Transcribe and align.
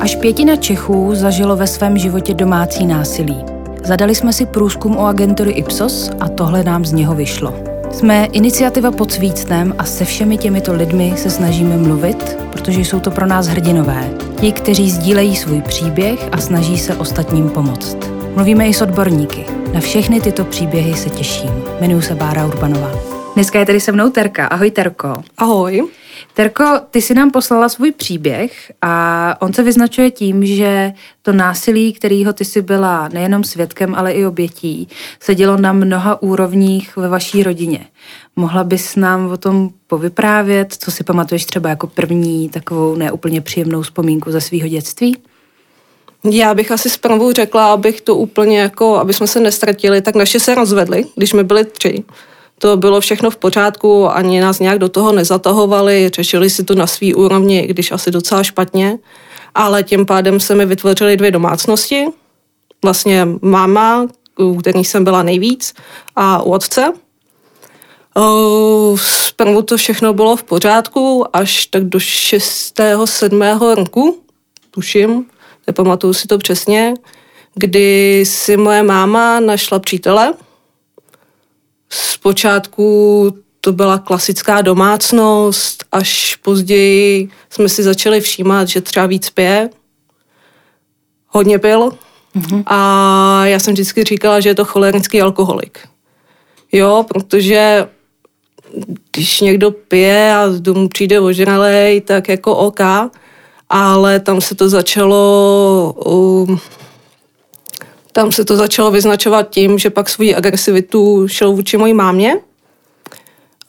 Až 0.00 0.16
pětina 0.16 0.56
Čechů 0.56 1.14
zažilo 1.14 1.56
ve 1.56 1.66
svém 1.66 1.98
životě 1.98 2.34
domácí 2.34 2.86
násilí. 2.86 3.44
Zadali 3.84 4.14
jsme 4.14 4.32
si 4.32 4.46
průzkum 4.46 4.96
o 4.96 5.06
agentury 5.06 5.50
Ipsos 5.50 6.10
a 6.20 6.28
tohle 6.28 6.64
nám 6.64 6.84
z 6.84 6.92
něho 6.92 7.14
vyšlo. 7.14 7.54
Jsme 7.90 8.24
iniciativa 8.24 8.90
pod 8.90 9.12
svícnem 9.12 9.74
a 9.78 9.84
se 9.84 10.04
všemi 10.04 10.38
těmito 10.38 10.74
lidmi 10.74 11.14
se 11.16 11.30
snažíme 11.30 11.76
mluvit, 11.76 12.36
protože 12.52 12.80
jsou 12.80 13.00
to 13.00 13.10
pro 13.10 13.26
nás 13.26 13.46
hrdinové. 13.46 14.10
Ti, 14.40 14.52
kteří 14.52 14.90
sdílejí 14.90 15.36
svůj 15.36 15.62
příběh 15.62 16.28
a 16.32 16.38
snaží 16.38 16.78
se 16.78 16.94
ostatním 16.94 17.50
pomoct. 17.50 17.96
Mluvíme 18.34 18.68
i 18.68 18.74
s 18.74 18.82
odborníky. 18.82 19.44
Na 19.74 19.80
všechny 19.80 20.20
tyto 20.20 20.44
příběhy 20.44 20.94
se 20.94 21.10
těším. 21.10 21.50
Jmenuji 21.80 22.02
se 22.02 22.14
Bára 22.14 22.46
Urbanová. 22.46 22.90
Dneska 23.34 23.58
je 23.58 23.66
tady 23.66 23.80
se 23.80 23.92
mnou 23.92 24.10
Terka. 24.10 24.46
Ahoj 24.46 24.70
Terko. 24.70 25.14
Ahoj. 25.38 25.88
Terko, 26.34 26.64
ty 26.90 27.02
si 27.02 27.14
nám 27.14 27.30
poslala 27.30 27.68
svůj 27.68 27.92
příběh 27.92 28.72
a 28.82 29.36
on 29.40 29.52
se 29.52 29.62
vyznačuje 29.62 30.10
tím, 30.10 30.46
že 30.46 30.92
to 31.22 31.32
násilí, 31.32 31.92
kterého 31.92 32.32
ty 32.32 32.44
si 32.44 32.62
byla 32.62 33.08
nejenom 33.12 33.44
svědkem, 33.44 33.94
ale 33.94 34.12
i 34.12 34.26
obětí, 34.26 34.88
se 35.20 35.34
dělo 35.34 35.56
na 35.56 35.72
mnoha 35.72 36.22
úrovních 36.22 36.96
ve 36.96 37.08
vaší 37.08 37.42
rodině. 37.42 37.86
Mohla 38.36 38.64
bys 38.64 38.96
nám 38.96 39.26
o 39.26 39.36
tom 39.36 39.70
povyprávět, 39.86 40.74
co 40.78 40.90
si 40.90 41.04
pamatuješ 41.04 41.44
třeba 41.44 41.68
jako 41.70 41.86
první 41.86 42.48
takovou 42.48 42.96
neúplně 42.96 43.40
příjemnou 43.40 43.82
vzpomínku 43.82 44.30
ze 44.30 44.40
svého 44.40 44.68
dětství? 44.68 45.16
Já 46.30 46.54
bych 46.54 46.70
asi 46.70 46.90
zprvu 46.90 47.32
řekla, 47.32 47.72
abych 47.72 48.00
to 48.00 48.16
úplně 48.16 48.60
jako, 48.60 48.96
aby 48.96 49.14
jsme 49.14 49.26
se 49.26 49.40
nestratili, 49.40 50.02
tak 50.02 50.14
naše 50.14 50.40
se 50.40 50.54
rozvedli, 50.54 51.04
když 51.16 51.30
jsme 51.30 51.44
byli 51.44 51.64
tři 51.64 52.04
to 52.58 52.76
bylo 52.76 53.00
všechno 53.00 53.30
v 53.30 53.36
pořádku, 53.36 54.08
ani 54.08 54.40
nás 54.40 54.58
nějak 54.58 54.78
do 54.78 54.88
toho 54.88 55.12
nezatahovali, 55.12 56.10
řešili 56.14 56.50
si 56.50 56.64
to 56.64 56.74
na 56.74 56.86
svý 56.86 57.14
úrovni, 57.14 57.66
když 57.66 57.92
asi 57.92 58.10
docela 58.10 58.42
špatně, 58.42 58.98
ale 59.54 59.82
tím 59.82 60.06
pádem 60.06 60.40
se 60.40 60.54
mi 60.54 60.66
vytvořily 60.66 61.16
dvě 61.16 61.30
domácnosti. 61.30 62.06
Vlastně 62.82 63.28
máma, 63.42 64.06
u 64.38 64.56
který 64.56 64.84
jsem 64.84 65.04
byla 65.04 65.22
nejvíc, 65.22 65.74
a 66.16 66.42
u 66.42 66.52
otce. 66.52 66.92
Zprvu 68.96 69.62
to 69.62 69.76
všechno 69.76 70.12
bylo 70.12 70.36
v 70.36 70.42
pořádku, 70.42 71.24
až 71.36 71.66
tak 71.66 71.84
do 71.84 72.00
6. 72.00 72.80
7. 73.04 73.42
roku, 73.74 74.18
tuším, 74.70 75.24
nepamatuju 75.66 76.12
si 76.12 76.28
to 76.28 76.38
přesně, 76.38 76.94
kdy 77.54 78.24
si 78.26 78.56
moje 78.56 78.82
máma 78.82 79.40
našla 79.40 79.78
přítele, 79.78 80.34
Zpočátku 81.90 83.34
to 83.60 83.72
byla 83.72 83.98
klasická 83.98 84.62
domácnost, 84.62 85.84
až 85.92 86.36
později 86.36 87.28
jsme 87.50 87.68
si 87.68 87.82
začali 87.82 88.20
všímat, 88.20 88.68
že 88.68 88.80
třeba 88.80 89.06
víc 89.06 89.30
pije, 89.30 89.70
hodně 91.28 91.58
pil 91.58 91.90
mm-hmm. 92.36 92.62
a 92.66 93.46
já 93.46 93.58
jsem 93.58 93.72
vždycky 93.74 94.04
říkala, 94.04 94.40
že 94.40 94.48
je 94.48 94.54
to 94.54 94.64
cholerický 94.64 95.22
alkoholik. 95.22 95.78
Jo, 96.72 97.04
protože 97.08 97.88
když 99.12 99.40
někdo 99.40 99.70
pije 99.70 100.34
a 100.34 100.50
z 100.50 100.60
domu 100.60 100.88
přijde 100.88 101.20
ožralej, 101.20 102.00
tak 102.00 102.28
jako 102.28 102.56
OK, 102.56 102.80
ale 103.68 104.20
tam 104.20 104.40
se 104.40 104.54
to 104.54 104.68
začalo 104.68 105.94
uh, 106.06 106.58
tam 108.18 108.32
se 108.32 108.44
to 108.44 108.56
začalo 108.56 108.90
vyznačovat 108.90 109.50
tím, 109.50 109.78
že 109.78 109.90
pak 109.90 110.08
svoji 110.08 110.34
agresivitu 110.34 111.28
šel 111.28 111.52
vůči 111.52 111.76
mojí 111.76 111.94
mámě. 111.94 112.36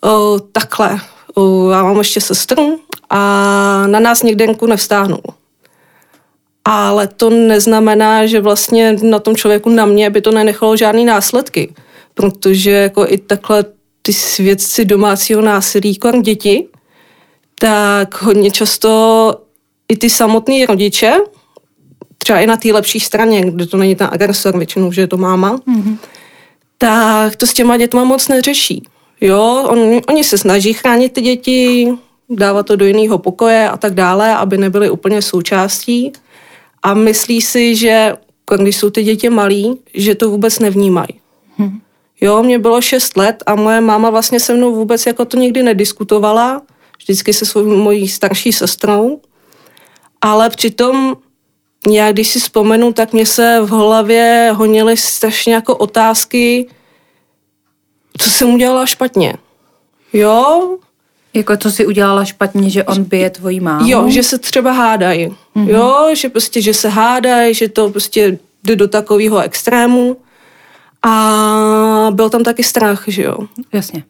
O, 0.02 0.40
takhle. 0.52 1.00
O, 1.34 1.70
já 1.70 1.84
mám 1.84 1.98
ještě 1.98 2.22
sestru 2.22 2.80
a 3.10 3.18
na 3.88 4.00
nás 4.00 4.24
někdenku 4.24 4.66
nevstáhnul. 4.66 5.22
Ale 6.66 7.08
to 7.08 7.30
neznamená, 7.30 8.26
že 8.26 8.42
vlastně 8.42 8.94
na 8.94 9.20
tom 9.20 9.36
člověku 9.36 9.70
na 9.70 9.86
mě 9.86 10.10
by 10.10 10.22
to 10.22 10.32
nenechalo 10.32 10.78
žádný 10.78 11.06
následky. 11.06 11.74
Protože 12.14 12.72
jako 12.72 13.06
i 13.08 13.18
takhle 13.18 13.66
ty 14.02 14.14
svědci 14.14 14.86
domácího 14.86 15.42
násilí 15.42 15.96
kolem 15.96 16.22
děti, 16.22 16.68
tak 17.60 18.22
hodně 18.22 18.52
často 18.52 18.92
i 19.90 19.98
ty 19.98 20.10
samotní 20.10 20.66
rodiče 20.66 21.14
třeba 22.24 22.40
i 22.40 22.48
na 22.48 22.58
té 22.58 22.74
lepší 22.74 23.00
straně, 23.00 23.52
kde 23.52 23.66
to 23.66 23.78
není 23.78 23.96
ten 23.96 24.10
agresor, 24.12 24.58
většinou, 24.58 24.92
že 24.92 25.02
je 25.02 25.08
to 25.08 25.18
máma, 25.18 25.58
mm-hmm. 25.58 25.98
tak 26.78 27.36
to 27.36 27.48
s 27.48 27.54
těma 27.54 27.78
dětma 27.78 28.04
moc 28.04 28.28
neřeší. 28.28 28.84
Jo, 29.22 29.66
on, 29.70 30.02
oni 30.10 30.24
se 30.24 30.38
snaží 30.38 30.74
chránit 30.74 31.14
ty 31.14 31.22
děti, 31.22 31.94
dávat 32.30 32.66
to 32.66 32.76
do 32.76 32.86
jiného 32.86 33.18
pokoje 33.18 33.70
a 33.70 33.78
tak 33.78 33.94
dále, 33.94 34.36
aby 34.36 34.58
nebyly 34.58 34.90
úplně 34.90 35.22
součástí. 35.22 36.12
A 36.84 36.94
myslí 36.94 37.42
si, 37.42 37.76
že 37.76 38.14
když 38.58 38.78
jsou 38.78 38.90
ty 38.90 39.04
děti 39.04 39.30
malí, 39.30 39.78
že 39.94 40.16
to 40.16 40.30
vůbec 40.30 40.60
nevnímají. 40.60 41.20
Hmm. 41.58 41.80
Jo, 42.22 42.44
mě 42.44 42.60
bylo 42.60 42.82
6 42.82 43.18
let 43.18 43.44
a 43.46 43.56
moje 43.56 43.82
máma 43.82 44.10
vlastně 44.10 44.40
se 44.40 44.54
mnou 44.54 44.76
vůbec 44.76 45.06
jako 45.06 45.26
to 45.26 45.38
nikdy 45.38 45.64
nediskutovala, 45.64 46.62
vždycky 46.98 47.34
se 47.34 47.46
svou 47.46 47.78
mojí 47.78 48.08
starší 48.08 48.54
sestrou, 48.54 49.20
ale 50.22 50.50
přitom 50.50 51.18
já 51.88 52.12
když 52.12 52.28
si 52.28 52.40
vzpomenu, 52.40 52.94
tak 52.94 53.14
mě 53.14 53.26
se 53.26 53.60
v 53.62 53.70
hlavě 53.70 54.52
honily 54.56 54.98
strašně 54.98 55.54
jako 55.54 55.76
otázky, 55.76 56.68
co 58.18 58.30
jsem 58.30 58.54
udělala 58.54 58.86
špatně. 58.86 59.34
Jo? 60.14 60.78
Jako 61.34 61.58
co 61.58 61.72
si 61.72 61.86
udělala 61.86 62.26
špatně, 62.26 62.70
že 62.70 62.84
on 62.84 63.04
bije 63.04 63.30
tvojí 63.30 63.60
mámu? 63.60 63.90
Jo, 63.90 64.10
že 64.10 64.24
se 64.24 64.38
třeba 64.38 64.72
hádají. 64.72 65.28
Mm-hmm. 65.28 65.70
Jo, 65.70 66.10
že 66.16 66.30
prostě, 66.30 66.62
že 66.62 66.74
se 66.74 66.90
hádají, 66.90 67.54
že 67.54 67.70
to 67.70 67.90
prostě 67.90 68.40
jde 68.64 68.76
do 68.76 68.88
takového 68.88 69.40
extrému. 69.40 70.18
A 71.04 72.08
byl 72.12 72.30
tam 72.30 72.44
taky 72.44 72.64
strach, 72.64 73.04
že 73.08 73.24
jo. 73.24 73.38
Jasně. 73.74 74.04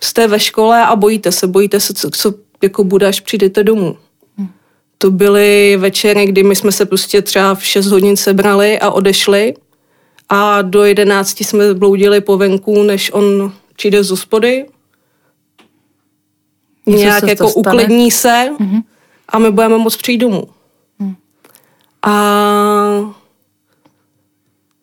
Jste 0.00 0.26
ve 0.26 0.40
škole 0.40 0.82
a 0.82 0.96
bojíte 0.96 1.32
se, 1.32 1.46
bojíte 1.46 1.80
se, 1.80 1.94
co, 1.94 2.10
co 2.10 2.34
jako 2.62 2.84
bude, 2.84 3.06
až 3.06 3.20
přijdete 3.20 3.64
domů. 3.64 3.96
To 5.02 5.10
byly 5.10 5.76
večery, 5.76 6.26
kdy 6.26 6.42
my 6.42 6.56
jsme 6.56 6.72
se 6.72 6.86
prostě 6.86 7.22
třeba 7.22 7.54
v 7.54 7.64
6 7.64 7.86
hodin 7.86 8.16
sebrali 8.16 8.78
a 8.78 8.90
odešli 8.90 9.54
a 10.28 10.62
do 10.62 10.84
11 10.84 11.40
jsme 11.40 11.74
bloudili 11.74 12.20
po 12.20 12.36
venku, 12.36 12.82
než 12.82 13.10
on 13.12 13.52
přijde 13.76 14.04
z 14.04 14.10
hospody. 14.10 14.66
Nějak 16.86 17.20
se 17.20 17.30
jako 17.30 17.52
uklidní 17.52 18.10
se 18.10 18.48
mm-hmm. 18.58 18.82
a 19.28 19.38
my 19.38 19.50
budeme 19.50 19.78
moc 19.78 19.96
přijít 19.96 20.18
domů. 20.18 20.44
Mm. 20.98 21.14
A 22.02 23.14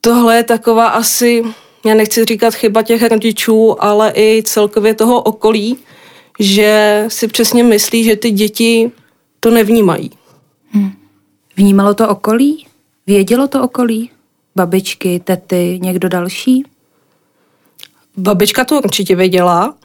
tohle 0.02 0.36
je 0.36 0.44
taková 0.44 0.88
asi, 0.88 1.44
já 1.86 1.94
nechci 1.94 2.26
říkat 2.26 2.54
chyba 2.54 2.82
těch 2.82 3.04
rodičů, 3.04 3.84
ale 3.84 4.14
i 4.16 4.44
celkově 4.46 4.94
toho 4.94 5.22
okolí, 5.22 5.78
že 6.40 7.06
si 7.08 7.28
přesně 7.28 7.64
myslí, 7.64 8.04
že 8.04 8.16
ty 8.16 8.32
děti 8.32 8.92
to 9.40 9.52
nevnímají. 9.52 10.12
Hmm. 10.72 10.92
Vnímalo 11.58 11.94
to 11.94 12.10
okolí? 12.10 12.68
Vědělo 13.08 13.48
to 13.48 13.64
okolí? 13.64 14.10
Babičky, 14.56 15.20
tety, 15.20 15.80
někdo 15.82 16.10
další? 16.10 16.64
Babička 18.18 18.66
to 18.66 18.82
určitě 18.82 19.16
věděla. 19.16 19.76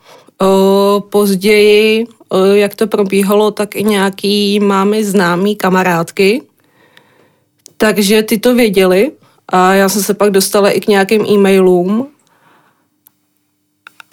O, 0.43 1.05
později, 1.11 2.07
o, 2.29 2.39
jak 2.39 2.75
to 2.75 2.87
probíhalo, 2.87 3.51
tak 3.51 3.77
i 3.77 3.85
nějaký 3.85 4.61
máme 4.61 5.05
známý 5.05 5.57
kamarádky. 5.57 6.43
Takže 7.77 8.23
ty 8.23 8.39
to 8.39 8.55
věděli 8.55 9.13
a 9.49 9.75
já 9.75 9.89
jsem 9.89 10.03
se 10.03 10.15
pak 10.15 10.31
dostala 10.31 10.71
i 10.71 10.81
k 10.81 10.89
nějakým 10.89 11.27
e-mailům 11.27 12.14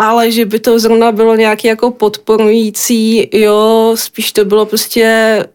ale 0.01 0.31
že 0.31 0.45
by 0.45 0.59
to 0.59 0.79
zrovna 0.79 1.11
bylo 1.11 1.35
nějaký 1.35 1.67
jako 1.67 1.91
podporující, 1.91 3.29
jo, 3.37 3.95
spíš 3.95 4.31
to 4.31 4.45
bylo 4.45 4.65
prostě 4.65 5.45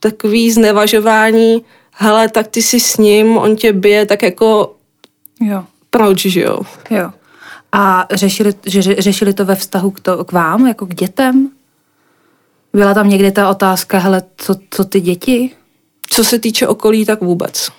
takový 0.00 0.52
znevažování, 0.52 1.64
hele, 1.90 2.28
tak 2.28 2.48
ty 2.48 2.62
jsi 2.62 2.80
s 2.80 2.96
ním, 2.96 3.36
on 3.36 3.56
tě 3.56 3.72
bije, 3.72 4.06
tak 4.06 4.22
jako 4.22 4.74
jo. 5.40 5.64
proč, 5.90 6.20
že 6.26 6.40
jo? 6.40 6.58
Jo. 6.90 7.10
A 7.72 8.06
řešili, 8.12 8.54
že, 8.66 8.82
řešili 8.82 9.34
to 9.34 9.44
ve 9.44 9.54
vztahu 9.54 9.90
k, 9.90 10.00
to, 10.00 10.24
k 10.24 10.32
vám, 10.32 10.66
jako 10.66 10.86
k 10.86 10.94
dětem? 10.94 11.50
Byla 12.72 12.94
tam 12.94 13.08
někdy 13.08 13.32
ta 13.32 13.50
otázka, 13.50 13.98
hele, 13.98 14.22
co, 14.36 14.54
co 14.70 14.84
ty 14.84 15.00
děti? 15.00 15.50
Co 16.10 16.24
se 16.24 16.38
týče 16.38 16.68
okolí, 16.68 17.04
tak 17.04 17.20
vůbec. 17.20 17.70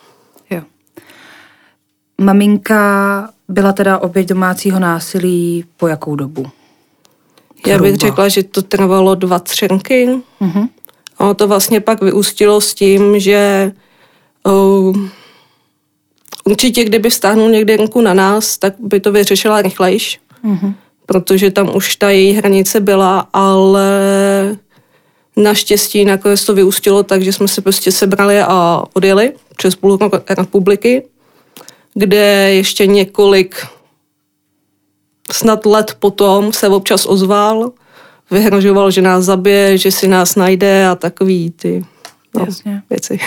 Maminka 2.22 3.30
byla 3.48 3.74
teda 3.74 3.98
oběť 3.98 4.28
domácího 4.28 4.80
násilí 4.80 5.66
po 5.78 5.88
jakou 5.88 6.16
dobu? 6.16 6.46
Já 7.68 7.80
bych 7.80 7.96
řekla, 7.96 8.30
že 8.30 8.44
to 8.44 8.62
trvalo 8.62 9.16
dva, 9.16 9.40
tři 9.40 9.68
roky. 9.68 10.10
Mm-hmm. 10.42 10.70
Ono 11.18 11.34
to 11.34 11.48
vlastně 11.48 11.80
pak 11.80 12.02
vyústilo 12.02 12.62
s 12.62 12.74
tím, 12.74 13.20
že 13.20 13.72
uh, 14.44 14.98
určitě 16.44 16.84
kdyby 16.84 17.12
stáhnul 17.12 17.50
někde 17.50 17.78
ruku 17.78 18.02
na 18.02 18.14
nás, 18.14 18.58
tak 18.58 18.74
by 18.80 19.00
to 19.00 19.12
vyřešila 19.12 19.62
rychlejš, 19.62 20.20
mm-hmm. 20.46 20.74
protože 21.06 21.52
tam 21.52 21.76
už 21.76 21.96
ta 21.96 22.10
její 22.10 22.34
hranice 22.34 22.80
byla, 22.80 23.28
ale 23.34 23.90
Naštěstí 25.38 26.06
nakonec 26.06 26.46
to 26.46 26.54
vyústilo 26.54 27.04
tak, 27.04 27.22
že 27.22 27.34
jsme 27.34 27.48
se 27.48 27.62
prostě 27.62 27.92
sebrali 27.92 28.42
a 28.42 28.84
odjeli 28.94 29.34
přes 29.58 29.76
půl 29.76 30.00
republiky, 30.30 31.04
kde 31.96 32.54
ještě 32.54 32.88
několik 32.88 33.68
snad 35.32 35.66
let 35.66 35.96
potom 36.00 36.54
se 36.54 36.68
občas 36.68 37.06
ozval, 37.06 37.72
vyhrožoval, 38.32 38.92
že 38.92 39.02
nás 39.02 39.26
zabije, 39.26 39.78
že 39.78 39.92
si 39.92 40.08
nás 40.08 40.36
najde 40.36 40.88
a 40.88 40.96
takový 40.96 41.52
ty 41.52 41.86
no, 42.36 42.46
věci. 42.90 43.20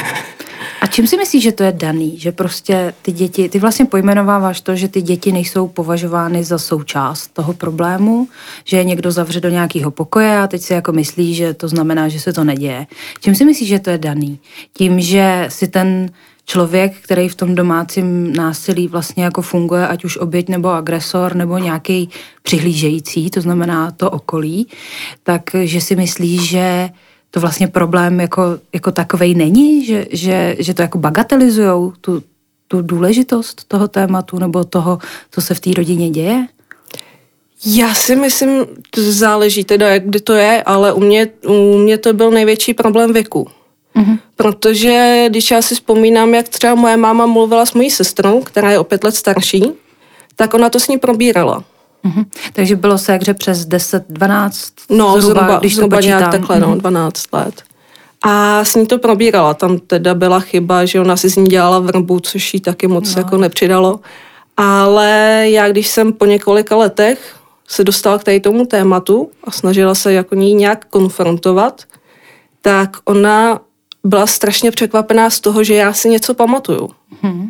A 0.81 0.87
čím 0.87 1.06
si 1.06 1.17
myslíš, 1.17 1.43
že 1.43 1.53
to 1.53 1.62
je 1.62 1.73
daný? 1.73 2.19
Že 2.19 2.32
prostě 2.32 2.94
ty 3.03 3.12
děti, 3.12 3.49
ty 3.49 3.59
vlastně 3.59 3.85
pojmenováváš 3.85 4.61
to, 4.61 4.76
že 4.76 4.88
ty 4.88 5.03
děti 5.03 5.32
nejsou 5.32 5.69
považovány 5.69 6.44
za 6.44 6.59
součást 6.59 7.29
toho 7.29 7.55
problému, 7.55 8.29
že 8.65 8.76
je 8.76 8.85
někdo 8.85 9.12
zavře 9.12 9.41
do 9.41 9.49
nějakého 9.49 9.91
pokoje 9.91 10.38
a 10.38 10.47
teď 10.47 10.62
si 10.62 10.73
jako 10.73 10.93
myslí, 10.93 11.35
že 11.35 11.55
to 11.55 11.69
znamená, 11.69 12.09
že 12.09 12.20
se 12.20 12.32
to 12.32 12.44
neděje. 12.44 12.87
Čím 13.20 13.35
si 13.35 13.44
myslíš, 13.44 13.69
že 13.69 13.79
to 13.79 13.91
je 13.91 13.99
daný? 13.99 14.38
Tím, 14.73 15.00
že 15.00 15.47
si 15.49 15.69
ten 15.69 16.11
člověk, 16.49 16.93
který 17.00 17.29
v 17.29 17.35
tom 17.35 17.55
domácím 17.55 18.33
násilí 18.33 18.89
vlastně 18.89 19.25
jako 19.25 19.43
funguje, 19.43 19.89
ať 19.89 20.05
už 20.05 20.17
oběť 20.17 20.49
nebo 20.49 20.69
agresor 20.69 21.37
nebo 21.37 21.59
nějaký 21.59 22.11
přihlížející, 22.43 23.31
to 23.31 23.41
znamená 23.41 23.91
to 23.91 24.11
okolí, 24.11 24.67
tak 25.23 25.43
že 25.62 25.81
si 25.81 25.97
myslí, 25.97 26.47
že 26.47 26.89
to 27.31 27.41
vlastně 27.41 27.69
problém 27.69 28.21
jako, 28.21 28.59
jako 28.73 28.93
takovej 28.93 29.35
není, 29.35 29.85
že, 29.85 30.06
že, 30.11 30.56
že 30.59 30.75
to 30.75 30.83
jako 30.83 30.99
bagatelizujou 30.99 31.93
tu, 32.00 32.23
tu 32.69 32.83
důležitost 32.83 33.65
toho 33.69 33.89
tématu 33.89 34.39
nebo 34.39 34.65
toho, 34.65 34.99
co 35.31 35.41
se 35.41 35.55
v 35.55 35.61
té 35.61 35.71
rodině 35.77 36.11
děje? 36.11 36.47
Já 37.67 37.94
si 37.94 38.17
myslím, 38.17 38.65
to 38.91 39.12
záleží 39.12 39.65
teda, 39.65 39.99
kdy 39.99 40.21
to 40.21 40.33
je, 40.33 40.62
ale 40.62 40.93
u 40.93 41.01
mě, 41.01 41.29
u 41.49 41.79
mě 41.79 41.99
to 41.99 42.12
byl 42.12 42.31
největší 42.31 42.75
problém 42.75 43.12
věku. 43.12 43.57
Mm-hmm. 43.99 44.19
Protože 44.37 45.27
když 45.29 45.50
já 45.50 45.62
si 45.62 45.75
vzpomínám, 45.75 46.35
jak 46.35 46.49
třeba 46.49 46.75
moje 46.75 46.97
máma 46.97 47.27
mluvila 47.27 47.67
s 47.67 47.75
mojí 47.75 47.91
sestrou, 47.91 48.41
která 48.41 48.71
je 48.71 48.79
o 48.79 48.85
pět 48.85 49.05
let 49.05 49.17
starší, 49.17 49.65
tak 50.37 50.55
ona 50.55 50.71
to 50.71 50.81
s 50.81 50.89
ní 50.89 50.99
probírala. 50.99 51.65
Mm-hmm. 52.05 52.25
Takže 52.53 52.77
bylo 52.77 52.99
se 52.99 53.12
jakže 53.12 53.35
přes 53.35 53.65
10, 53.65 54.05
12, 54.09 54.73
no, 54.91 55.21
zhruba, 55.21 55.41
zhruba, 55.41 55.59
když 55.59 55.75
zhruba 55.75 55.97
to 55.97 56.06
nějak 56.06 56.31
takhle, 56.31 56.56
mm-hmm. 56.56 56.71
no, 56.71 56.77
12 56.77 57.33
mhm. 57.33 57.45
let. 57.45 57.62
A 58.23 58.65
s 58.65 58.75
ní 58.75 58.87
to 58.87 58.99
probírala. 58.99 59.55
Tam 59.55 59.79
teda 59.79 60.15
byla 60.15 60.41
chyba, 60.41 60.85
že 60.85 61.01
ona 61.01 61.17
si 61.17 61.29
z 61.29 61.37
ní 61.37 61.47
dělala 61.47 61.79
vrbu, 61.79 62.21
což 62.21 62.55
jí 62.55 62.61
taky 62.61 62.87
moc 62.87 63.15
no. 63.15 63.21
jako 63.21 63.37
nepřidalo. 63.37 64.01
Ale 64.56 65.44
já, 65.49 65.69
když 65.69 65.89
jsem 65.89 66.12
po 66.12 66.27
několika 66.27 66.77
letech 66.77 67.37
se 67.69 67.85
dostala 67.85 68.19
k 68.19 68.25
tady 68.25 68.41
tomu 68.41 68.67
tématu 68.67 69.31
a 69.44 69.51
snažila 69.51 69.94
se 69.94 70.12
jako 70.12 70.35
ní 70.35 70.55
nějak 70.55 70.85
konfrontovat, 70.85 71.83
tak 72.62 72.97
ona 73.05 73.61
byla 74.05 74.27
strašně 74.27 74.71
překvapená 74.71 75.31
z 75.31 75.41
toho, 75.41 75.65
že 75.65 75.75
já 75.75 75.93
si 75.93 76.09
něco 76.09 76.35
pamatuju. 76.35 76.91
Hmm. 77.23 77.49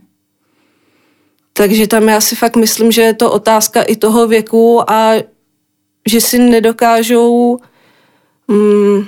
Takže 1.52 1.86
tam 1.86 2.08
já 2.08 2.20
si 2.20 2.36
fakt 2.36 2.56
myslím, 2.56 2.92
že 2.92 3.02
je 3.02 3.14
to 3.14 3.32
otázka 3.32 3.82
i 3.82 3.96
toho 3.96 4.26
věku 4.26 4.90
a 4.90 5.12
že 6.08 6.20
si 6.20 6.38
nedokážou 6.38 7.58
mm, 8.48 9.06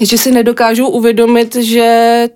že 0.00 0.18
si 0.18 0.30
nedokážou 0.30 0.88
uvědomit, 0.88 1.54
že 1.54 2.28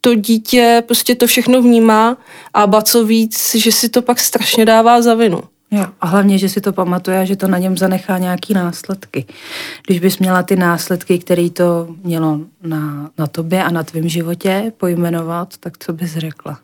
to 0.00 0.14
dítě 0.14 0.82
prostě 0.86 1.14
to 1.14 1.26
všechno 1.26 1.62
vnímá 1.62 2.18
a 2.54 2.66
ba 2.66 2.82
co 2.82 3.04
víc, 3.04 3.54
že 3.54 3.72
si 3.72 3.88
to 3.88 4.02
pak 4.02 4.20
strašně 4.20 4.64
dává 4.64 5.02
za 5.02 5.14
vinu. 5.14 5.42
Jo, 5.70 5.86
a 6.00 6.06
hlavně, 6.06 6.38
že 6.38 6.48
si 6.48 6.60
to 6.60 6.72
pamatuje 6.72 7.20
a 7.20 7.24
že 7.24 7.36
to 7.36 7.48
na 7.48 7.58
něm 7.58 7.78
zanechá 7.78 8.18
nějaký 8.18 8.54
následky. 8.54 9.26
Když 9.86 10.00
bys 10.00 10.18
měla 10.18 10.42
ty 10.42 10.56
následky, 10.56 11.18
které 11.18 11.50
to 11.50 11.88
mělo 12.04 12.40
na, 12.62 13.10
na 13.18 13.26
tobě 13.26 13.64
a 13.64 13.70
na 13.70 13.82
tvém 13.82 14.08
životě 14.08 14.72
pojmenovat, 14.76 15.56
tak 15.60 15.78
co 15.78 15.92
bys 15.92 16.12
řekla? 16.12 16.58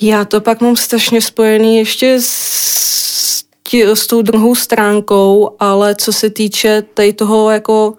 Já 0.00 0.24
to 0.24 0.40
pak 0.40 0.60
mám 0.60 0.76
strašně 0.76 1.20
spojený 1.20 1.78
ještě 1.78 2.18
s, 2.20 3.44
tí, 3.70 3.82
s 3.82 4.06
tou 4.06 4.22
druhou 4.22 4.54
stránkou, 4.54 5.56
ale 5.60 5.94
co 5.94 6.12
se 6.12 6.30
týče 6.30 6.82
tady 6.94 7.12
toho 7.12 7.50
jako 7.50 7.94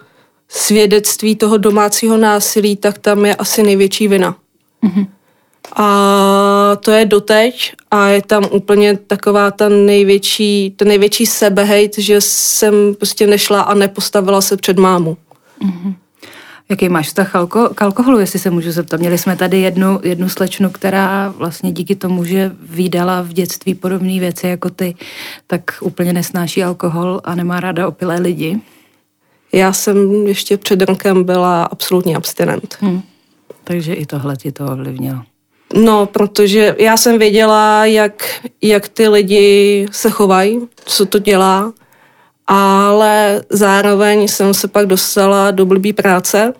svědectví 0.49 1.35
toho 1.35 1.57
domácího 1.57 2.17
násilí, 2.17 2.75
tak 2.75 2.97
tam 2.97 3.25
je 3.25 3.35
asi 3.35 3.63
největší 3.63 4.07
vina. 4.07 4.35
Mm-hmm. 4.83 5.07
A 5.75 6.77
to 6.79 6.91
je 6.91 7.05
doteď 7.05 7.73
a 7.91 8.07
je 8.07 8.21
tam 8.21 8.43
úplně 8.51 8.97
taková 8.97 9.51
ta 9.51 9.69
největší, 9.69 10.73
ten 10.75 10.87
největší 10.87 11.25
sebehejt, 11.25 11.97
že 11.97 12.21
jsem 12.21 12.95
prostě 12.95 13.27
nešla 13.27 13.61
a 13.61 13.73
nepostavila 13.73 14.41
se 14.41 14.57
před 14.57 14.77
mámu. 14.77 15.17
Mm-hmm. 15.61 15.93
Jaký 16.69 16.89
máš 16.89 17.07
vztah 17.07 17.31
k 17.75 17.81
alkoholu, 17.81 18.19
jestli 18.19 18.39
se 18.39 18.49
můžu 18.49 18.71
zeptat? 18.71 18.99
Měli 18.99 19.17
jsme 19.17 19.35
tady 19.35 19.59
jednu, 19.59 19.99
jednu 20.03 20.29
slečnu, 20.29 20.69
která 20.69 21.33
vlastně 21.37 21.71
díky 21.71 21.95
tomu, 21.95 22.23
že 22.23 22.51
výdala 22.61 23.21
v 23.21 23.33
dětství 23.33 23.75
podobné 23.75 24.19
věci 24.19 24.47
jako 24.47 24.69
ty, 24.69 24.95
tak 25.47 25.61
úplně 25.81 26.13
nesnáší 26.13 26.63
alkohol 26.63 27.21
a 27.23 27.35
nemá 27.35 27.59
ráda 27.59 27.87
opilé 27.87 28.15
lidi. 28.19 28.59
Já 29.53 29.73
jsem 29.73 30.27
ještě 30.27 30.57
před 30.57 30.81
rokem 30.81 31.23
byla 31.23 31.63
absolutní 31.63 32.15
abstinent. 32.15 32.77
Hmm. 32.79 33.01
Takže 33.63 33.93
i 33.93 34.05
tohle 34.05 34.37
ti 34.37 34.51
to 34.51 34.65
ovlivnilo. 34.65 35.21
No, 35.73 36.05
protože 36.05 36.75
já 36.79 36.97
jsem 36.97 37.19
věděla, 37.19 37.85
jak, 37.85 38.41
jak 38.61 38.87
ty 38.87 39.07
lidi 39.07 39.85
se 39.91 40.09
chovají, 40.09 40.59
co 40.85 41.05
to 41.05 41.19
dělá, 41.19 41.73
ale 42.47 43.41
zároveň 43.49 44.27
jsem 44.27 44.53
se 44.53 44.67
pak 44.67 44.85
dostala 44.85 45.51
do 45.51 45.65
blbý 45.65 45.93
práce 45.93 46.53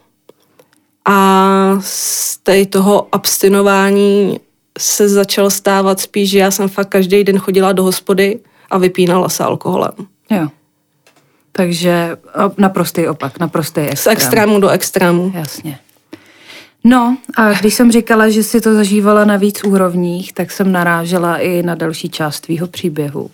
a 1.05 1.77
z 1.81 2.37
té 2.37 2.65
toho 2.65 3.07
abstinování 3.11 4.39
se 4.79 5.09
začalo 5.09 5.49
stávat 5.49 5.99
spíš, 5.99 6.29
že 6.29 6.39
já 6.39 6.51
jsem 6.51 6.69
fakt 6.69 6.89
každý 6.89 7.23
den 7.23 7.39
chodila 7.39 7.71
do 7.71 7.83
hospody 7.83 8.39
a 8.69 8.77
vypínala 8.77 9.29
se 9.29 9.43
alkoholem. 9.43 9.91
Jo. 10.29 10.47
Takže 11.51 12.17
naprostý 12.57 13.07
opak, 13.07 13.39
naprostý 13.39 13.81
extrém. 13.81 14.15
Z 14.15 14.17
extrému 14.17 14.59
do 14.59 14.69
extrému. 14.69 15.31
Jasně. 15.35 15.79
No 16.83 17.17
a 17.37 17.53
když 17.53 17.73
jsem 17.73 17.91
říkala, 17.91 18.29
že 18.29 18.43
si 18.43 18.61
to 18.61 18.73
zažívala 18.73 19.25
na 19.25 19.37
víc 19.37 19.63
úrovních, 19.63 20.33
tak 20.33 20.51
jsem 20.51 20.71
narážela 20.71 21.37
i 21.37 21.63
na 21.63 21.75
další 21.75 22.09
část 22.09 22.39
tvýho 22.39 22.67
příběhu. 22.67 23.31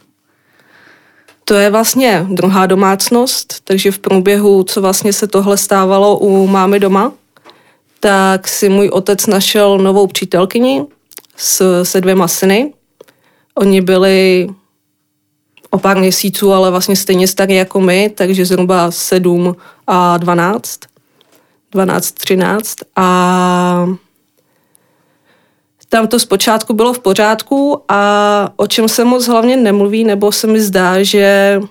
To 1.46 1.54
je 1.54 1.70
vlastně 1.70 2.26
druhá 2.30 2.66
domácnost, 2.66 3.62
takže 3.64 3.92
v 3.92 4.00
průběhu, 4.00 4.64
co 4.64 4.82
vlastně 4.82 5.14
se 5.14 5.28
tohle 5.28 5.58
stávalo 5.58 6.20
u 6.20 6.48
mámy 6.48 6.80
doma, 6.80 7.12
tak 8.00 8.48
si 8.48 8.70
můj 8.70 8.90
otec 8.90 9.28
našel 9.28 9.78
novou 9.78 10.08
přítelkyni 10.08 10.86
s, 11.38 11.84
se 11.84 12.02
dvěma 12.02 12.28
syny. 12.28 12.74
Oni 13.56 13.82
byli 13.82 14.48
o 15.70 15.78
pár 15.78 15.98
měsíců, 15.98 16.54
ale 16.54 16.72
vlastně 16.72 16.96
stejně 16.96 17.28
starý 17.28 17.56
jako 17.56 17.80
my, 17.82 18.12
takže 18.16 18.46
zhruba 18.46 18.92
7 18.92 19.56
a 19.88 20.18
12. 20.18 20.80
12, 21.76 22.12
13 22.12 22.76
a 22.96 23.88
tam 25.90 26.08
to 26.08 26.20
zpočátku 26.20 26.74
bylo 26.74 26.94
v 26.94 27.00
pořádku 27.00 27.82
a 27.90 28.50
o 28.56 28.68
čem 28.68 28.90
se 28.90 29.06
moc 29.06 29.28
hlavně 29.28 29.58
nemluví, 29.58 30.04
nebo 30.04 30.32
se 30.32 30.48
mi 30.48 30.62
zdá, 30.62 31.04
že 31.04 31.62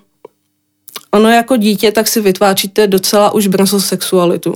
ono 1.11 1.29
jako 1.29 1.57
dítě 1.57 1.93
tak 1.93 2.09
si 2.09 2.21
vytváříte 2.21 2.87
docela 2.87 3.35
už 3.35 3.47
brzo 3.47 3.81
sexualitu. 3.81 4.55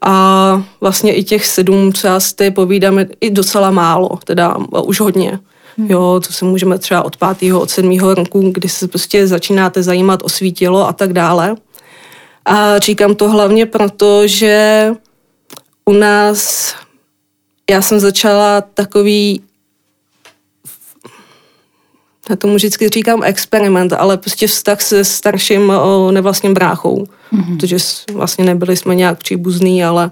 A 0.00 0.62
vlastně 0.80 1.14
i 1.14 1.24
těch 1.24 1.46
sedm, 1.46 1.92
já 2.04 2.20
si 2.20 2.50
povídáme, 2.50 3.06
i 3.20 3.30
docela 3.30 3.70
málo, 3.70 4.18
teda 4.24 4.56
už 4.84 5.00
hodně. 5.00 5.38
Hmm. 5.78 5.90
Jo, 5.90 6.20
to 6.26 6.32
se 6.32 6.44
můžeme 6.44 6.78
třeba 6.78 7.02
od 7.02 7.16
pátého, 7.16 7.60
od 7.60 7.70
sedmého 7.70 8.14
roku, 8.14 8.50
kdy 8.50 8.68
se 8.68 8.88
prostě 8.88 9.26
začínáte 9.26 9.82
zajímat 9.82 10.22
o 10.22 10.28
svý 10.28 10.52
tělo 10.52 10.88
a 10.88 10.92
tak 10.92 11.12
dále. 11.12 11.54
A 12.44 12.78
říkám 12.78 13.14
to 13.14 13.28
hlavně 13.28 13.66
proto, 13.66 14.26
že 14.26 14.88
u 15.84 15.92
nás 15.92 16.74
já 17.70 17.82
jsem 17.82 18.00
začala 18.00 18.60
takový 18.60 19.42
já 22.30 22.36
tomu 22.36 22.54
vždycky 22.54 22.88
říkám 22.88 23.22
experiment, 23.24 23.92
ale 23.92 24.16
prostě 24.16 24.46
vztah 24.46 24.80
se 24.80 25.04
starším 25.04 25.72
nevlastním 26.10 26.54
bráchou, 26.54 27.06
mm-hmm. 27.32 27.56
protože 27.56 27.76
vlastně 28.12 28.44
nebyli 28.44 28.76
jsme 28.76 28.94
nějak 28.94 29.18
příbuzný, 29.18 29.84
ale 29.84 30.10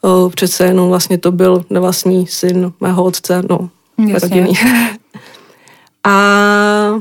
o, 0.00 0.30
přece 0.30 0.64
jenom 0.64 0.88
vlastně 0.88 1.18
to 1.18 1.32
byl 1.32 1.64
nevlastní 1.70 2.26
syn 2.26 2.72
mého 2.80 3.04
otce, 3.04 3.42
no, 3.50 3.70
rodinný. 4.22 4.52
A 6.04 7.00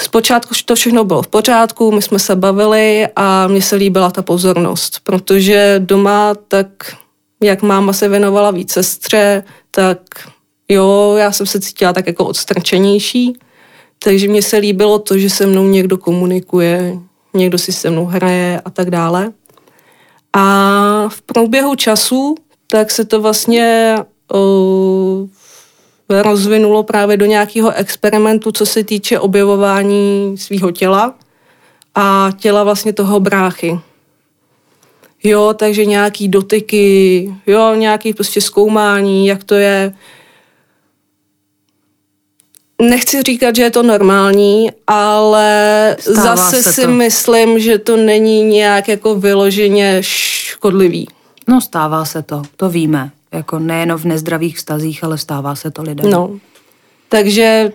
Zpočátku 0.00 0.54
to 0.64 0.74
všechno 0.74 1.04
bylo 1.04 1.22
v 1.22 1.28
pořádku, 1.28 1.92
my 1.92 2.02
jsme 2.02 2.18
se 2.18 2.36
bavili 2.36 3.08
a 3.16 3.46
mně 3.46 3.62
se 3.62 3.76
líbila 3.76 4.10
ta 4.10 4.22
pozornost, 4.22 5.00
protože 5.02 5.74
doma 5.78 6.34
tak, 6.48 6.96
jak 7.42 7.62
máma 7.62 7.92
se 7.92 8.08
věnovala 8.08 8.50
víc 8.50 8.72
sestře, 8.72 9.44
tak 9.70 9.98
jo, 10.68 11.14
já 11.18 11.32
jsem 11.32 11.46
se 11.46 11.60
cítila 11.60 11.92
tak 11.92 12.06
jako 12.06 12.24
odstrčenější, 12.24 13.38
takže 13.98 14.28
mně 14.28 14.42
se 14.42 14.56
líbilo 14.56 14.98
to, 14.98 15.18
že 15.18 15.30
se 15.30 15.46
mnou 15.46 15.66
někdo 15.66 15.98
komunikuje, 15.98 16.98
někdo 17.34 17.58
si 17.58 17.72
se 17.72 17.90
mnou 17.90 18.04
hraje 18.04 18.62
a 18.64 18.70
tak 18.70 18.90
dále. 18.90 19.32
A 20.32 21.08
v 21.08 21.22
průběhu 21.22 21.74
času 21.74 22.34
tak 22.70 22.90
se 22.90 23.04
to 23.04 23.20
vlastně 23.20 23.96
uh, 24.34 25.28
rozvinulo 26.08 26.82
právě 26.82 27.16
do 27.16 27.26
nějakého 27.26 27.72
experimentu, 27.72 28.52
co 28.52 28.66
se 28.66 28.84
týče 28.84 29.20
objevování 29.20 30.34
svého 30.38 30.70
těla 30.70 31.14
a 31.94 32.30
těla 32.38 32.64
vlastně 32.64 32.92
toho 32.92 33.20
bráchy. 33.20 33.80
Jo, 35.24 35.54
takže 35.58 35.84
nějaký 35.84 36.28
dotyky, 36.28 37.34
jo, 37.46 37.74
nějaký 37.74 38.14
prostě 38.14 38.40
zkoumání, 38.40 39.26
jak 39.26 39.44
to 39.44 39.54
je. 39.54 39.94
Nechci 42.82 43.22
říkat, 43.22 43.56
že 43.56 43.62
je 43.62 43.70
to 43.70 43.82
normální, 43.82 44.70
ale 44.86 45.96
Stává 46.00 46.36
zase 46.36 46.72
si 46.72 46.82
to. 46.82 46.88
myslím, 46.88 47.58
že 47.58 47.78
to 47.78 47.96
není 47.96 48.42
nějak 48.42 48.88
jako 48.88 49.14
vyloženě 49.14 49.98
škodlivý. 50.00 51.08
No 51.48 51.60
stává 51.60 52.04
se 52.04 52.22
to, 52.22 52.42
to 52.56 52.68
víme. 52.68 53.10
Jako 53.32 53.58
nejen 53.58 53.94
v 53.94 54.04
nezdravých 54.04 54.56
vztazích, 54.56 55.04
ale 55.04 55.18
stává 55.18 55.54
se 55.54 55.70
to 55.70 55.82
lidem. 55.82 56.10
No, 56.10 56.38
takže 57.08 57.72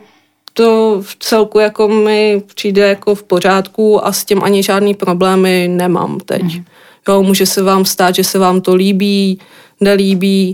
to 0.54 0.98
v 1.02 1.16
celku 1.20 1.60
jako 1.60 1.88
mi 1.88 2.44
přijde 2.56 2.88
jako 2.88 3.16
v 3.16 3.24
pořádku 3.24 4.06
a 4.06 4.12
s 4.12 4.26
tím 4.26 4.44
ani 4.44 4.64
žádný 4.64 4.94
problémy 4.94 5.68
nemám 5.72 6.20
teď. 6.20 6.42
Mm. 6.42 6.66
Jo, 7.08 7.24
může 7.24 7.46
se 7.46 7.62
vám 7.62 7.86
stát, 7.86 8.16
že 8.16 8.24
se 8.24 8.40
vám 8.40 8.62
to 8.62 8.76
líbí, 8.76 9.40
nelíbí, 9.80 10.54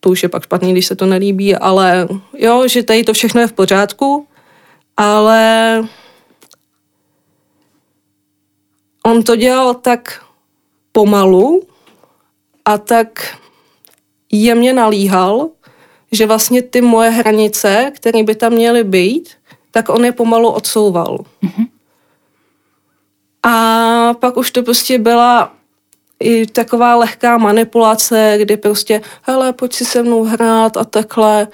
to 0.00 0.10
už 0.10 0.22
je 0.22 0.28
pak 0.28 0.42
špatný, 0.42 0.72
když 0.72 0.86
se 0.86 0.96
to 0.96 1.06
nelíbí, 1.06 1.56
ale 1.56 2.08
jo, 2.38 2.68
že 2.68 2.82
tady 2.82 3.04
to 3.04 3.12
všechno 3.12 3.40
je 3.40 3.46
v 3.46 3.52
pořádku, 3.52 4.26
ale 4.96 5.82
on 9.06 9.22
to 9.22 9.36
dělal 9.36 9.74
tak 9.74 10.24
pomalu 10.92 11.62
a 12.64 12.78
tak 12.78 13.36
jemně 14.32 14.72
nalíhal, 14.72 15.48
že 16.12 16.26
vlastně 16.26 16.62
ty 16.62 16.80
moje 16.80 17.10
hranice, 17.10 17.92
které 17.94 18.22
by 18.22 18.34
tam 18.34 18.52
měly 18.52 18.84
být, 18.84 19.30
tak 19.70 19.88
on 19.88 20.04
je 20.04 20.12
pomalu 20.12 20.50
odsouval. 20.50 21.18
Mm-hmm. 21.42 21.66
A 23.42 24.14
pak 24.14 24.36
už 24.36 24.50
to 24.50 24.62
prostě 24.62 24.98
byla 24.98 25.52
i 26.20 26.46
taková 26.46 26.96
lehká 26.96 27.38
manipulace, 27.38 28.38
kdy 28.40 28.56
prostě, 28.56 29.00
hele, 29.22 29.52
pojď 29.52 29.72
si 29.72 29.84
se 29.84 30.02
mnou 30.02 30.24
hrát 30.24 30.76
a 30.76 30.84
takhle. 30.84 31.48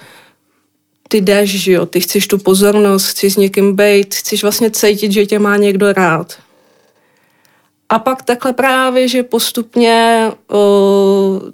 Ty 1.07 1.21
jdeš, 1.21 1.63
že 1.63 1.71
jo, 1.71 1.85
ty 1.85 1.99
chceš 1.99 2.27
tu 2.27 2.37
pozornost, 2.37 3.07
chceš 3.07 3.33
s 3.33 3.37
někým 3.37 3.75
být, 3.75 4.15
chceš 4.15 4.43
vlastně 4.43 4.71
cítit, 4.71 5.11
že 5.11 5.25
tě 5.25 5.39
má 5.39 5.57
někdo 5.57 5.93
rád. 5.93 6.33
A 7.89 7.99
pak 7.99 8.23
takhle 8.23 8.53
právě, 8.53 9.07
že 9.07 9.23
postupně 9.23 10.31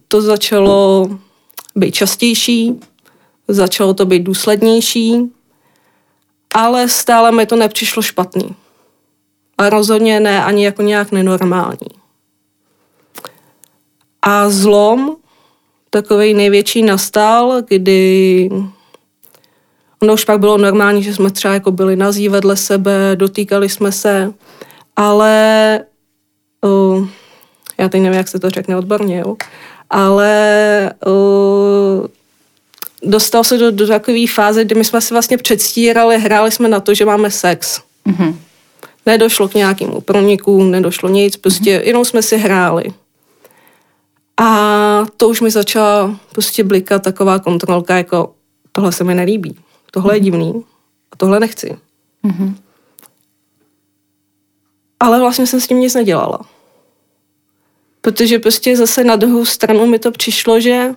to 0.07 0.21
začalo 0.21 1.09
být 1.75 1.91
častější, 1.91 2.79
začalo 3.47 3.93
to 3.93 4.05
být 4.05 4.23
důslednější, 4.23 5.31
ale 6.55 6.89
stále 6.89 7.31
mi 7.31 7.45
to 7.45 7.55
nepřišlo 7.55 8.01
špatný. 8.01 8.55
A 9.57 9.69
rozhodně 9.69 10.19
ne 10.19 10.43
ani 10.43 10.65
jako 10.65 10.81
nějak 10.81 11.11
nenormální. 11.11 11.88
A 14.21 14.50
zlom, 14.50 15.15
takový 15.89 16.33
největší 16.33 16.83
nastal, 16.83 17.61
kdy 17.67 18.50
ono 20.01 20.13
už 20.13 20.25
pak 20.25 20.39
bylo 20.39 20.57
normální, 20.57 21.03
že 21.03 21.15
jsme 21.15 21.31
třeba 21.31 21.53
jako 21.53 21.71
byli 21.71 21.95
nazí 21.95 22.29
vedle 22.29 22.57
sebe, 22.57 23.11
dotýkali 23.15 23.69
jsme 23.69 23.91
se, 23.91 24.33
ale 24.95 25.85
uh, 26.62 27.08
já 27.77 27.89
teď 27.89 28.01
nevím, 28.01 28.18
jak 28.18 28.27
se 28.27 28.39
to 28.39 28.50
řekne 28.50 28.77
odborně, 28.77 29.18
jo, 29.20 29.36
ale 29.89 30.94
uh, 31.06 32.08
dostal 33.03 33.44
se 33.44 33.58
do, 33.58 33.72
do 33.72 33.88
takové 33.88 34.27
fáze, 34.27 34.65
kdy 34.65 34.75
my 34.75 34.86
jsme 34.86 35.01
si 35.01 35.13
vlastně 35.13 35.38
předstírali, 35.38 36.20
hráli 36.20 36.51
jsme 36.51 36.70
na 36.70 36.80
to, 36.80 36.94
že 36.94 37.06
máme 37.06 37.32
sex. 37.32 37.82
Mm-hmm. 38.08 38.36
Nedošlo 39.06 39.48
k 39.48 39.53
nějakému 39.53 40.01
proniku, 40.01 40.63
nedošlo 40.63 41.10
nic, 41.10 41.38
prostě 41.38 41.77
mm-hmm. 41.77 41.88
jenom 41.88 42.06
jsme 42.06 42.22
si 42.22 42.38
hráli. 42.38 42.84
A 44.38 45.06
to 45.18 45.30
už 45.30 45.41
mi 45.41 45.51
začala 45.51 46.20
prostě 46.32 46.63
blikat 46.63 47.03
taková 47.03 47.39
kontrolka, 47.39 47.98
jako 47.98 48.34
tohle 48.72 48.91
se 48.91 49.03
mi 49.03 49.15
nelíbí, 49.15 49.56
tohle 49.91 50.15
je 50.15 50.20
mhm. 50.20 50.25
divný 50.25 50.63
a 51.12 51.15
tohle 51.15 51.39
nechci. 51.39 51.77
Mm-hmm. 52.25 52.53
Ale 55.01 55.20
vlastně 55.20 55.48
jsem 55.48 55.62
s 55.62 55.67
tím 55.67 55.79
nic 55.79 55.93
nedělala. 55.93 56.39
Protože 58.01 58.39
prostě 58.39 58.77
zase 58.77 59.03
na 59.03 59.15
druhou 59.15 59.46
stranu 59.46 59.88
mi 59.88 60.00
to 60.00 60.12
přišlo, 60.12 60.60
že 60.60 60.89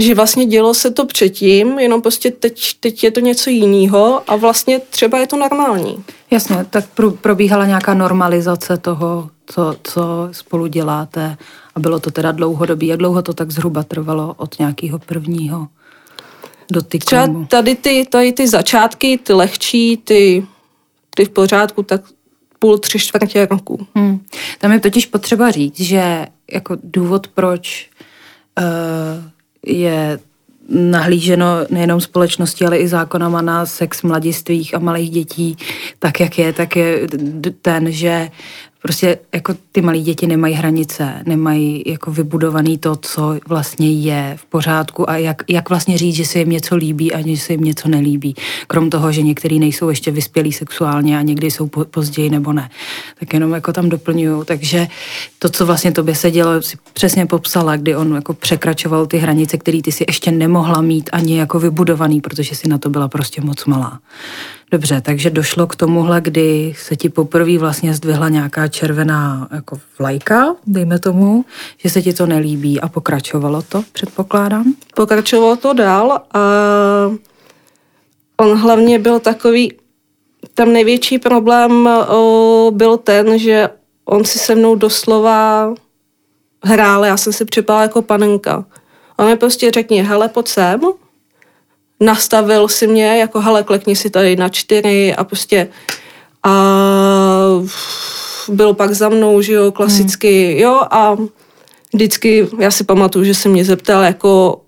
že 0.00 0.14
vlastně 0.14 0.46
dělo 0.46 0.74
se 0.74 0.90
to 0.90 1.06
předtím, 1.06 1.78
jenom 1.78 2.02
prostě 2.02 2.30
teď, 2.30 2.74
teď 2.80 3.04
je 3.04 3.10
to 3.10 3.20
něco 3.20 3.50
jiného 3.50 4.22
a 4.30 4.36
vlastně 4.36 4.80
třeba 4.80 5.18
je 5.18 5.26
to 5.26 5.36
normální. 5.36 6.04
Jasně, 6.30 6.66
tak 6.70 6.88
pro, 6.88 7.10
probíhala 7.10 7.66
nějaká 7.66 7.94
normalizace 7.94 8.76
toho, 8.76 9.30
co, 9.46 9.76
co 9.84 10.28
spolu 10.32 10.66
děláte 10.66 11.36
a 11.74 11.80
bylo 11.80 12.00
to 12.00 12.10
teda 12.10 12.32
dlouhodobý. 12.32 12.86
Jak 12.86 12.98
dlouho 12.98 13.22
to 13.22 13.32
tak 13.32 13.50
zhruba 13.50 13.82
trvalo 13.82 14.34
od 14.36 14.58
nějakého 14.58 14.98
prvního 14.98 15.68
dotyku? 16.70 17.06
Třeba 17.06 17.46
tady 17.48 17.74
ty, 17.74 18.06
tady 18.10 18.32
ty 18.32 18.48
začátky, 18.48 19.18
ty 19.18 19.32
lehčí, 19.32 19.96
ty, 19.96 20.46
ty 21.18 21.24
v 21.24 21.28
pořádku, 21.28 21.82
tak 21.82 22.00
půl, 22.58 22.78
tři 22.78 22.98
čtvrtě 22.98 23.46
roku. 23.50 23.86
Hmm. 23.94 24.20
Tam 24.58 24.72
je 24.72 24.80
totiž 24.80 25.06
potřeba 25.06 25.50
říct, 25.50 25.80
že 25.80 26.26
jako 26.52 26.76
důvod, 26.84 27.28
proč 27.28 27.90
uh, 28.58 28.64
je 29.66 30.18
nahlíženo 30.68 31.46
nejenom 31.70 32.00
společnosti, 32.00 32.64
ale 32.64 32.78
i 32.78 32.88
zákonama 32.88 33.42
na 33.42 33.66
sex 33.66 34.02
mladistvých 34.02 34.74
a 34.74 34.78
malých 34.78 35.10
dětí, 35.10 35.56
tak 35.98 36.20
jak 36.20 36.38
je, 36.38 36.52
tak 36.52 36.76
je 36.76 37.08
ten, 37.62 37.92
že 37.92 38.30
Prostě 38.82 39.18
jako 39.34 39.54
ty 39.72 39.82
malí 39.82 40.02
děti 40.02 40.26
nemají 40.26 40.54
hranice, 40.54 41.22
nemají 41.26 41.82
jako 41.86 42.10
vybudovaný 42.10 42.78
to, 42.78 42.96
co 42.96 43.38
vlastně 43.48 43.92
je 43.92 44.34
v 44.36 44.44
pořádku 44.44 45.10
a 45.10 45.16
jak, 45.16 45.42
jak 45.48 45.68
vlastně 45.68 45.98
říct, 45.98 46.14
že 46.14 46.24
se 46.24 46.38
jim 46.38 46.50
něco 46.50 46.76
líbí 46.76 47.12
a 47.12 47.26
že 47.26 47.36
se 47.36 47.52
jim 47.52 47.60
něco 47.60 47.88
nelíbí. 47.88 48.34
Krom 48.66 48.90
toho, 48.90 49.12
že 49.12 49.22
některý 49.22 49.58
nejsou 49.58 49.88
ještě 49.88 50.10
vyspělí 50.10 50.52
sexuálně 50.52 51.18
a 51.18 51.22
někdy 51.22 51.50
jsou 51.50 51.66
po, 51.68 51.84
později 51.84 52.30
nebo 52.30 52.52
ne. 52.52 52.70
Tak 53.20 53.32
jenom 53.32 53.52
jako 53.52 53.72
tam 53.72 53.88
doplňuju. 53.88 54.44
Takže 54.44 54.86
to, 55.38 55.48
co 55.48 55.66
vlastně 55.66 55.92
tobě 55.92 56.14
se 56.14 56.30
dělo, 56.30 56.62
si 56.62 56.76
přesně 56.92 57.26
popsala, 57.26 57.76
kdy 57.76 57.96
on 57.96 58.14
jako 58.14 58.34
překračoval 58.34 59.06
ty 59.06 59.18
hranice, 59.18 59.58
které 59.58 59.82
ty 59.82 59.92
si 59.92 60.04
ještě 60.08 60.30
nemohla 60.30 60.80
mít 60.80 61.10
ani 61.12 61.38
jako 61.38 61.58
vybudovaný, 61.58 62.20
protože 62.20 62.54
si 62.54 62.68
na 62.68 62.78
to 62.78 62.90
byla 62.90 63.08
prostě 63.08 63.40
moc 63.40 63.64
malá. 63.64 64.00
Dobře, 64.70 65.00
takže 65.00 65.30
došlo 65.30 65.66
k 65.66 65.76
tomuhle, 65.76 66.20
kdy 66.20 66.74
se 66.78 66.96
ti 66.96 67.08
poprvé 67.08 67.58
vlastně 67.58 67.94
zdvihla 67.94 68.28
nějaká 68.28 68.68
červená 68.68 69.48
jako 69.50 69.80
vlajka, 69.98 70.54
dejme 70.66 70.98
tomu, 70.98 71.44
že 71.76 71.90
se 71.90 72.02
ti 72.02 72.12
to 72.12 72.26
nelíbí 72.26 72.80
a 72.80 72.88
pokračovalo 72.88 73.62
to, 73.62 73.82
předpokládám? 73.92 74.74
Pokračovalo 74.94 75.56
to 75.56 75.72
dál 75.72 76.20
a 76.34 76.40
on 78.36 78.58
hlavně 78.58 78.98
byl 78.98 79.20
takový, 79.20 79.72
tam 80.54 80.72
největší 80.72 81.18
problém 81.18 81.88
o, 82.08 82.70
byl 82.74 82.96
ten, 82.96 83.38
že 83.38 83.68
on 84.04 84.24
si 84.24 84.38
se 84.38 84.54
mnou 84.54 84.74
doslova 84.74 85.74
hrál, 86.64 87.04
já 87.04 87.16
jsem 87.16 87.32
si 87.32 87.44
připadala 87.44 87.82
jako 87.82 88.02
panenka. 88.02 88.64
On 89.16 89.26
mi 89.26 89.36
prostě 89.36 89.70
řekni, 89.70 90.02
hele, 90.02 90.28
pojď 90.28 90.48
sem, 90.48 90.80
nastavil 92.00 92.68
si 92.68 92.86
mě, 92.86 93.18
jako 93.18 93.40
hele, 93.40 93.62
klekni 93.62 93.96
si 93.96 94.10
tady 94.10 94.36
na 94.36 94.48
čtyři 94.48 95.14
a 95.14 95.24
prostě 95.24 95.68
a 96.42 96.52
byl 98.48 98.74
pak 98.74 98.94
za 98.94 99.08
mnou, 99.08 99.42
že 99.42 99.52
jo, 99.52 99.72
klasicky, 99.72 100.50
hmm. 100.50 100.58
jo, 100.58 100.80
a 100.90 101.16
vždycky, 101.94 102.48
já 102.58 102.70
si 102.70 102.84
pamatuju, 102.84 103.24
že 103.24 103.34
se 103.34 103.48
mě 103.48 103.64
zeptal, 103.64 104.02
jako, 104.02 104.60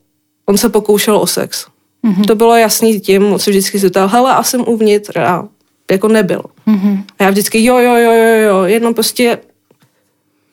on 0.47 0.59
se 0.59 0.69
pokoušel 0.69 1.17
o 1.17 1.27
sex. 1.27 1.67
Mm-hmm. 2.05 2.25
To 2.27 2.35
bylo 2.35 2.57
jasný 2.57 3.01
tím, 3.01 3.33
on 3.33 3.39
se 3.39 3.51
vždycky 3.51 3.79
zeptal, 3.79 4.09
hele, 4.09 4.35
a 4.35 4.43
jsem 4.43 4.65
uvnitř, 4.69 5.17
a 5.17 5.49
jako 5.91 6.09
nebyl. 6.09 6.43
Mm-hmm. 6.69 7.05
A 7.19 7.25
já 7.25 7.31
vždycky, 7.31 7.65
jo, 7.65 7.79
jo, 7.79 7.97
jo, 7.97 8.13
jo, 8.13 8.37
jo, 8.37 8.63
jenom 8.65 8.95
prostě, 8.95 9.39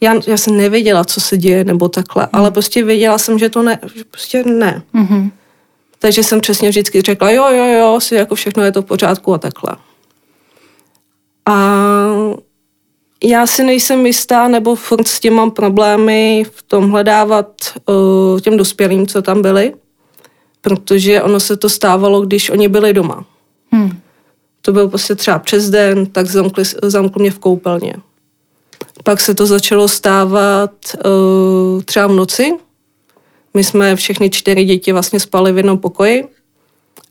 já, 0.02 0.16
já 0.28 0.38
jsem 0.38 0.58
nevěděla, 0.58 1.06
co 1.06 1.22
se 1.22 1.38
děje, 1.38 1.64
nebo 1.64 1.90
takhle, 1.90 2.24
mm. 2.24 2.30
ale 2.34 2.52
prostě 2.52 2.84
věděla 2.84 3.18
jsem, 3.18 3.40
že 3.40 3.50
to 3.50 3.64
ne, 3.64 3.80
že 3.96 4.04
prostě 4.04 4.44
ne. 4.44 4.84
Mm-hmm. 4.96 5.32
Takže 6.00 6.24
jsem 6.24 6.42
přesně 6.42 6.70
vždycky 6.70 7.02
řekla, 7.02 7.32
jo, 7.32 7.48
jo, 7.50 7.66
jo, 7.66 8.00
si 8.00 8.16
jako 8.16 8.36
všechno 8.36 8.64
je 8.64 8.72
to 8.72 8.82
v 8.82 8.86
pořádku 8.86 9.34
a 9.34 9.38
takhle. 9.38 9.76
A 11.46 11.54
já 13.24 13.48
si 13.48 13.64
nejsem 13.64 14.06
jistá, 14.06 14.48
nebo 14.48 14.76
furt 14.76 15.08
s 15.08 15.20
tím 15.20 15.34
mám 15.34 15.52
problémy 15.52 16.46
v 16.52 16.64
tom 16.64 16.92
hledávat 16.92 17.48
uh, 17.86 18.40
těm 18.40 18.58
dospělým, 18.58 19.08
co 19.08 19.22
tam 19.22 19.42
byli, 19.42 19.74
protože 20.62 21.22
ono 21.22 21.40
se 21.40 21.58
to 21.58 21.70
stávalo, 21.70 22.22
když 22.22 22.50
oni 22.50 22.68
byli 22.68 22.94
doma. 22.94 23.26
Hmm. 23.72 24.00
to 24.62 24.74
byl 24.74 24.88
prostě 24.88 25.16
třeba 25.16 25.40
přes 25.40 25.70
den, 25.70 26.06
tak 26.06 26.26
zamkli, 26.26 26.64
zamkli 26.84 27.22
mě 27.22 27.32
v 27.32 27.40
koupelně. 27.40 27.94
Pak 29.04 29.22
se 29.22 29.36
to 29.36 29.46
začalo 29.46 29.88
stávat 29.88 30.72
uh, 31.06 31.82
třeba 31.84 32.08
v 32.08 32.12
noci. 32.12 32.54
My 33.58 33.64
jsme 33.64 33.96
všechny 33.96 34.30
čtyři 34.30 34.64
děti 34.64 34.92
vlastně 34.92 35.20
spali 35.20 35.52
v 35.52 35.58
jednom 35.58 35.78
pokoji 35.78 36.28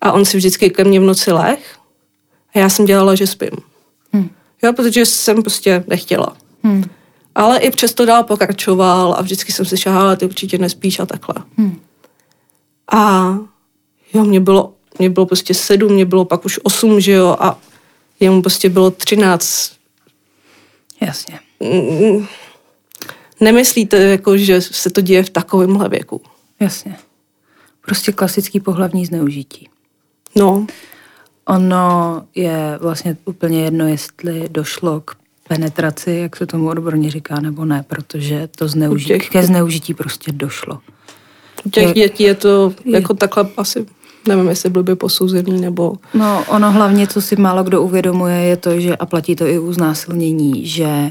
a 0.01 0.13
on 0.13 0.25
si 0.25 0.37
vždycky 0.37 0.71
ke 0.71 0.85
mně 0.85 1.01
v 1.01 1.03
noci 1.03 1.33
leh 1.33 1.79
a 2.55 2.59
já 2.59 2.69
jsem 2.69 2.87
dělala, 2.87 3.15
že 3.15 3.27
spím. 3.27 3.51
Hmm. 4.13 4.31
Jo, 4.63 4.73
protože 4.73 5.07
jsem 5.07 5.43
prostě 5.43 5.85
nechtěla. 5.87 6.37
Hmm. 6.63 6.85
Ale 7.35 7.59
i 7.59 7.71
přesto 7.71 8.05
dál 8.05 8.25
pokračoval 8.25 9.15
a 9.19 9.23
vždycky 9.23 9.53
jsem 9.53 9.65
si 9.65 9.77
šahala, 9.77 10.17
ty 10.17 10.25
určitě 10.25 10.59
nespíš 10.59 10.99
a 11.01 11.07
takhle. 11.07 11.35
Hmm. 11.59 11.81
A 12.93 13.35
jo, 14.15 14.25
mě 14.25 14.41
bylo, 14.41 14.75
mě 14.99 15.11
bylo 15.11 15.27
prostě 15.27 15.55
sedm, 15.55 15.93
mě 15.93 16.05
bylo 16.05 16.25
pak 16.25 16.45
už 16.45 16.61
osm, 16.63 17.01
že 17.01 17.13
jo, 17.13 17.37
a 17.41 17.59
jemu 18.21 18.43
prostě 18.43 18.69
bylo 18.69 18.91
třináct. 18.91 19.73
Jasně. 21.01 21.41
Nemyslíte, 23.41 23.97
jako, 23.97 24.39
že 24.39 24.61
se 24.61 24.91
to 24.91 25.01
děje 25.01 25.23
v 25.23 25.31
takovémhle 25.31 25.89
věku? 25.89 26.23
Jasně. 26.61 26.97
Prostě 27.81 28.13
klasický 28.13 28.61
pohlavní 28.61 29.07
zneužití. 29.07 29.69
No. 30.37 30.67
Ono 31.45 32.23
je 32.35 32.79
vlastně 32.81 33.17
úplně 33.25 33.65
jedno, 33.65 33.89
jestli 33.89 34.49
došlo 34.49 35.01
k 35.01 35.17
penetraci, 35.49 36.11
jak 36.11 36.37
se 36.37 36.47
tomu 36.47 36.69
odborně 36.69 37.11
říká, 37.11 37.41
nebo 37.41 37.65
ne, 37.65 37.85
protože 37.89 38.49
to 38.57 38.69
zneužití, 38.69 39.09
těch... 39.09 39.29
ke 39.29 39.43
zneužití 39.43 39.95
prostě 39.95 40.33
došlo. 40.33 40.79
U 41.65 41.71
těch 41.71 41.87
je, 41.87 41.95
dětí 41.95 42.23
je 42.23 42.35
to 42.35 42.75
je, 42.85 42.95
jako 42.95 43.15
takhle 43.15 43.49
asi 43.57 43.87
nevím, 44.29 44.49
jestli 44.49 44.71
byl 44.71 44.83
by 44.83 44.95
posouzený 44.95 45.61
nebo... 45.61 45.93
No, 46.15 46.45
ono 46.49 46.73
hlavně, 46.73 47.07
co 47.07 47.23
si 47.23 47.37
málo 47.37 47.65
kdo 47.65 47.83
uvědomuje, 47.83 48.37
je 48.37 48.57
to, 48.57 48.81
že, 48.81 48.97
a 48.97 49.07
platí 49.07 49.37
to 49.37 49.47
i 49.47 49.59
u 49.59 49.73
znásilnění, 49.73 50.67
že 50.67 51.11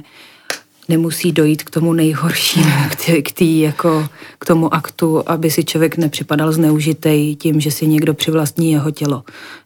nemusí 0.89 1.31
dojít 1.31 1.63
k 1.63 1.69
tomu 1.69 1.93
nejhoršímu, 1.93 2.71
k, 2.89 3.21
k, 3.21 3.31
tý, 3.31 3.59
jako, 3.59 4.09
k 4.39 4.45
tomu 4.45 4.73
aktu, 4.73 5.29
aby 5.29 5.51
si 5.51 5.63
člověk 5.63 5.97
nepřipadal 5.97 6.51
zneužitej 6.51 7.35
tím, 7.35 7.59
že 7.59 7.71
si 7.71 7.87
někdo 7.87 8.13
přivlastní 8.13 8.71
jeho 8.71 8.91
tělo. 8.91 9.23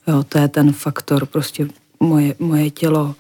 Jo, 0.08 0.24
to 0.30 0.38
je 0.38 0.48
ten 0.48 0.74
faktor, 0.74 1.26
prostě 1.26 1.68
moje, 2.00 2.36
moje 2.40 2.72
tělo 2.72 3.16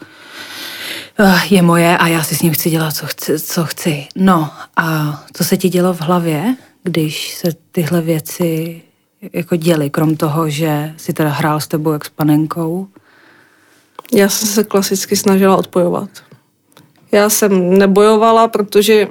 eh, 1.20 1.40
je 1.50 1.62
moje 1.62 1.98
a 1.98 2.08
já 2.08 2.24
si 2.24 2.36
s 2.36 2.42
ním 2.42 2.54
chci 2.54 2.70
dělat, 2.70 2.96
co 2.96 3.06
chci. 3.06 3.40
Co 3.40 3.66
chci. 3.66 4.08
No 4.16 4.50
a 4.78 5.20
co 5.34 5.44
se 5.44 5.58
ti 5.58 5.70
dělo 5.70 5.94
v 5.94 6.02
hlavě, 6.02 6.56
když 6.84 7.34
se 7.34 7.50
tyhle 7.72 8.02
věci 8.02 8.82
jako 9.34 9.56
děli, 9.56 9.90
krom 9.90 10.16
toho, 10.16 10.50
že 10.50 10.94
si 10.98 11.14
teda 11.14 11.30
hrál 11.30 11.60
s 11.60 11.68
tebou 11.68 11.92
jak 11.92 12.06
s 12.06 12.10
panenkou? 12.10 12.88
Já 14.14 14.30
jsem 14.30 14.48
se 14.48 14.64
klasicky 14.64 15.16
snažila 15.16 15.58
odpojovat. 15.58 16.10
Já 17.12 17.30
jsem 17.30 17.78
nebojovala, 17.78 18.48
protože 18.48 19.08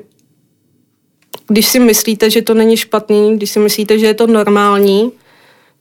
když 1.48 1.66
si 1.66 1.78
myslíte, 1.78 2.30
že 2.30 2.42
to 2.42 2.54
není 2.54 2.76
špatný, 2.76 3.36
když 3.36 3.50
si 3.50 3.58
myslíte, 3.58 3.98
že 3.98 4.06
je 4.06 4.14
to 4.14 4.26
normální, 4.26 5.12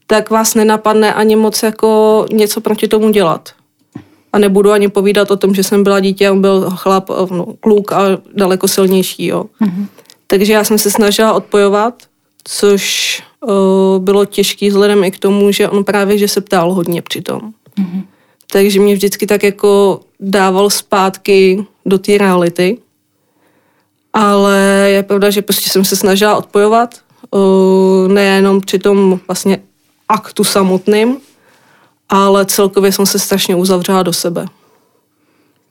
tak 0.07 0.29
vás 0.29 0.55
nenapadne 0.55 1.13
ani 1.13 1.35
moc 1.35 1.63
jako 1.63 2.25
něco 2.31 2.61
proti 2.61 2.87
tomu 2.87 3.09
dělat. 3.09 3.49
A 4.33 4.39
nebudu 4.39 4.71
ani 4.71 4.87
povídat 4.87 5.31
o 5.31 5.37
tom, 5.37 5.55
že 5.55 5.63
jsem 5.63 5.83
byla 5.83 5.99
dítě 5.99 6.27
a 6.27 6.31
on 6.31 6.41
byl 6.41 6.69
chlap, 6.69 7.09
no, 7.09 7.45
kluk 7.59 7.91
a 7.91 8.01
daleko 8.33 8.67
silnější. 8.67 9.25
Jo. 9.25 9.45
Mm-hmm. 9.61 9.87
Takže 10.27 10.53
já 10.53 10.63
jsem 10.63 10.77
se 10.77 10.91
snažila 10.91 11.33
odpojovat, 11.33 12.03
což 12.43 13.23
uh, 13.41 14.03
bylo 14.03 14.25
těžké 14.25 14.69
vzhledem 14.69 15.03
i 15.03 15.11
k 15.11 15.19
tomu, 15.19 15.51
že 15.51 15.69
on 15.69 15.83
právě, 15.83 16.17
že 16.17 16.27
se 16.27 16.41
ptal 16.41 16.73
hodně 16.73 17.01
přitom. 17.01 17.39
Mm-hmm. 17.39 18.03
Takže 18.51 18.79
mě 18.79 18.93
vždycky 18.93 19.27
tak 19.27 19.43
jako 19.43 19.99
dával 20.19 20.69
zpátky 20.69 21.65
do 21.85 21.97
té 21.99 22.17
reality. 22.17 22.77
Ale 24.13 24.57
je 24.89 25.03
pravda, 25.03 25.29
že 25.29 25.41
prostě 25.41 25.69
jsem 25.69 25.85
se 25.85 25.95
snažila 25.95 26.35
odpojovat, 26.35 27.01
nejenom 28.07 28.61
při 28.61 28.79
tom 28.79 29.19
vlastně 29.27 29.63
aktu 30.09 30.43
samotným, 30.43 31.17
ale 32.09 32.45
celkově 32.45 32.91
jsem 32.91 33.05
se 33.05 33.19
strašně 33.19 33.55
uzavřela 33.55 34.03
do 34.03 34.13
sebe. 34.13 34.45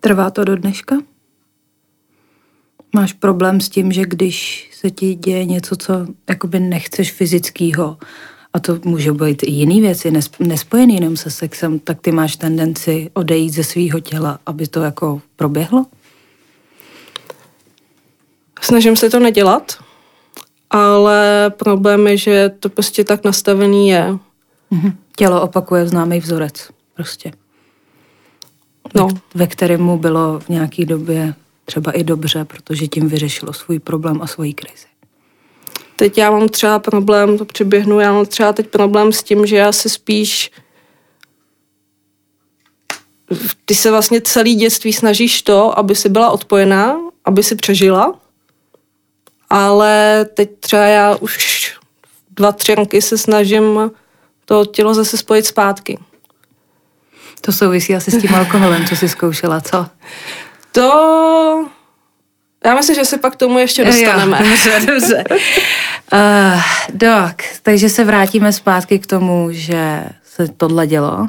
Trvá 0.01 0.31
to 0.31 0.45
do 0.45 0.57
dneška? 0.57 0.97
Máš 2.95 3.13
problém 3.13 3.61
s 3.61 3.69
tím, 3.69 3.93
že 3.93 4.03
když 4.03 4.71
se 4.75 4.91
ti 4.91 5.15
děje 5.15 5.45
něco, 5.45 5.77
co 5.77 5.93
jakoby 6.29 6.61
nechceš 6.61 7.13
fyzického, 7.13 7.99
a 8.57 8.61
to 8.61 8.79
může 8.85 9.13
být 9.13 9.43
i 9.43 9.51
jiný 9.51 9.81
věci, 9.81 10.13
nespojený 10.41 10.95
jenom 10.95 11.17
se 11.17 11.31
sexem, 11.31 11.79
tak 11.79 12.01
ty 12.01 12.13
máš 12.13 12.37
tendenci 12.37 13.11
odejít 13.15 13.51
ze 13.51 13.65
svého 13.65 14.01
těla, 14.01 14.39
aby 14.47 14.67
to 14.67 14.83
jako 14.83 15.21
proběhlo? 15.37 15.87
Snažím 18.61 18.97
se 18.97 19.11
to 19.11 19.21
nedělat, 19.21 19.73
ale 20.71 21.51
problém 21.57 22.07
je, 22.07 22.17
že 22.17 22.51
to 22.61 22.69
prostě 22.69 23.05
tak 23.05 23.25
nastavený 23.25 23.89
je. 23.89 24.19
Mhm. 24.71 24.97
Tělo 25.17 25.43
opakuje 25.43 25.87
známý 25.87 26.21
vzorec, 26.21 26.71
prostě. 26.95 27.33
No. 28.95 29.09
Ve, 29.09 29.15
ve 29.35 29.47
kterém 29.47 29.83
mu 29.83 29.99
bylo 29.99 30.41
v 30.41 30.49
nějaké 30.49 30.85
době 30.85 31.35
třeba 31.65 31.93
i 31.93 32.05
dobře, 32.05 32.45
protože 32.45 32.87
tím 32.87 33.09
vyřešilo 33.09 33.53
svůj 33.53 33.79
problém 33.79 34.23
a 34.23 34.27
svoji 34.27 34.55
krizi. 34.55 34.87
Teď 35.97 36.19
já 36.19 36.31
mám 36.31 36.49
třeba 36.49 36.79
problém, 36.79 37.39
to 37.39 37.45
přiběhnu, 37.45 38.01
já 38.01 38.13
mám 38.13 38.27
třeba 38.27 38.53
teď 38.53 38.67
problém 38.67 39.13
s 39.13 39.23
tím, 39.23 39.47
že 39.47 39.57
já 39.57 39.73
si 39.73 39.91
spíš 39.91 40.51
ty 43.65 43.75
se 43.75 43.91
vlastně 43.91 44.21
celý 44.21 44.55
dětství 44.55 44.93
snažíš 44.93 45.43
to, 45.43 45.79
aby 45.79 45.95
si 45.95 46.09
byla 46.09 46.31
odpojená, 46.31 46.97
aby 47.25 47.43
si 47.43 47.57
přežila, 47.57 48.15
ale 49.51 50.27
teď 50.35 50.51
třeba 50.61 50.83
já 50.83 51.17
už 51.17 51.75
dva, 52.31 52.53
tři 52.53 52.75
roky 52.75 53.03
se 53.03 53.19
snažím 53.19 53.91
to 54.45 54.65
tělo 54.65 54.95
zase 54.95 55.17
spojit 55.17 55.47
zpátky. 55.47 55.99
To 57.41 57.53
souvisí 57.53 57.95
asi 57.95 58.11
s 58.11 58.21
tím 58.21 58.35
alkoholem, 58.35 58.87
co 58.87 58.97
jsi 58.97 59.09
zkoušela, 59.09 59.61
co? 59.61 59.87
To... 60.73 61.69
Já 62.67 62.75
myslím, 62.75 62.97
že 62.97 63.05
se 63.05 63.19
pak 63.19 63.33
k 63.33 63.37
tomu 63.37 63.59
ještě 63.59 63.85
dostaneme. 63.85 64.39
Jo, 64.41 64.47
dobře, 64.51 64.87
dobře. 64.87 65.25
uh, 66.13 66.61
dok, 66.95 67.37
takže 67.63 67.89
se 67.89 68.05
vrátíme 68.05 68.53
zpátky 68.53 68.99
k 68.99 69.07
tomu, 69.07 69.49
že 69.51 70.05
se 70.25 70.49
tohle 70.57 70.87
dělo. 70.87 71.29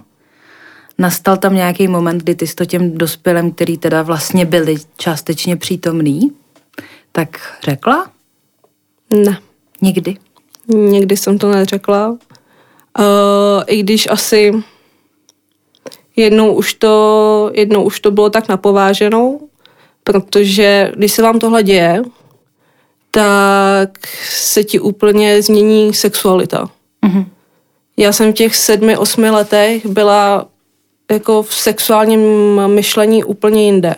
Nastal 0.98 1.38
tam 1.38 1.56
nějaký 1.56 1.88
moment, 1.88 2.18
kdy 2.24 2.36
ty 2.36 2.48
s 2.48 2.56
to 2.56 2.66
těm 2.66 2.98
dospělým, 2.98 3.52
který 3.52 3.78
teda 3.78 4.02
vlastně 4.02 4.46
byli 4.46 4.76
částečně 4.98 5.58
přítomný, 5.58 6.32
tak 7.12 7.58
řekla? 7.64 8.12
Ne. 9.14 9.40
Nikdy? 9.82 10.18
Nikdy 10.68 11.18
jsem 11.18 11.38
to 11.38 11.52
neřekla. 11.52 12.10
Uh, 12.10 12.18
I 13.68 13.84
když 13.84 14.08
asi 14.10 14.54
jednou 16.16 16.54
už 16.54 16.74
to, 16.74 17.52
jednou 17.54 17.84
už 17.84 18.00
to 18.00 18.12
bylo 18.12 18.30
tak 18.30 18.48
napováženou, 18.48 19.47
protože 20.08 20.92
když 20.96 21.12
se 21.12 21.22
vám 21.22 21.40
tohle 21.40 21.64
děje, 21.64 22.02
tak 23.12 23.90
se 24.30 24.64
ti 24.64 24.80
úplně 24.80 25.42
změní 25.42 25.94
sexualita. 25.94 26.70
Mm-hmm. 27.06 27.26
Já 27.98 28.12
jsem 28.12 28.32
v 28.32 28.36
těch 28.36 28.56
sedmi, 28.56 28.98
osmi 28.98 29.30
letech 29.30 29.86
byla 29.86 30.48
jako 31.12 31.44
v 31.44 31.54
sexuálním 31.54 32.22
myšlení 32.68 33.24
úplně 33.24 33.66
jinde. 33.66 33.96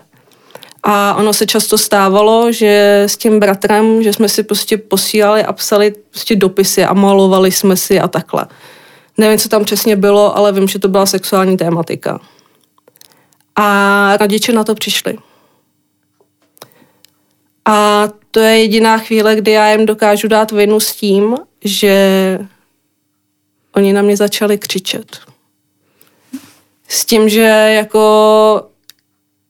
A 0.83 1.15
ono 1.15 1.33
se 1.33 1.45
často 1.45 1.77
stávalo, 1.77 2.51
že 2.51 3.03
s 3.07 3.17
tím 3.17 3.39
bratrem, 3.39 4.03
že 4.03 4.13
jsme 4.13 4.29
si 4.29 4.43
prostě 4.43 4.77
posílali 4.77 5.43
a 5.43 5.53
psali 5.53 5.93
prostě 6.09 6.35
dopisy 6.35 6.83
a 6.83 6.93
malovali 6.93 7.51
jsme 7.51 7.77
si 7.77 7.99
a 7.99 8.07
takhle. 8.07 8.47
Nevím, 9.17 9.39
co 9.39 9.49
tam 9.49 9.65
přesně 9.65 9.95
bylo, 9.95 10.37
ale 10.37 10.51
vím, 10.51 10.67
že 10.67 10.79
to 10.79 10.87
byla 10.87 11.05
sexuální 11.05 11.57
tématika. 11.57 12.19
A 13.55 14.17
rodiče 14.17 14.53
na 14.53 14.63
to 14.63 14.75
přišli. 14.75 15.17
A 17.71 18.07
to 18.31 18.39
je 18.39 18.59
jediná 18.59 18.97
chvíle, 18.97 19.35
kdy 19.35 19.51
já 19.51 19.71
jim 19.71 19.85
dokážu 19.85 20.27
dát 20.27 20.51
vinu 20.51 20.79
s 20.79 20.95
tím, 20.95 21.37
že 21.63 22.39
oni 23.75 23.93
na 23.93 24.01
mě 24.01 24.17
začali 24.17 24.57
křičet. 24.57 25.17
S 26.87 27.05
tím, 27.05 27.29
že 27.29 27.41
jako 27.75 28.69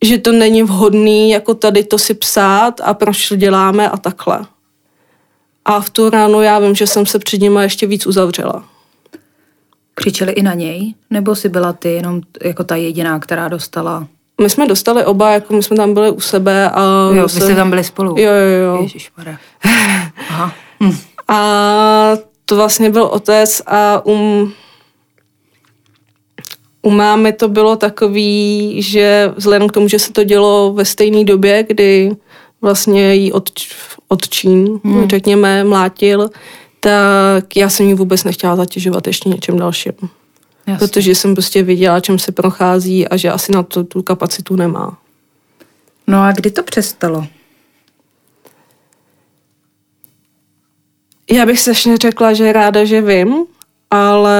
že 0.03 0.17
to 0.17 0.31
není 0.31 0.63
vhodný 0.63 1.29
jako 1.29 1.53
tady 1.53 1.83
to 1.83 1.97
si 1.97 2.13
psát 2.13 2.81
a 2.81 2.93
proč 2.93 3.29
to 3.29 3.35
děláme 3.35 3.89
a 3.89 3.97
takhle. 3.97 4.45
A 5.65 5.81
v 5.81 5.89
tu 5.89 6.09
ránu 6.09 6.41
já 6.41 6.59
vím, 6.59 6.75
že 6.75 6.87
jsem 6.87 7.05
se 7.05 7.19
před 7.19 7.41
nimi 7.41 7.61
ještě 7.61 7.87
víc 7.87 8.07
uzavřela. 8.07 8.69
Křičeli 9.95 10.31
i 10.31 10.41
na 10.41 10.53
něj? 10.53 10.93
Nebo 11.09 11.35
si 11.35 11.49
byla 11.49 11.73
ty 11.73 11.93
jenom 11.93 12.21
jako 12.43 12.63
ta 12.63 12.75
jediná, 12.75 13.19
která 13.19 13.47
dostala? 13.47 14.07
My 14.41 14.49
jsme 14.49 14.67
dostali 14.67 15.05
oba, 15.05 15.31
jako 15.31 15.53
my 15.53 15.63
jsme 15.63 15.77
tam 15.77 15.93
byli 15.93 16.11
u 16.11 16.19
sebe. 16.19 16.69
A 16.69 17.09
jo, 17.13 17.23
vy 17.23 17.29
jste 17.29 17.55
tam 17.55 17.69
byli 17.69 17.83
spolu. 17.83 18.15
Jo, 18.17 18.31
jo, 18.31 18.75
jo. 18.75 18.81
Ježišmarja. 18.81 19.37
Aha. 20.29 20.53
Hm. 20.83 20.97
A 21.27 22.17
to 22.45 22.55
vlastně 22.55 22.89
byl 22.89 23.03
otec 23.03 23.61
a 23.67 24.05
um, 24.05 24.53
u 26.81 26.89
mámy 26.89 27.33
to 27.33 27.47
bylo 27.47 27.75
takový, 27.75 28.75
že 28.81 29.33
vzhledem 29.35 29.67
k 29.67 29.71
tomu, 29.71 29.87
že 29.87 29.99
se 29.99 30.13
to 30.13 30.23
dělo 30.23 30.73
ve 30.73 30.85
stejné 30.85 31.23
době, 31.23 31.65
kdy 31.67 32.11
vlastně 32.61 33.15
jí 33.15 33.31
od, 33.31 33.49
odčín, 34.07 34.79
hmm. 34.83 35.09
řekněme, 35.09 35.63
mlátil, 35.63 36.29
tak 36.79 37.55
já 37.55 37.69
jsem 37.69 37.85
ji 37.85 37.93
vůbec 37.93 38.23
nechtěla 38.23 38.55
zatěžovat 38.55 39.07
ještě 39.07 39.29
něčem 39.29 39.57
dalším. 39.57 39.93
Jasně. 40.69 40.87
Protože 40.87 41.15
jsem 41.15 41.35
prostě 41.35 41.63
viděla, 41.63 41.99
čem 41.99 42.19
se 42.19 42.31
prochází 42.31 43.07
a 43.07 43.17
že 43.17 43.31
asi 43.31 43.51
na 43.51 43.63
to 43.63 43.83
tu 43.83 44.03
kapacitu 44.03 44.55
nemá. 44.55 44.97
No 46.07 46.21
a 46.21 46.31
kdy 46.31 46.51
to 46.51 46.63
přestalo? 46.63 47.27
Já 51.31 51.45
bych 51.45 51.59
se 51.59 51.73
řekla, 51.73 52.33
že 52.33 52.53
ráda, 52.53 52.85
že 52.85 53.01
vím, 53.01 53.45
ale 53.91 54.37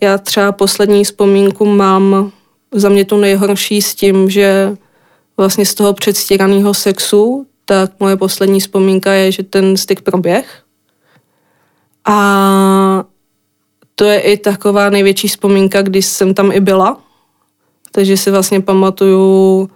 já 0.00 0.18
třeba 0.18 0.52
poslední 0.52 1.04
vzpomínku 1.04 1.66
mám 1.66 2.32
za 2.72 2.88
mě 2.88 3.04
tu 3.04 3.16
nejhorší 3.16 3.82
s 3.82 3.94
tím, 3.94 4.30
že 4.30 4.76
vlastně 5.36 5.66
z 5.66 5.74
toho 5.74 5.92
předstíraného 5.92 6.74
sexu, 6.74 7.46
tak 7.64 7.90
moje 8.00 8.16
poslední 8.16 8.60
vzpomínka 8.60 9.12
je, 9.12 9.32
že 9.32 9.42
ten 9.42 9.76
styk 9.76 10.00
proběh. 10.00 10.62
A 12.04 13.04
to 13.98 14.04
je 14.04 14.20
i 14.20 14.36
taková 14.36 14.90
největší 14.90 15.28
vzpomínka, 15.28 15.82
když 15.82 16.06
jsem 16.06 16.34
tam 16.34 16.52
i 16.52 16.60
byla. 16.60 17.00
Takže 17.92 18.16
si 18.16 18.30
vlastně 18.30 18.60
pamatuju, 18.60 19.70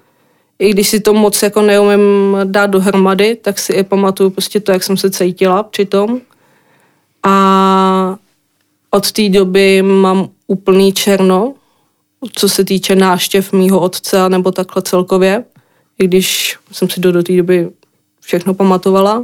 i 0.58 0.70
když 0.70 0.88
si 0.88 1.00
to 1.00 1.14
moc 1.14 1.42
jako 1.42 1.62
neumím 1.62 2.36
dát 2.44 2.66
dohromady, 2.66 3.36
tak 3.36 3.58
si 3.58 3.72
i 3.72 3.82
pamatuju 3.82 4.30
prostě 4.30 4.60
to, 4.60 4.72
jak 4.72 4.82
jsem 4.82 4.96
se 4.96 5.10
cítila 5.10 5.62
při 5.62 5.84
tom. 5.84 6.20
A 7.22 8.16
od 8.90 9.12
té 9.12 9.28
doby 9.28 9.82
mám 9.82 10.28
úplný 10.46 10.92
černo, 10.92 11.54
co 12.32 12.48
se 12.48 12.64
týče 12.64 12.94
náštěv 12.94 13.52
mýho 13.52 13.80
otce 13.80 14.28
nebo 14.28 14.52
takhle 14.52 14.82
celkově, 14.82 15.44
i 15.98 16.04
když 16.04 16.58
jsem 16.72 16.90
si 16.90 17.00
do, 17.00 17.12
do 17.12 17.22
té 17.22 17.36
doby 17.36 17.70
všechno 18.20 18.54
pamatovala. 18.54 19.22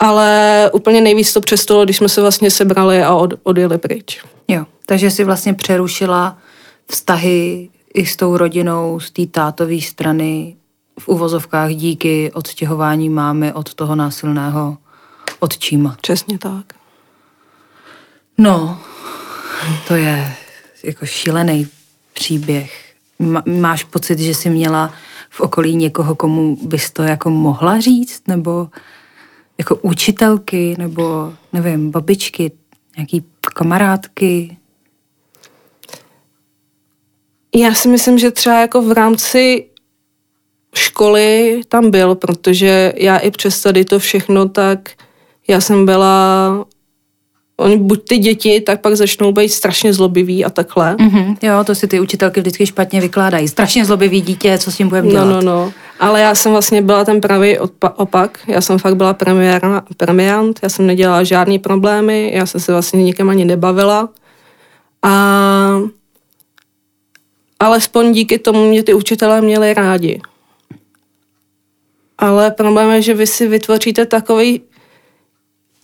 Ale 0.00 0.70
úplně 0.72 1.00
nejvíc 1.00 1.32
to 1.32 1.40
přestalo, 1.40 1.84
když 1.84 1.96
jsme 1.96 2.08
se 2.08 2.20
vlastně 2.20 2.50
sebrali 2.50 3.02
a 3.02 3.14
od, 3.14 3.34
odjeli 3.42 3.78
pryč. 3.78 4.24
Jo, 4.48 4.66
takže 4.86 5.10
si 5.10 5.24
vlastně 5.24 5.54
přerušila 5.54 6.38
vztahy 6.86 7.68
i 7.94 8.06
s 8.06 8.16
tou 8.16 8.36
rodinou 8.36 9.00
z 9.00 9.10
té 9.10 9.26
tátové 9.26 9.80
strany 9.80 10.56
v 11.00 11.08
uvozovkách 11.08 11.70
díky 11.70 12.32
odstěhování 12.34 13.08
mámy 13.08 13.52
od 13.52 13.74
toho 13.74 13.94
násilného 13.94 14.78
odčíma. 15.38 15.96
Přesně 16.00 16.38
tak. 16.38 16.64
No, 18.38 18.78
to 19.88 19.94
je 19.94 20.34
jako 20.84 21.06
šílený 21.06 21.68
příběh. 22.12 22.94
Máš 23.60 23.84
pocit, 23.84 24.18
že 24.18 24.34
jsi 24.34 24.50
měla 24.50 24.92
v 25.30 25.40
okolí 25.40 25.76
někoho, 25.76 26.14
komu 26.14 26.56
bys 26.62 26.90
to 26.90 27.02
jako 27.02 27.30
mohla 27.30 27.80
říct? 27.80 28.22
Nebo 28.28 28.68
jako 29.60 29.76
učitelky, 29.76 30.74
nebo 30.78 31.32
nevím, 31.52 31.90
babičky, 31.90 32.52
nějaký 32.96 33.24
kamarádky? 33.40 34.56
Já 37.56 37.74
si 37.74 37.88
myslím, 37.88 38.18
že 38.18 38.30
třeba 38.30 38.60
jako 38.60 38.82
v 38.82 38.92
rámci 38.92 39.66
školy 40.74 41.60
tam 41.68 41.90
byl, 41.90 42.14
protože 42.14 42.92
já 42.96 43.16
i 43.16 43.30
přes 43.30 43.62
tady 43.62 43.84
to 43.84 43.98
všechno, 43.98 44.48
tak 44.48 44.90
já 45.48 45.60
jsem 45.60 45.86
byla 45.86 46.66
oni 47.56 47.76
buď 47.76 48.08
ty 48.08 48.18
děti, 48.18 48.60
tak 48.60 48.80
pak 48.80 48.96
začnou 48.96 49.32
být 49.32 49.48
strašně 49.48 49.92
zlobiví 49.92 50.44
a 50.44 50.50
takhle. 50.50 50.96
Mm-hmm, 50.96 51.36
jo, 51.42 51.64
to 51.64 51.74
si 51.74 51.86
ty 51.86 52.00
učitelky 52.00 52.40
vždycky 52.40 52.66
špatně 52.66 53.00
vykládají. 53.00 53.48
Strašně 53.48 53.84
zlobivý 53.84 54.20
dítě, 54.20 54.58
co 54.58 54.72
s 54.72 54.76
tím 54.76 54.88
budeme 54.88 55.08
dělat? 55.08 55.24
No, 55.24 55.32
no, 55.32 55.42
no. 55.42 55.72
Ale 56.00 56.20
já 56.20 56.34
jsem 56.34 56.52
vlastně 56.52 56.82
byla 56.82 57.04
ten 57.04 57.20
pravý 57.20 57.58
opak. 57.96 58.38
Já 58.46 58.60
jsem 58.60 58.78
fakt 58.78 58.96
byla 58.96 59.14
premiéra, 59.14 59.82
premiant, 59.96 60.60
já 60.62 60.68
jsem 60.68 60.86
nedělala 60.86 61.24
žádný 61.24 61.58
problémy, 61.58 62.30
já 62.34 62.46
jsem 62.46 62.60
se 62.60 62.72
vlastně 62.72 63.02
nikam 63.02 63.28
ani 63.28 63.44
nebavila. 63.44 64.08
A 65.02 65.80
alespoň 67.60 68.12
díky 68.12 68.38
tomu 68.38 68.68
mě 68.68 68.82
ty 68.82 68.94
učitelé 68.94 69.40
měli 69.40 69.74
rádi. 69.74 70.20
Ale 72.18 72.50
problém 72.50 72.90
je, 72.90 73.02
že 73.02 73.14
vy 73.14 73.26
si 73.26 73.48
vytvoříte 73.48 74.06
takový 74.06 74.62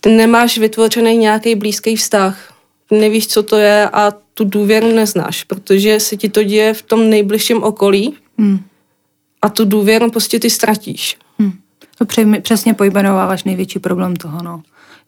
nemáš 0.07 0.57
vytvořený 0.57 1.17
nějaký 1.17 1.55
blízký 1.55 1.95
vztah. 1.95 2.53
Nevíš, 2.91 3.27
co 3.27 3.43
to 3.43 3.57
je 3.57 3.89
a 3.89 4.13
tu 4.33 4.43
důvěru 4.43 4.91
neznáš, 4.91 5.43
protože 5.43 5.99
se 5.99 6.17
ti 6.17 6.29
to 6.29 6.43
děje 6.43 6.73
v 6.73 6.81
tom 6.81 7.09
nejbližším 7.09 7.63
okolí 7.63 8.17
hmm. 8.37 8.59
A 9.47 9.49
tu 9.49 9.65
důvěru 9.65 10.11
prostě 10.11 10.39
ty 10.39 10.49
ztratíš. 10.49 11.17
Hmm. 11.39 11.53
To 11.97 12.05
přesně 12.41 12.73
pojmenováváš 12.73 13.43
největší 13.43 13.79
problém 13.79 14.15
toho, 14.15 14.43
no. 14.43 14.61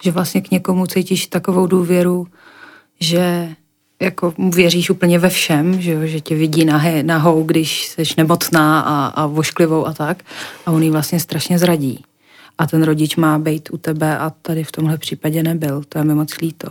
Že 0.03 0.11
vlastně 0.11 0.41
k 0.41 0.51
někomu 0.51 0.85
cítíš 0.85 1.27
takovou 1.27 1.67
důvěru, 1.67 2.27
že 2.99 3.49
jako 4.01 4.33
věříš 4.37 4.89
úplně 4.89 5.19
ve 5.19 5.29
všem, 5.29 5.81
že, 5.81 5.91
jo, 5.91 5.99
že 6.03 6.21
tě 6.21 6.35
vidí 6.35 6.65
nahé, 6.65 7.03
nahou, 7.03 7.43
když 7.43 7.87
jsi 7.87 8.03
nemocná 8.17 8.81
a, 8.81 9.05
a 9.05 9.25
vošklivou 9.25 9.87
a 9.87 9.93
tak 9.93 10.23
a 10.65 10.71
on 10.71 10.83
jí 10.83 10.89
vlastně 10.89 11.19
strašně 11.19 11.59
zradí 11.59 12.03
a 12.57 12.67
ten 12.67 12.83
rodič 12.83 13.15
má 13.15 13.39
být 13.39 13.69
u 13.71 13.77
tebe 13.77 14.17
a 14.17 14.29
tady 14.29 14.63
v 14.63 14.71
tomhle 14.71 14.97
případě 14.97 15.43
nebyl. 15.43 15.83
To 15.89 15.97
je 15.97 16.03
mi 16.03 16.13
moc 16.13 16.37
líto. 16.37 16.67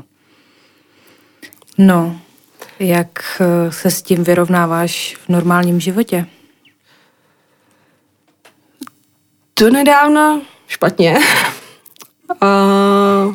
No, 1.78 2.20
jak 2.78 3.40
eh, 3.40 3.72
se 3.72 3.90
s 3.90 4.02
tím 4.02 4.24
vyrovnáváš 4.24 5.16
v 5.26 5.28
normálním 5.28 5.80
životě? 5.80 6.26
To 9.58 9.70
nedávno 9.70 10.40
špatně. 10.66 11.18
A 12.40 13.34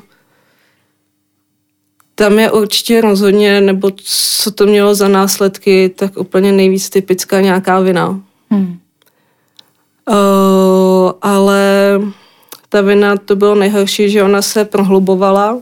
tam 2.15 2.39
je 2.39 2.51
určitě 2.51 3.01
rozhodně, 3.01 3.62
nebo 3.62 3.91
co 4.41 4.51
to 4.51 4.65
mělo 4.65 4.95
za 4.95 5.07
následky, 5.07 5.89
tak 5.89 6.17
úplně 6.17 6.51
nejvíc 6.51 6.89
typická 6.89 7.41
nějaká 7.41 7.79
vina. 7.79 8.21
Hmm. 8.49 8.79
Uh, 10.09 11.12
ale 11.21 11.62
ta 12.69 12.81
vina 12.81 13.17
to 13.17 13.36
bylo 13.36 13.55
nejhorší, 13.55 14.09
že 14.09 14.23
ona 14.23 14.41
se 14.41 14.65
prohlubovala 14.65 15.62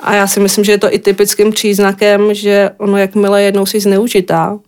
a 0.00 0.14
já 0.14 0.26
si 0.26 0.40
myslím, 0.40 0.64
že 0.64 0.72
je 0.72 0.78
to 0.78 0.94
i 0.94 0.98
typickým 0.98 1.50
příznakem, 1.50 2.34
že 2.34 2.70
ono, 2.78 2.96
jakmile 2.96 3.42
jednou 3.42 3.66
si 3.66 3.80
zneužitá, 3.80 4.58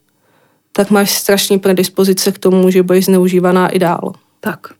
tak 0.72 0.90
máš 0.90 1.10
strašný 1.10 1.58
predispozice 1.58 2.32
k 2.32 2.38
tomu, 2.38 2.70
že 2.70 2.82
budeš 2.82 3.04
zneužívaná 3.04 3.68
i 3.68 3.78
dál. 3.78 4.12
Tak. 4.40 4.79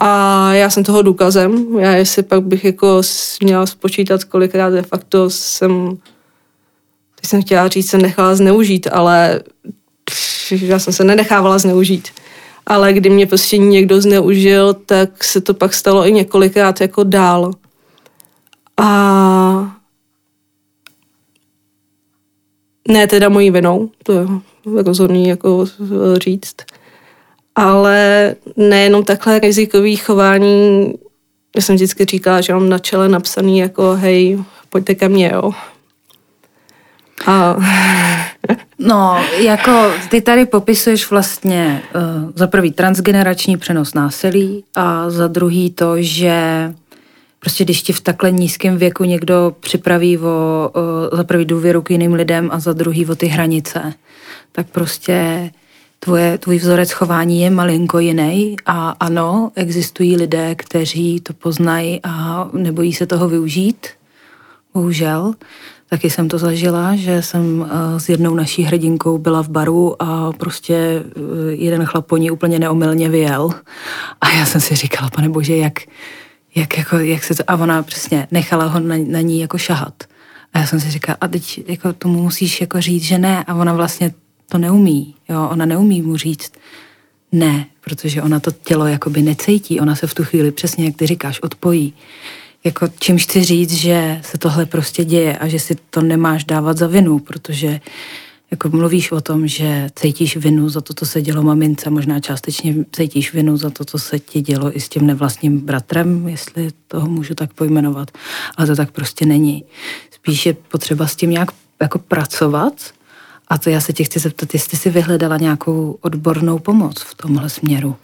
A 0.00 0.52
já 0.52 0.70
jsem 0.70 0.84
toho 0.84 1.02
důkazem. 1.02 1.78
Já 1.78 1.92
jestli 1.92 2.22
pak 2.22 2.42
bych 2.42 2.64
jako 2.64 3.02
měla 3.42 3.66
spočítat, 3.66 4.24
kolikrát 4.24 4.70
de 4.70 4.82
facto 4.82 5.30
jsem, 5.30 5.96
teď 7.14 7.26
jsem 7.26 7.42
chtěla 7.42 7.68
říct, 7.68 7.90
se 7.90 7.98
nechala 7.98 8.34
zneužít, 8.34 8.88
ale 8.92 9.40
já 10.50 10.78
jsem 10.78 10.92
se 10.92 11.04
nenechávala 11.04 11.58
zneužít 11.58 12.08
ale 12.68 12.92
kdy 12.92 13.10
mě 13.10 13.26
prostě 13.26 13.58
někdo 13.58 14.00
zneužil, 14.00 14.74
tak 14.74 15.24
se 15.24 15.40
to 15.40 15.54
pak 15.54 15.74
stalo 15.74 16.06
i 16.06 16.12
několikrát 16.12 16.80
jako 16.80 17.04
dál. 17.04 17.52
A 18.76 19.76
ne 22.88 23.06
teda 23.06 23.28
mojí 23.28 23.50
vinou, 23.50 23.90
to 24.02 24.12
je 24.12 24.26
rozhodný 24.82 25.28
jako 25.28 25.66
říct, 26.22 26.54
ale 27.58 28.34
nejenom 28.56 29.04
takhle 29.04 29.38
rizikový 29.38 29.96
chování, 29.96 30.94
já 31.56 31.62
jsem 31.62 31.74
vždycky 31.74 32.04
říkala, 32.04 32.40
že 32.40 32.52
mám 32.52 32.68
na 32.68 32.78
čele 32.78 33.08
napsaný 33.08 33.58
jako 33.58 33.96
hej, 33.96 34.38
pojďte 34.70 34.94
ke 34.94 35.08
mně, 35.08 35.30
jo. 35.34 35.52
A... 37.26 37.56
No, 38.80 39.24
jako 39.38 39.92
ty 40.10 40.20
tady 40.20 40.46
popisuješ 40.46 41.10
vlastně 41.10 41.82
uh, 41.94 42.30
za 42.34 42.46
prvý 42.46 42.72
transgenerační 42.72 43.56
přenos 43.56 43.94
násilí 43.94 44.64
a 44.74 45.10
za 45.10 45.26
druhý 45.26 45.70
to, 45.70 46.02
že 46.02 46.34
prostě 47.40 47.64
když 47.64 47.82
ti 47.82 47.92
v 47.92 48.00
takhle 48.00 48.30
nízkém 48.30 48.76
věku 48.76 49.04
někdo 49.04 49.56
připraví 49.60 50.18
o, 50.18 50.70
uh, 51.10 51.18
za 51.18 51.24
prvý 51.24 51.44
důvěru 51.44 51.82
k 51.82 51.90
jiným 51.90 52.12
lidem 52.12 52.48
a 52.52 52.60
za 52.60 52.72
druhý 52.72 53.06
o 53.06 53.14
ty 53.14 53.26
hranice, 53.26 53.92
tak 54.52 54.66
prostě 54.66 55.50
tvoje, 55.98 56.38
tvůj 56.38 56.58
vzorec 56.58 56.92
chování 56.92 57.40
je 57.40 57.50
malinko 57.50 57.98
jiný 57.98 58.56
a 58.66 58.90
ano, 59.00 59.50
existují 59.54 60.16
lidé, 60.16 60.54
kteří 60.54 61.20
to 61.20 61.32
poznají 61.32 62.00
a 62.02 62.48
nebojí 62.52 62.92
se 62.92 63.06
toho 63.06 63.28
využít, 63.28 63.86
bohužel. 64.74 65.34
Taky 65.90 66.10
jsem 66.10 66.28
to 66.28 66.38
zažila, 66.38 66.96
že 66.96 67.22
jsem 67.22 67.66
eh, 67.70 68.00
s 68.00 68.08
jednou 68.08 68.34
naší 68.34 68.62
hrdinkou 68.62 69.18
byla 69.18 69.42
v 69.42 69.48
baru 69.48 70.02
a 70.02 70.32
prostě 70.32 70.74
eh, 70.74 71.20
jeden 71.50 71.84
chlap 71.84 72.06
po 72.06 72.16
ní 72.16 72.30
úplně 72.30 72.58
neomylně 72.58 73.08
vyjel. 73.08 73.50
A 74.20 74.30
já 74.30 74.46
jsem 74.46 74.60
si 74.60 74.74
říkala, 74.74 75.10
pane 75.10 75.28
bože, 75.28 75.56
jak, 75.56 75.78
jak, 76.54 76.78
jako, 76.78 76.96
jak 76.96 77.24
se 77.24 77.34
to... 77.34 77.42
A 77.46 77.56
ona 77.56 77.82
přesně 77.82 78.28
nechala 78.30 78.64
ho 78.64 78.80
na, 78.80 78.96
na 79.06 79.20
ní 79.20 79.40
jako 79.40 79.58
šahat. 79.58 79.94
A 80.52 80.58
já 80.58 80.66
jsem 80.66 80.80
si 80.80 80.90
říkala, 80.90 81.16
a 81.20 81.28
teď 81.28 81.64
jako 81.68 81.92
tomu 81.92 82.22
musíš 82.22 82.60
jako 82.60 82.80
říct, 82.80 83.02
že 83.02 83.18
ne. 83.18 83.44
A 83.44 83.54
ona 83.54 83.72
vlastně 83.72 84.14
to 84.48 84.58
neumí. 84.58 85.14
Jo? 85.28 85.48
Ona 85.50 85.64
neumí 85.64 86.02
mu 86.02 86.16
říct 86.16 86.52
ne, 87.32 87.66
protože 87.80 88.22
ona 88.22 88.40
to 88.40 88.50
tělo 88.50 88.86
jakoby 88.86 89.22
necítí. 89.22 89.80
Ona 89.80 89.96
se 89.96 90.06
v 90.06 90.14
tu 90.14 90.24
chvíli 90.24 90.52
přesně, 90.52 90.84
jak 90.84 90.96
ty 90.96 91.06
říkáš, 91.06 91.40
odpojí. 91.40 91.94
Jako 92.64 92.88
čímž 92.98 93.22
chci 93.22 93.44
říct, 93.44 93.72
že 93.72 94.20
se 94.22 94.38
tohle 94.38 94.66
prostě 94.66 95.04
děje 95.04 95.38
a 95.38 95.48
že 95.48 95.58
si 95.58 95.76
to 95.90 96.02
nemáš 96.02 96.44
dávat 96.44 96.78
za 96.78 96.86
vinu, 96.86 97.18
protože 97.18 97.80
jako 98.50 98.68
mluvíš 98.68 99.12
o 99.12 99.20
tom, 99.20 99.46
že 99.46 99.90
cítíš 99.94 100.36
vinu 100.36 100.68
za 100.68 100.80
to, 100.80 100.94
co 100.94 101.06
se 101.06 101.22
dělo 101.22 101.42
mamince, 101.42 101.90
možná 101.90 102.20
částečně 102.20 102.74
cítíš 102.92 103.32
vinu 103.32 103.56
za 103.56 103.70
to, 103.70 103.84
co 103.84 103.98
se 103.98 104.18
ti 104.18 104.40
dělo 104.40 104.76
i 104.76 104.80
s 104.80 104.88
tím 104.88 105.06
nevlastním 105.06 105.60
bratrem, 105.60 106.28
jestli 106.28 106.70
toho 106.86 107.08
můžu 107.08 107.34
tak 107.34 107.52
pojmenovat, 107.52 108.10
ale 108.56 108.66
to 108.66 108.76
tak 108.76 108.90
prostě 108.90 109.26
není. 109.26 109.64
Spíš 110.10 110.46
je 110.46 110.54
potřeba 110.54 111.06
s 111.06 111.16
tím 111.16 111.30
nějak 111.30 111.48
jako 111.80 111.98
pracovat 111.98 112.72
a 113.48 113.58
to 113.58 113.70
já 113.70 113.80
se 113.80 113.92
tě 113.92 114.04
chci 114.04 114.18
zeptat, 114.18 114.54
jestli 114.54 114.78
jsi 114.78 114.90
vyhledala 114.90 115.36
nějakou 115.36 115.98
odbornou 116.00 116.58
pomoc 116.58 117.00
v 117.00 117.14
tomhle 117.14 117.50
směru. 117.50 117.96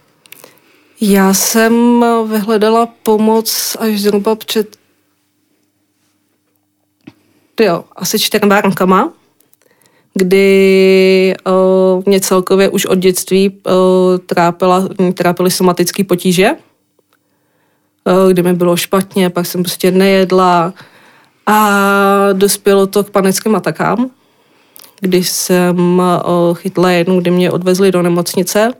Já 1.01 1.33
jsem 1.33 2.05
vyhledala 2.29 2.85
pomoc 3.03 3.77
až 3.79 4.01
zhruba 4.01 4.35
před 4.35 4.77
jo, 7.61 7.83
asi 7.95 8.19
čtyřma 8.19 8.61
rokama 8.61 9.13
kdy 10.15 11.35
uh, 11.47 12.03
mě 12.05 12.19
celkově 12.19 12.69
už 12.69 12.85
od 12.85 12.95
dětství 12.95 13.49
uh, 13.49 13.73
trápila, 14.25 14.87
trápily 15.13 15.51
somatické 15.51 16.03
potíže, 16.03 16.51
uh, 16.51 18.31
kdy 18.31 18.43
mi 18.43 18.53
bylo 18.53 18.77
špatně, 18.77 19.29
pak 19.29 19.45
jsem 19.45 19.63
prostě 19.63 19.91
nejedla 19.91 20.73
a 21.45 21.79
dospělo 22.33 22.87
to 22.87 23.03
k 23.03 23.09
panickým 23.09 23.55
atakám, 23.55 24.09
kdy 24.99 25.23
jsem 25.23 25.99
uh, 25.99 26.57
chytla 26.57 26.91
jednu, 26.91 27.19
kdy 27.21 27.31
mě 27.31 27.51
odvezli 27.51 27.91
do 27.91 28.01
nemocnice 28.01 28.73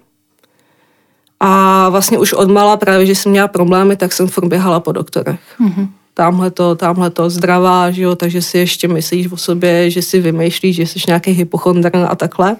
a 1.40 1.90
vlastně 1.90 2.18
už 2.18 2.34
od 2.34 2.50
mala 2.50 2.78
právě, 2.78 3.06
že 3.06 3.16
jsem 3.16 3.32
měla 3.32 3.48
problémy, 3.48 3.96
tak 3.96 4.14
jsem 4.14 4.28
furt 4.28 4.48
běhala 4.48 4.80
po 4.80 4.92
doktorech. 4.92 5.40
Mm-hmm 5.60 5.88
tamhle 6.16 6.52
to, 6.52 6.76
tamhle 6.76 7.10
to 7.10 7.30
zdravá, 7.30 7.92
že 7.92 8.02
jo, 8.02 8.16
takže 8.16 8.42
si 8.42 8.58
ještě 8.58 8.88
myslíš 8.88 9.32
o 9.32 9.38
sobě, 9.38 9.90
že 9.90 10.02
si 10.02 10.20
vymýšlíš, 10.20 10.76
že 10.76 10.88
jsi 10.88 11.00
nějaký 11.08 11.32
hypochondr 11.32 11.92
a 12.08 12.16
takhle. 12.16 12.56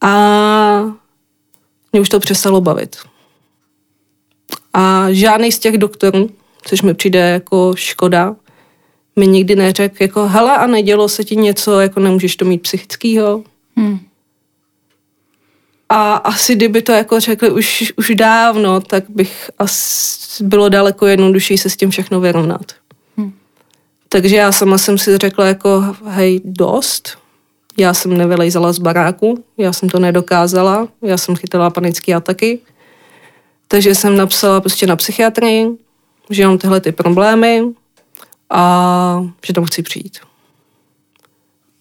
A 0.00 0.12
mě 1.92 2.00
už 2.00 2.08
to 2.08 2.20
přestalo 2.20 2.60
bavit. 2.60 2.96
A 4.74 5.06
žádný 5.10 5.52
z 5.52 5.58
těch 5.58 5.78
doktorů, 5.78 6.30
což 6.62 6.82
mi 6.82 6.94
přijde 6.94 7.18
jako 7.18 7.72
škoda, 7.76 8.36
mi 9.18 9.26
nikdy 9.26 9.56
neřekl, 9.56 9.96
jako 10.00 10.28
hele 10.28 10.56
a 10.56 10.66
nedělo 10.66 11.08
se 11.08 11.24
ti 11.24 11.36
něco, 11.36 11.80
jako 11.80 12.00
nemůžeš 12.00 12.36
to 12.36 12.44
mít 12.44 12.62
psychického. 12.62 13.44
Hmm. 13.76 13.98
A 15.88 16.14
asi 16.14 16.54
kdyby 16.54 16.82
to 16.82 16.92
jako 16.92 17.20
řekli 17.20 17.50
už, 17.50 17.92
už 17.96 18.10
dávno, 18.14 18.80
tak 18.80 19.04
bych 19.08 19.50
asi 19.58 20.44
bylo 20.44 20.68
daleko 20.68 21.06
jednodušší 21.06 21.58
se 21.58 21.70
s 21.70 21.76
tím 21.76 21.90
všechno 21.90 22.20
vyrovnat. 22.20 22.72
Hmm. 23.16 23.32
Takže 24.08 24.36
já 24.36 24.52
sama 24.52 24.78
jsem 24.78 24.98
si 24.98 25.18
řekla 25.18 25.46
jako, 25.46 25.96
hej, 26.06 26.40
dost. 26.44 27.18
Já 27.78 27.94
jsem 27.94 28.18
nevylejzala 28.18 28.72
z 28.72 28.78
baráku, 28.78 29.44
já 29.58 29.72
jsem 29.72 29.88
to 29.88 29.98
nedokázala, 29.98 30.88
já 31.02 31.16
jsem 31.16 31.36
chytala 31.36 31.70
panické 31.70 32.14
ataky. 32.14 32.58
Takže 33.68 33.94
jsem 33.94 34.16
napsala 34.16 34.60
prostě 34.60 34.86
na 34.86 34.96
psychiatrii, 34.96 35.68
že 36.30 36.46
mám 36.46 36.58
tyhle 36.58 36.80
ty 36.80 36.92
problémy 36.92 37.62
a 38.50 39.26
že 39.46 39.52
tam 39.52 39.64
chci 39.64 39.82
přijít. 39.82 40.18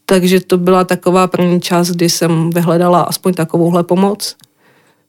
Takže 0.06 0.40
to 0.40 0.58
byla 0.58 0.84
taková 0.84 1.28
první 1.28 1.62
část, 1.62 1.92
kdy 1.92 2.10
jsem 2.10 2.50
vyhledala 2.50 3.02
aspoň 3.02 3.34
takovouhle 3.34 3.84
pomoc. 3.84 4.36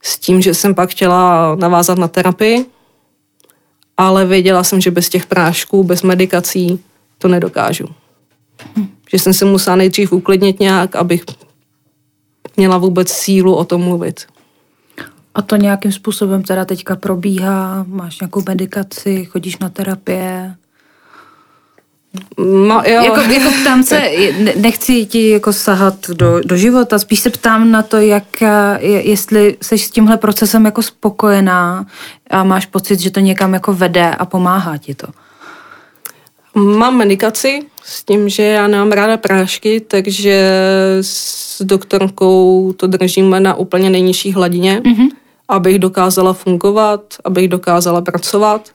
S 0.02 0.18
tím, 0.18 0.42
že 0.42 0.54
jsem 0.54 0.74
pak 0.74 0.90
chtěla 0.90 1.54
navázat 1.54 1.98
na 1.98 2.08
terapii, 2.08 2.66
ale 3.96 4.26
věděla 4.26 4.64
jsem, 4.64 4.80
že 4.80 4.90
bez 4.90 5.08
těch 5.08 5.26
prášků, 5.26 5.84
bez 5.84 6.02
medikací 6.02 6.80
to 7.18 7.28
nedokážu. 7.28 7.86
Že 9.10 9.18
jsem 9.18 9.34
se 9.34 9.44
musela 9.44 9.76
nejdřív 9.76 10.12
uklidnit 10.12 10.60
nějak, 10.60 10.96
abych 10.96 11.24
měla 12.56 12.78
vůbec 12.78 13.08
sílu 13.12 13.54
o 13.54 13.64
tom 13.64 13.82
mluvit. 13.82 14.26
A 15.34 15.42
to 15.42 15.56
nějakým 15.56 15.92
způsobem 15.92 16.42
teda 16.42 16.64
teďka 16.64 16.96
probíhá? 16.96 17.84
Máš 17.88 18.20
nějakou 18.20 18.42
medikaci, 18.48 19.24
chodíš 19.24 19.58
na 19.58 19.68
terapie? 19.68 20.56
No, 22.38 22.82
jo. 22.86 23.04
Jako, 23.04 23.20
jako 23.32 23.50
ptám 23.60 23.82
se, 23.82 24.10
nechci 24.56 25.06
ti 25.06 25.30
jako 25.30 25.52
sahat 25.52 26.10
do, 26.10 26.40
do 26.44 26.56
života, 26.56 26.98
spíš 26.98 27.20
se 27.20 27.30
ptám 27.30 27.70
na 27.70 27.82
to, 27.82 27.96
jak, 27.96 28.42
jestli 28.80 29.56
jsi 29.62 29.78
s 29.78 29.90
tímhle 29.90 30.16
procesem 30.16 30.64
jako 30.64 30.82
spokojená 30.82 31.86
a 32.30 32.44
máš 32.44 32.66
pocit, 32.66 33.00
že 33.00 33.10
to 33.10 33.20
někam 33.20 33.54
jako 33.54 33.72
vede 33.72 34.10
a 34.10 34.26
pomáhá 34.26 34.76
ti 34.76 34.94
to. 34.94 35.06
Mám 36.54 36.96
medikaci 36.96 37.62
s 37.84 38.04
tím, 38.04 38.28
že 38.28 38.42
já 38.42 38.66
nemám 38.66 38.92
ráda 38.92 39.16
prášky, 39.16 39.80
takže 39.80 40.50
s 41.00 41.62
doktorkou 41.62 42.72
to 42.76 42.86
držíme 42.86 43.40
na 43.40 43.54
úplně 43.54 43.90
nejnižší 43.90 44.32
hladině, 44.32 44.80
mm-hmm. 44.84 45.08
abych 45.48 45.78
dokázala 45.78 46.32
fungovat, 46.32 47.00
abych 47.24 47.48
dokázala 47.48 48.00
pracovat 48.00 48.70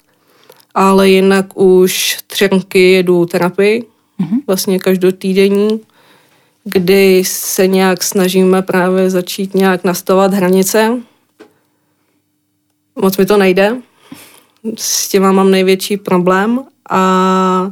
ale 0.73 1.09
jinak 1.09 1.57
už 1.57 2.17
tři 2.27 2.47
roky 2.47 2.91
jedu 2.91 3.25
terapii, 3.25 3.81
mm-hmm. 3.81 4.38
vlastně 4.47 4.79
každotýdenní, 4.79 5.81
kdy 6.63 7.23
se 7.25 7.67
nějak 7.67 8.03
snažíme 8.03 8.62
právě 8.62 9.09
začít 9.09 9.55
nějak 9.55 9.83
nastavovat 9.83 10.33
hranice. 10.33 10.97
Moc 13.01 13.17
mi 13.17 13.25
to 13.25 13.38
nejde, 13.38 13.75
s 14.77 15.09
těma 15.09 15.31
mám 15.31 15.51
největší 15.51 15.97
problém 15.97 16.63
a 16.89 17.71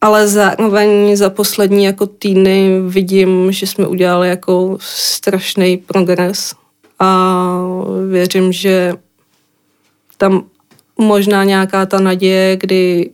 ale 0.00 0.28
zároveň 0.28 1.16
za 1.16 1.30
poslední 1.30 1.84
jako 1.84 2.06
týdny 2.06 2.80
vidím, 2.88 3.52
že 3.52 3.66
jsme 3.66 3.86
udělali 3.86 4.28
jako 4.28 4.76
strašný 4.80 5.76
progres 5.76 6.54
a 6.98 7.60
věřím, 8.10 8.52
že 8.52 8.94
tam 10.16 10.44
možná 10.98 11.44
nějaká 11.44 11.86
ta 11.86 12.00
naděje, 12.00 12.56
kdy 12.56 13.10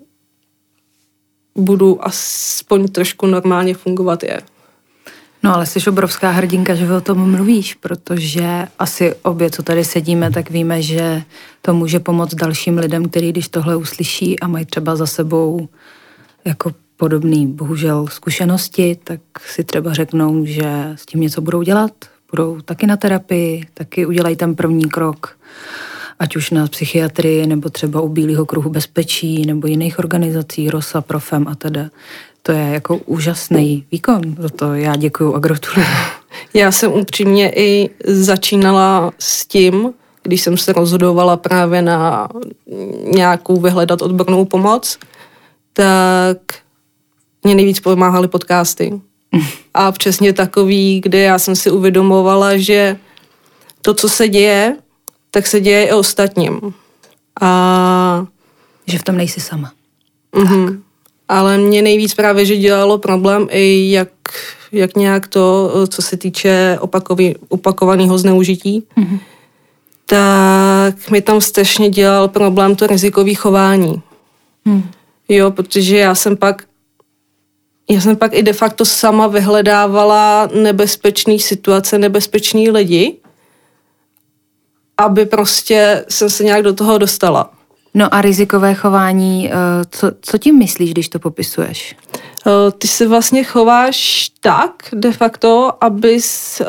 budu 1.55 2.05
aspoň 2.05 2.89
trošku 2.89 3.27
normálně 3.27 3.75
fungovat 3.75 4.23
je. 4.23 4.41
No 5.43 5.55
ale 5.55 5.67
jsi 5.67 5.91
obrovská 5.91 6.31
hrdinka, 6.31 6.75
že 6.75 6.93
o 6.93 7.01
tom 7.01 7.31
mluvíš, 7.31 7.75
protože 7.75 8.67
asi 8.79 9.15
obě, 9.15 9.51
co 9.51 9.63
tady 9.63 9.85
sedíme, 9.85 10.31
tak 10.31 10.51
víme, 10.51 10.83
že 10.83 11.23
to 11.63 11.75
může 11.75 12.01
pomoct 12.01 12.35
dalším 12.35 12.79
lidem, 12.79 13.09
kteří 13.09 13.33
když 13.33 13.49
tohle 13.49 13.77
uslyší 13.77 14.41
a 14.41 14.49
mají 14.49 14.67
třeba 14.67 14.97
za 14.97 15.07
sebou 15.07 15.69
jako 16.45 16.73
podobný, 16.97 17.47
bohužel, 17.47 18.07
zkušenosti, 18.07 18.99
tak 19.05 19.21
si 19.47 19.65
třeba 19.65 19.93
řeknou, 19.93 20.45
že 20.47 20.93
s 20.95 21.07
tím 21.07 21.21
něco 21.21 21.41
budou 21.41 21.63
dělat, 21.63 21.93
budou 22.31 22.61
taky 22.61 22.87
na 22.87 22.97
terapii, 22.97 23.67
taky 23.75 24.07
udělají 24.07 24.37
ten 24.37 24.55
první 24.55 24.89
krok 24.89 25.37
ať 26.21 26.37
už 26.37 26.51
na 26.51 26.67
psychiatrii, 26.67 27.47
nebo 27.47 27.71
třeba 27.71 28.01
u 28.01 28.09
Bílého 28.09 28.47
kruhu 28.47 28.71
bezpečí, 28.71 29.47
nebo 29.47 29.67
jiných 29.67 29.99
organizací, 29.99 30.71
ROSA, 30.71 31.01
Profem 31.01 31.49
a 31.49 31.55
teda. 31.55 31.91
To 32.43 32.53
je 32.53 32.71
jako 32.73 32.97
úžasný 32.97 33.85
výkon, 33.93 34.23
za 34.39 34.49
to 34.49 34.75
já 34.75 34.97
děkuju 34.97 35.35
a 35.35 35.39
gratuluju. 35.39 35.87
Já 36.55 36.73
jsem 36.73 36.93
upřímně 36.93 37.53
i 37.57 37.91
začínala 38.07 39.13
s 39.19 39.47
tím, 39.47 39.93
když 40.23 40.43
jsem 40.43 40.57
se 40.57 40.73
rozhodovala 40.73 41.37
právě 41.37 41.83
na 41.83 42.29
nějakou 43.15 43.61
vyhledat 43.61 44.03
odbornou 44.03 44.45
pomoc, 44.45 44.99
tak 45.73 46.39
mě 47.45 47.55
nejvíc 47.55 47.81
pomáhaly 47.81 48.29
podcasty. 48.29 49.01
A 49.75 49.93
přesně 49.93 50.33
takový, 50.33 51.01
kde 51.01 51.19
já 51.19 51.39
jsem 51.39 51.57
si 51.57 51.71
uvědomovala, 51.71 52.57
že 52.57 52.97
to, 53.83 53.95
co 53.95 54.09
se 54.09 54.29
děje, 54.29 54.77
tak 55.31 55.47
se 55.47 55.61
děje 55.61 55.87
i 55.87 55.93
ostatním. 55.93 56.61
A... 57.41 58.27
Že 58.87 58.99
v 58.99 59.03
tom 59.03 59.17
nejsi 59.17 59.41
sama. 59.41 59.73
Mm-hmm. 60.35 60.69
Tak. 60.69 60.79
Ale 61.29 61.59
mě 61.59 61.83
nejvíc 61.83 62.15
právě, 62.15 62.45
že 62.45 62.57
dělalo 62.57 62.99
problém 62.99 63.47
i 63.51 63.91
jak, 63.91 64.09
jak 64.73 64.97
nějak 64.97 65.27
to, 65.27 65.73
co 65.89 66.03
se 66.03 66.17
týče 66.17 66.79
opakový, 66.81 67.35
opakovaného 67.49 68.19
zneužití, 68.19 68.87
mm-hmm. 68.97 69.21
tak 70.07 71.11
mi 71.11 71.23
tam 71.23 71.41
strašně 71.41 71.91
dělal 71.91 72.29
problém 72.29 72.77
to 72.77 72.87
rizikové 72.87 73.35
chování. 73.35 74.03
Mm. 74.65 74.83
Jo, 75.29 75.51
protože 75.51 75.97
já 75.97 76.15
jsem 76.15 76.37
pak 76.37 76.63
já 77.91 78.01
jsem 78.01 78.17
pak 78.17 78.35
i 78.35 78.43
de 78.43 78.53
facto 78.53 78.85
sama 78.85 79.27
vyhledávala 79.27 80.49
nebezpečné 80.55 81.39
situace, 81.39 81.99
nebezpečný 81.99 82.71
lidi 82.71 83.17
aby 85.01 85.27
prostě 85.27 86.05
jsem 86.09 86.31
se 86.31 86.45
nějak 86.45 86.63
do 86.63 86.75
toho 86.75 86.99
dostala. 86.99 87.51
No 87.95 88.15
a 88.15 88.21
rizikové 88.21 88.75
chování, 88.75 89.51
eh, 89.51 89.55
co, 89.91 90.11
co 90.21 90.39
tím 90.39 90.59
myslíš, 90.59 90.91
když 90.91 91.09
to 91.09 91.19
popisuješ? 91.19 91.97
Eh, 92.47 92.51
ty 92.79 92.89
se 92.89 93.09
vlastně 93.09 93.45
chováš 93.45 94.31
tak 94.41 94.89
de 94.93 95.13
facto, 95.13 95.73
abys, 95.81 96.61
eh, 96.61 96.67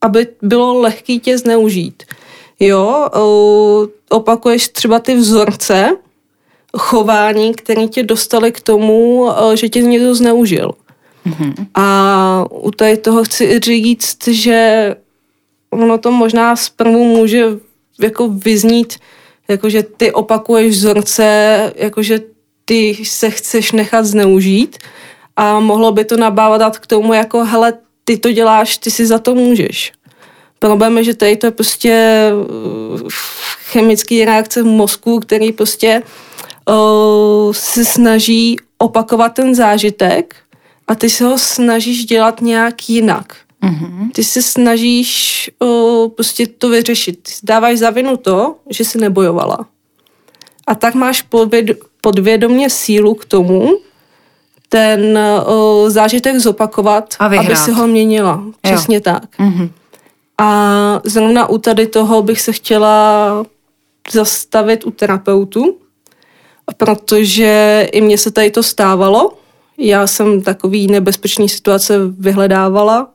aby 0.00 0.26
bylo 0.42 0.80
lehký 0.80 1.20
tě 1.20 1.38
zneužít. 1.38 2.02
Jo, 2.60 3.08
opakuješ 4.10 4.68
třeba 4.68 4.98
ty 4.98 5.14
vzorce 5.14 5.96
chování, 6.76 7.54
které 7.54 7.88
tě 7.88 8.02
dostali 8.02 8.52
k 8.52 8.60
tomu, 8.60 9.30
že 9.54 9.68
tě 9.68 9.82
někdo 9.82 10.14
zneužil. 10.14 10.72
Mm-hmm. 11.26 11.66
A 11.74 12.44
u 12.50 12.70
tady 12.70 12.96
toho 12.96 13.24
chci 13.24 13.60
říct, 13.60 14.28
že 14.28 14.94
ono 15.70 15.98
to 15.98 16.10
možná 16.10 16.56
zprvu 16.56 17.04
může 17.04 17.44
jako 18.00 18.28
vyznít, 18.28 18.96
jakože 19.48 19.82
ty 19.82 20.12
opakuješ 20.12 20.76
vzorce, 20.76 21.72
jakože 21.76 22.20
ty 22.64 23.04
se 23.04 23.30
chceš 23.30 23.72
nechat 23.72 24.04
zneužít 24.04 24.78
a 25.36 25.60
mohlo 25.60 25.92
by 25.92 26.04
to 26.04 26.16
nabávat 26.16 26.78
k 26.78 26.86
tomu, 26.86 27.12
jako 27.12 27.44
hele, 27.44 27.72
ty 28.04 28.18
to 28.18 28.32
děláš, 28.32 28.78
ty 28.78 28.90
si 28.90 29.06
za 29.06 29.18
to 29.18 29.34
můžeš. 29.34 29.92
Problém 30.58 30.98
je, 30.98 31.04
že 31.04 31.14
tady 31.14 31.36
to 31.36 31.46
je 31.46 31.50
prostě 31.50 32.24
uh, 32.34 33.08
chemický 33.70 34.24
reakce 34.24 34.62
v 34.62 34.66
mozku, 34.66 35.20
který 35.20 35.52
prostě 35.52 36.02
uh, 36.68 37.52
se 37.52 37.84
snaží 37.84 38.56
opakovat 38.78 39.28
ten 39.28 39.54
zážitek 39.54 40.36
a 40.88 40.94
ty 40.94 41.10
se 41.10 41.24
ho 41.24 41.38
snažíš 41.38 42.04
dělat 42.04 42.40
nějak 42.40 42.88
jinak. 42.88 43.36
Mm-hmm. 43.62 44.10
Ty 44.12 44.24
se 44.24 44.42
snažíš 44.42 45.50
uh, 45.58 46.08
prostě 46.08 46.46
to 46.46 46.68
vyřešit. 46.68 47.28
Dáváš 47.42 47.78
za 47.78 47.90
vinu 47.90 48.16
to, 48.16 48.56
že 48.70 48.84
jsi 48.84 48.98
nebojovala. 48.98 49.66
A 50.66 50.74
tak 50.74 50.94
máš 50.94 51.22
podvěd, 51.22 51.78
podvědomě 52.00 52.70
sílu 52.70 53.14
k 53.14 53.24
tomu, 53.24 53.78
ten 54.68 55.18
uh, 55.18 55.90
zážitek 55.90 56.36
zopakovat, 56.36 57.14
aby 57.18 57.56
si 57.56 57.70
ho 57.70 57.86
měnila. 57.86 58.44
Přesně 58.60 58.96
jo. 58.96 59.00
tak. 59.00 59.38
Mm-hmm. 59.38 59.70
A 60.38 61.00
zrovna 61.04 61.46
u 61.46 61.58
tady 61.58 61.86
toho 61.86 62.22
bych 62.22 62.40
se 62.40 62.52
chtěla 62.52 63.46
zastavit 64.12 64.86
u 64.86 64.90
terapeutu, 64.90 65.78
protože 66.76 67.88
i 67.92 68.00
mně 68.00 68.18
se 68.18 68.30
tady 68.30 68.50
to 68.50 68.62
stávalo. 68.62 69.32
Já 69.78 70.06
jsem 70.06 70.42
takový 70.42 70.86
nebezpečný 70.86 71.48
situace 71.48 71.98
vyhledávala 72.18 73.10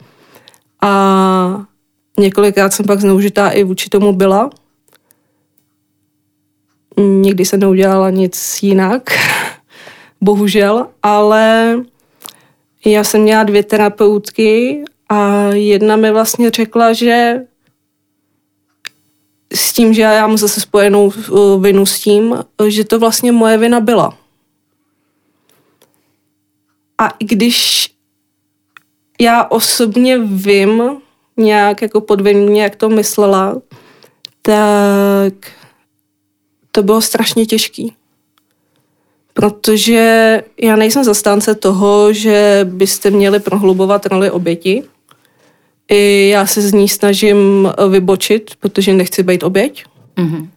a 0.83 1.65
několikrát 2.19 2.73
jsem 2.73 2.85
pak 2.85 3.01
zneužitá 3.01 3.49
i 3.49 3.63
vůči 3.63 3.89
tomu 3.89 4.13
byla. 4.13 4.49
Nikdy 6.97 7.45
jsem 7.45 7.59
neudělala 7.59 8.09
nic 8.09 8.63
jinak, 8.63 9.09
bohužel, 10.21 10.87
ale 11.03 11.75
já 12.85 13.03
jsem 13.03 13.21
měla 13.21 13.43
dvě 13.43 13.63
terapeutky 13.63 14.83
a 15.09 15.43
jedna 15.47 15.95
mi 15.95 16.11
vlastně 16.11 16.49
řekla, 16.49 16.93
že 16.93 17.41
s 19.55 19.73
tím, 19.73 19.93
že 19.93 20.01
já 20.01 20.27
mám 20.27 20.37
zase 20.37 20.61
spojenou 20.61 21.05
uh, 21.05 21.63
vinu 21.63 21.85
s 21.85 21.99
tím, 21.99 22.35
že 22.67 22.83
to 22.83 22.99
vlastně 22.99 23.31
moje 23.31 23.57
vina 23.57 23.79
byla. 23.79 24.17
A 26.97 27.07
i 27.07 27.25
když 27.25 27.92
já 29.21 29.43
osobně 29.43 30.17
vím, 30.17 30.83
nějak 31.37 31.81
jako 31.81 32.01
podvědomě, 32.01 32.63
jak 32.63 32.75
to 32.75 32.89
myslela, 32.89 33.61
tak 34.41 35.33
to 36.71 36.83
bylo 36.83 37.01
strašně 37.01 37.45
těžký. 37.45 37.93
Protože 39.33 40.41
já 40.61 40.75
nejsem 40.75 41.03
zastánce 41.03 41.55
toho, 41.55 42.13
že 42.13 42.59
byste 42.63 43.09
měli 43.09 43.39
prohlubovat 43.39 44.05
roli 44.05 44.31
oběti. 44.31 44.83
I 45.91 46.29
já 46.29 46.45
se 46.45 46.61
z 46.61 46.73
ní 46.73 46.89
snažím 46.89 47.71
vybočit, 47.89 48.51
protože 48.59 48.93
nechci 48.93 49.23
být 49.23 49.43
oběť. 49.43 49.85
Mm-hmm. 50.17 50.47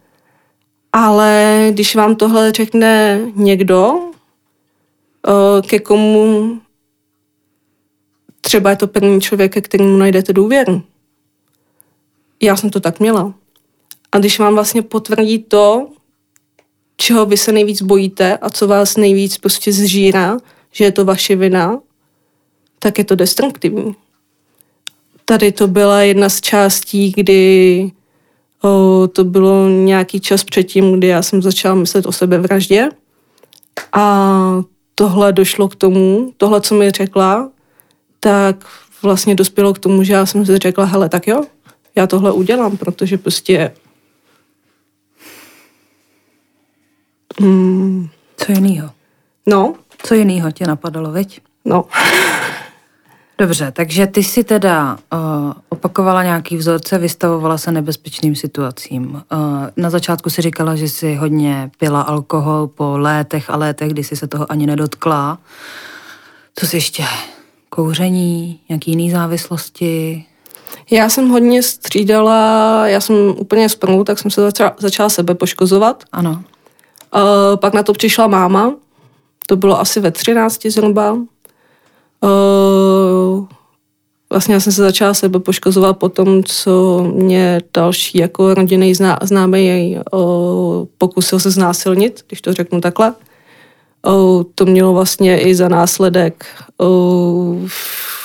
Ale 0.93 1.67
když 1.71 1.95
vám 1.95 2.15
tohle 2.15 2.51
řekne 2.51 3.21
někdo, 3.35 3.93
eh, 5.27 5.61
ke 5.61 5.79
komu 5.79 6.61
třeba 8.47 8.69
je 8.69 8.75
to 8.75 8.87
první 8.87 9.21
člověk, 9.21 9.53
ke 9.53 9.61
kterému 9.61 9.97
najdete 9.97 10.33
důvěru. 10.33 10.81
Já 12.41 12.55
jsem 12.55 12.69
to 12.69 12.79
tak 12.79 12.99
měla. 12.99 13.33
A 14.11 14.17
když 14.17 14.39
vám 14.39 14.53
vlastně 14.53 14.81
potvrdí 14.81 15.39
to, 15.39 15.87
čeho 16.97 17.25
vy 17.25 17.37
se 17.37 17.51
nejvíc 17.51 17.81
bojíte 17.81 18.37
a 18.37 18.49
co 18.49 18.67
vás 18.67 18.97
nejvíc 18.97 19.37
prostě 19.37 19.71
zžírá, 19.71 20.37
že 20.71 20.83
je 20.83 20.91
to 20.91 21.05
vaše 21.05 21.35
vina, 21.35 21.79
tak 22.79 22.97
je 22.97 23.03
to 23.03 23.15
destruktivní. 23.15 23.95
Tady 25.25 25.51
to 25.51 25.67
byla 25.67 26.01
jedna 26.01 26.29
z 26.29 26.41
částí, 26.41 27.11
kdy 27.15 27.91
o, 28.63 29.07
to 29.07 29.23
bylo 29.23 29.69
nějaký 29.69 30.19
čas 30.19 30.43
předtím, 30.43 30.91
kdy 30.93 31.07
já 31.07 31.21
jsem 31.21 31.41
začala 31.41 31.75
myslet 31.75 32.05
o 32.05 32.11
sebevraždě 32.11 32.89
a 33.93 34.63
tohle 34.95 35.33
došlo 35.33 35.67
k 35.67 35.75
tomu, 35.75 36.33
tohle, 36.37 36.61
co 36.61 36.75
mi 36.75 36.91
řekla, 36.91 37.51
tak 38.27 38.65
vlastně 39.01 39.35
dospělo 39.35 39.73
k 39.73 39.79
tomu, 39.79 40.03
že 40.03 40.13
já 40.13 40.25
jsem 40.25 40.45
si 40.45 40.57
řekla, 40.57 40.85
hele, 40.85 41.09
tak 41.09 41.27
jo, 41.27 41.43
já 41.95 42.07
tohle 42.07 42.31
udělám, 42.31 42.77
protože 42.77 43.17
prostě... 43.17 43.71
Mm, 47.39 48.09
Co 48.37 48.51
jinýho? 48.51 48.89
No. 49.45 49.75
Co 50.03 50.13
jinýho 50.13 50.51
tě 50.51 50.67
napadalo, 50.67 51.11
veď? 51.11 51.41
No. 51.65 51.85
Dobře, 53.37 53.71
takže 53.71 54.07
ty 54.07 54.23
si 54.23 54.43
teda 54.43 54.97
uh, 55.13 55.53
opakovala 55.69 56.23
nějaký 56.23 56.57
vzorce, 56.57 56.97
vystavovala 56.97 57.57
se 57.57 57.71
nebezpečným 57.71 58.35
situacím. 58.35 59.05
Uh, 59.05 59.21
na 59.77 59.89
začátku 59.89 60.29
si 60.29 60.41
říkala, 60.41 60.75
že 60.75 60.89
si 60.89 61.15
hodně 61.15 61.71
pila 61.77 62.01
alkohol 62.01 62.67
po 62.67 62.97
létech 62.97 63.49
a 63.49 63.57
létech, 63.57 63.89
kdy 63.89 64.03
si 64.03 64.15
se 64.15 64.27
toho 64.27 64.51
ani 64.51 64.67
nedotkla. 64.67 65.37
Co 66.55 66.67
si 66.67 66.77
ještě 66.77 67.03
kouření, 67.69 68.59
nějaký 68.69 68.91
jiný 68.91 69.11
závislosti? 69.11 70.25
Já 70.91 71.09
jsem 71.09 71.29
hodně 71.29 71.63
střídala, 71.63 72.87
já 72.87 73.01
jsem 73.01 73.15
úplně 73.37 73.69
sprnu, 73.69 74.03
tak 74.03 74.19
jsem 74.19 74.31
se 74.31 74.41
začala, 74.41 74.75
začala 74.79 75.09
sebe 75.09 75.35
poškozovat. 75.35 76.03
Ano. 76.11 76.43
Uh, 77.15 77.21
pak 77.55 77.73
na 77.73 77.83
to 77.83 77.93
přišla 77.93 78.27
máma, 78.27 78.75
to 79.47 79.55
bylo 79.55 79.79
asi 79.79 79.99
ve 79.99 80.11
13 80.11 80.65
zhruba. 80.65 81.13
Uh, 81.13 81.19
vlastně 84.29 84.53
já 84.53 84.59
jsem 84.59 84.73
se 84.73 84.81
začala 84.81 85.13
sebe 85.13 85.39
poškozovat 85.39 85.97
po 85.97 86.09
tom, 86.09 86.43
co 86.43 87.03
mě 87.15 87.61
další 87.73 88.17
jako 88.17 88.53
rodinný 88.53 88.95
zná, 88.95 89.19
známý 89.21 89.97
uh, 90.13 90.85
pokusil 90.97 91.39
se 91.39 91.51
znásilnit, 91.51 92.23
když 92.27 92.41
to 92.41 92.53
řeknu 92.53 92.81
takhle 92.81 93.13
to 94.55 94.65
mělo 94.65 94.93
vlastně 94.93 95.41
i 95.41 95.55
za 95.55 95.69
následek 95.69 96.45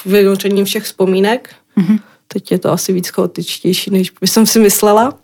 vynoření 0.06 0.64
všech 0.64 0.82
vzpomínek. 0.82 1.54
Mm-hmm. 1.78 1.98
Teď 2.28 2.52
je 2.52 2.58
to 2.58 2.72
asi 2.72 2.92
víc 2.92 3.08
chaotičtější, 3.08 3.90
než 3.90 4.10
by 4.10 4.26
jsem 4.26 4.46
si 4.46 4.58
myslela. 4.58 5.14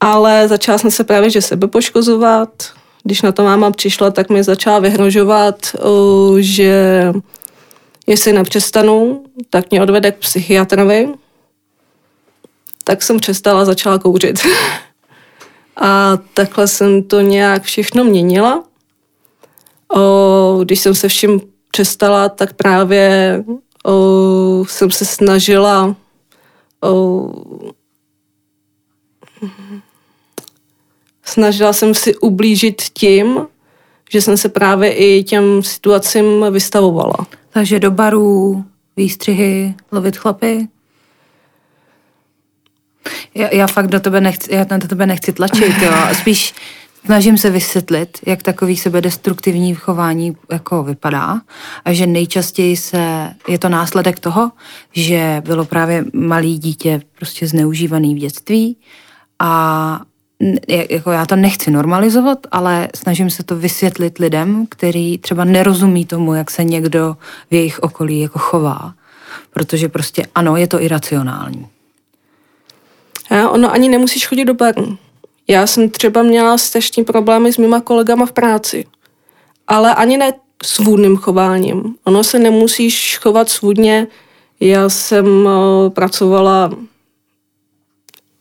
Ale 0.00 0.48
začala 0.48 0.78
jsem 0.78 0.90
se 0.90 1.04
právě, 1.04 1.30
že 1.30 1.42
sebe 1.42 1.66
poškozovat. 1.66 2.48
Když 3.02 3.22
na 3.22 3.32
to 3.32 3.44
máma 3.44 3.70
přišla, 3.70 4.10
tak 4.10 4.30
mi 4.30 4.44
začala 4.44 4.78
vyhrožovat, 4.78 5.76
že 6.38 7.12
jestli 8.06 8.32
nepřestanu, 8.32 9.24
tak 9.50 9.70
mě 9.70 9.82
odvede 9.82 10.12
k 10.12 10.18
psychiatrovi. 10.18 11.08
Tak 12.84 13.02
jsem 13.02 13.18
přestala, 13.18 13.64
začala 13.64 13.98
kouřit. 13.98 14.40
A 15.76 16.18
takhle 16.34 16.68
jsem 16.68 17.02
to 17.02 17.20
nějak 17.20 17.62
všechno 17.62 18.04
měnila. 18.04 18.64
O, 19.88 20.60
když 20.64 20.80
jsem 20.80 20.94
se 20.94 21.08
vším 21.08 21.40
přestala, 21.70 22.28
tak 22.28 22.52
právě 22.52 23.44
o, 23.84 24.64
jsem 24.68 24.90
se 24.90 25.04
snažila 25.04 25.96
o, 26.84 27.32
snažila 31.24 31.72
jsem 31.72 31.94
si 31.94 32.16
ublížit 32.16 32.82
tím, 32.82 33.46
že 34.10 34.20
jsem 34.20 34.36
se 34.36 34.48
právě 34.48 34.92
i 34.92 35.24
těm 35.24 35.62
situacím 35.62 36.46
vystavovala. 36.50 37.26
Takže 37.50 37.80
do 37.80 37.90
barů, 37.90 38.64
výstřihy, 38.96 39.74
lovit 39.92 40.16
chlapy? 40.16 40.68
Já, 43.34 43.54
já 43.54 43.66
fakt 43.66 43.86
do 43.86 44.00
tebe 44.00 44.20
nechci, 44.20 44.54
já 44.54 44.66
na 44.70 44.78
tebe 44.78 45.06
nechci 45.06 45.32
tlačit, 45.32 45.82
jo. 45.82 45.92
Spíš 46.20 46.54
snažím 47.04 47.38
se 47.38 47.50
vysvětlit, 47.50 48.18
jak 48.26 48.42
takový 48.42 48.76
sebedestruktivní 48.76 49.74
chování 49.74 50.36
jako 50.52 50.82
vypadá 50.82 51.40
a 51.84 51.92
že 51.92 52.06
nejčastěji 52.06 52.76
se, 52.76 53.34
je 53.48 53.58
to 53.58 53.68
následek 53.68 54.20
toho, 54.20 54.52
že 54.92 55.42
bylo 55.44 55.64
právě 55.64 56.04
malý 56.12 56.58
dítě 56.58 57.02
prostě 57.18 57.46
zneužívaný 57.46 58.14
v 58.14 58.18
dětství 58.18 58.76
a 59.38 60.00
jako 60.90 61.10
já 61.10 61.26
to 61.26 61.36
nechci 61.36 61.70
normalizovat, 61.70 62.38
ale 62.50 62.88
snažím 62.94 63.30
se 63.30 63.42
to 63.42 63.56
vysvětlit 63.56 64.18
lidem, 64.18 64.66
který 64.68 65.18
třeba 65.18 65.44
nerozumí 65.44 66.04
tomu, 66.04 66.34
jak 66.34 66.50
se 66.50 66.64
někdo 66.64 67.16
v 67.50 67.54
jejich 67.54 67.78
okolí 67.78 68.20
jako 68.20 68.38
chová. 68.38 68.94
Protože 69.50 69.88
prostě 69.88 70.26
ano, 70.34 70.56
je 70.56 70.66
to 70.66 70.82
iracionální. 70.82 71.66
Ono 73.50 73.72
ani 73.72 73.88
nemusíš 73.88 74.26
chodit 74.26 74.44
do 74.44 74.54
baru. 74.54 74.98
Já 75.48 75.66
jsem 75.66 75.90
třeba 75.90 76.22
měla 76.22 76.58
strašný 76.58 77.04
problémy 77.04 77.52
s 77.52 77.58
mýma 77.58 77.80
kolegama 77.80 78.26
v 78.26 78.32
práci. 78.32 78.84
Ale 79.66 79.94
ani 79.94 80.16
ne 80.16 80.32
svůdným 80.64 81.16
chováním. 81.16 81.94
Ono 82.04 82.24
se 82.24 82.38
nemusíš 82.38 83.18
chovat 83.22 83.50
svůdně. 83.50 84.06
Já 84.60 84.88
jsem 84.88 85.26
uh, 85.26 85.90
pracovala 85.90 86.70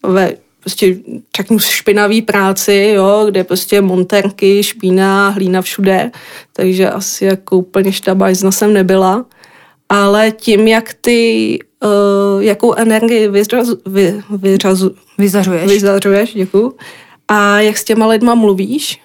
ve 0.04 0.38
prostě 0.60 0.97
řeknu 1.38 1.60
špinavý 1.60 2.22
práci, 2.22 2.91
jo, 2.95 3.26
kde 3.30 3.43
prostě 3.43 3.82
monterky, 3.82 4.64
špína, 4.64 5.30
hlína 5.30 5.62
všude, 5.62 6.12
takže 6.54 6.89
asi 6.89 7.26
jako 7.26 7.58
úplně 7.58 7.91
štabajzna 7.91 8.51
jsem 8.51 8.74
nebyla. 8.74 9.26
Ale 9.90 10.32
tím, 10.32 10.68
jak 10.68 10.94
ty, 11.02 11.60
uh, 11.84 12.44
jakou 12.44 12.74
energii 12.74 13.28
vyřazu, 13.28 13.78
vy, 13.86 14.22
vyřazu, 14.30 14.96
vyzařuješ. 15.18 15.68
vyzařuješ, 15.68 16.34
děkuju, 16.34 16.76
a 17.28 17.60
jak 17.60 17.78
s 17.78 17.84
těma 17.84 18.08
lidma 18.08 18.36
mluvíš, 18.36 19.02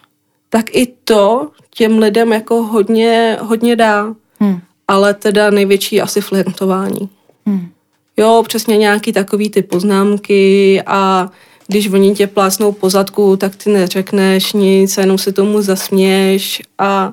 tak 0.48 0.74
i 0.74 0.86
to 1.04 1.50
těm 1.74 1.98
lidem 1.98 2.32
jako 2.32 2.62
hodně, 2.62 3.36
hodně 3.40 3.76
dá. 3.76 4.14
Hmm. 4.40 4.60
Ale 4.88 5.14
teda 5.14 5.50
největší 5.50 6.00
asi 6.00 6.20
flirtování. 6.20 7.08
Hmm. 7.46 7.68
Jo, 8.16 8.44
přesně 8.46 8.76
nějaký 8.76 9.12
takový 9.12 9.50
ty 9.50 9.62
poznámky 9.62 10.82
a 10.86 11.30
když 11.66 11.88
oni 11.88 12.14
tě 12.14 12.26
plásnou 12.26 12.72
po 12.72 12.90
zadku, 12.90 13.36
tak 13.36 13.56
ty 13.56 13.70
neřekneš 13.70 14.52
nic, 14.52 14.96
jenom 14.96 15.18
se 15.18 15.32
tomu 15.32 15.62
zasměješ 15.62 16.62
a 16.78 17.12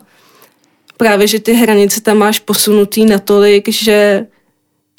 právě, 0.98 1.28
že 1.28 1.40
ty 1.40 1.54
hranice 1.54 2.02
tam 2.02 2.18
máš 2.18 2.40
posunutý 2.40 3.06
natolik, 3.06 3.70
že 3.70 4.26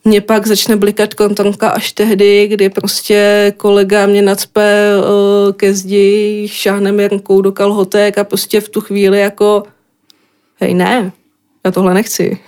mě 0.04 0.20
pak 0.20 0.46
začne 0.46 0.76
blikat 0.76 1.14
kontrolka 1.14 1.68
až 1.68 1.92
tehdy, 1.92 2.46
kdy 2.48 2.68
prostě 2.68 3.52
kolega 3.56 4.06
mě 4.06 4.22
nacpe 4.22 4.90
uh, 4.98 5.52
ke 5.52 5.74
zdi, 5.74 6.46
šáhne 6.52 6.92
mi 6.92 7.08
rukou 7.08 7.40
do 7.40 7.52
kalhotek 7.52 8.18
a 8.18 8.24
prostě 8.24 8.60
v 8.60 8.68
tu 8.68 8.80
chvíli 8.80 9.20
jako 9.20 9.62
hej 10.60 10.74
ne, 10.74 11.12
já 11.64 11.70
tohle 11.70 11.94
nechci. 11.94 12.38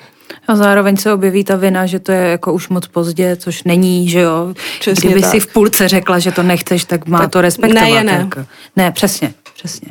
A 0.49 0.57
zároveň 0.57 0.96
se 0.96 1.12
objeví 1.12 1.44
ta 1.44 1.57
vina, 1.57 1.86
že 1.86 1.99
to 1.99 2.12
je 2.12 2.18
jako 2.18 2.53
už 2.53 2.68
moc 2.68 2.86
pozdě, 2.86 3.36
což 3.36 3.62
není, 3.64 4.09
že 4.09 4.20
jo. 4.20 4.55
Přesně 4.80 5.11
Kdyby 5.11 5.20
tak. 5.22 5.30
si 5.30 5.40
v 5.40 5.46
půlce 5.53 5.88
řekla, 5.88 6.18
že 6.18 6.32
to 6.32 6.42
nechceš, 6.42 6.84
tak 6.84 7.07
má 7.07 7.18
Tak 7.18 7.30
to 7.30 7.40
respektovat. 7.40 7.88
ne 7.88 8.05
ne. 8.05 8.12
Jako. 8.12 8.46
ne, 8.76 8.92
přesně, 8.92 9.34
přesně. 9.57 9.88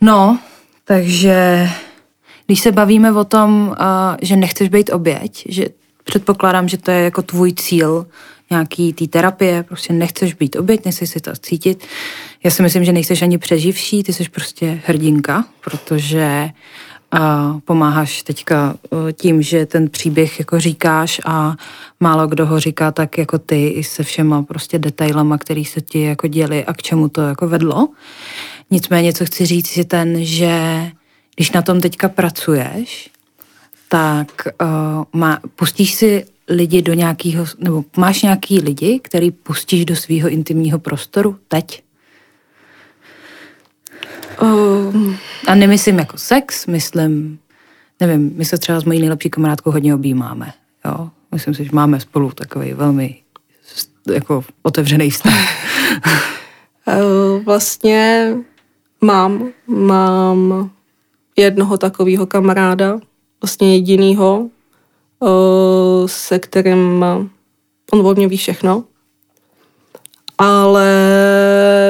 No, 0.00 0.38
takže 0.84 1.68
když 2.50 2.60
se 2.60 2.72
bavíme 2.72 3.12
o 3.12 3.24
tom, 3.24 3.68
uh, 3.68 3.76
že 4.22 4.36
nechceš 4.36 4.68
být 4.68 4.90
oběť, 4.92 5.46
že 5.48 5.66
předpokládám, 6.04 6.68
že 6.68 6.78
to 6.78 6.90
je 6.90 7.00
jako 7.00 7.22
tvůj 7.22 7.52
cíl 7.52 8.06
nějaký 8.50 8.92
té 8.92 9.06
terapie, 9.06 9.62
prostě 9.62 9.92
nechceš 9.92 10.34
být 10.34 10.56
oběť, 10.56 10.84
nechceš 10.84 11.10
si 11.10 11.20
to 11.20 11.30
cítit. 11.40 11.84
Já 12.44 12.50
si 12.50 12.62
myslím, 12.62 12.84
že 12.84 12.92
nejseš 12.92 13.22
ani 13.22 13.38
přeživší, 13.38 14.02
ty 14.02 14.12
jsi 14.12 14.28
prostě 14.28 14.82
hrdinka, 14.86 15.44
protože 15.60 16.50
a 17.12 17.54
pomáháš 17.64 18.22
teďka 18.22 18.74
uh, 18.90 19.12
tím, 19.12 19.42
že 19.42 19.66
ten 19.66 19.88
příběh 19.88 20.38
jako 20.38 20.60
říkáš 20.60 21.20
a 21.24 21.56
málo 22.00 22.26
kdo 22.26 22.46
ho 22.46 22.60
říká 22.60 22.90
tak 22.90 23.18
jako 23.18 23.38
ty 23.38 23.68
i 23.68 23.84
se 23.84 24.02
všema 24.02 24.42
prostě 24.42 24.78
detailama, 24.78 25.38
který 25.38 25.64
se 25.64 25.80
ti 25.80 26.02
jako 26.02 26.26
děli 26.26 26.64
a 26.64 26.72
k 26.72 26.82
čemu 26.82 27.08
to 27.08 27.20
jako 27.20 27.48
vedlo. 27.48 27.88
Nicméně, 28.70 29.12
co 29.12 29.24
chci 29.24 29.46
říct, 29.46 29.76
je 29.76 29.84
ten, 29.84 30.24
že 30.24 30.90
když 31.40 31.52
na 31.52 31.62
tom 31.62 31.80
teďka 31.80 32.08
pracuješ, 32.08 33.10
tak 33.88 34.48
uh, 34.62 34.68
má, 35.12 35.40
pustíš 35.56 35.94
si 35.94 36.26
lidi 36.48 36.82
do 36.82 36.94
nějakého, 36.94 37.46
nebo 37.58 37.84
máš 37.96 38.22
nějaký 38.22 38.60
lidi, 38.60 39.00
který 39.02 39.30
pustíš 39.30 39.84
do 39.84 39.96
svého 39.96 40.28
intimního 40.28 40.78
prostoru 40.78 41.38
teď? 41.48 41.82
Um, 44.42 45.16
A 45.46 45.54
nemyslím 45.54 45.98
jako 45.98 46.18
sex, 46.18 46.66
myslím, 46.66 47.38
nevím, 48.00 48.32
my 48.36 48.44
se 48.44 48.58
třeba 48.58 48.80
s 48.80 48.84
mojí 48.84 49.00
nejlepší 49.00 49.30
kamarádkou 49.30 49.70
hodně 49.70 49.94
objímáme, 49.94 50.52
jo. 50.84 51.10
Myslím 51.32 51.54
si, 51.54 51.64
že 51.64 51.70
máme 51.72 52.00
spolu 52.00 52.30
takový 52.30 52.72
velmi 52.72 53.16
jako 54.12 54.44
otevřený 54.62 55.10
vztah. 55.10 55.34
uh, 56.86 57.42
vlastně 57.44 58.34
mám, 59.00 59.48
mám 59.66 60.70
jednoho 61.36 61.78
takového 61.78 62.26
kamaráda, 62.26 63.00
vlastně 63.42 63.74
jedinýho, 63.74 64.50
uh, 65.20 65.28
se 66.06 66.38
kterým 66.38 67.04
on 67.92 68.06
o 68.06 68.14
mě 68.14 68.28
ví 68.28 68.36
všechno. 68.36 68.84
Ale 70.38 70.86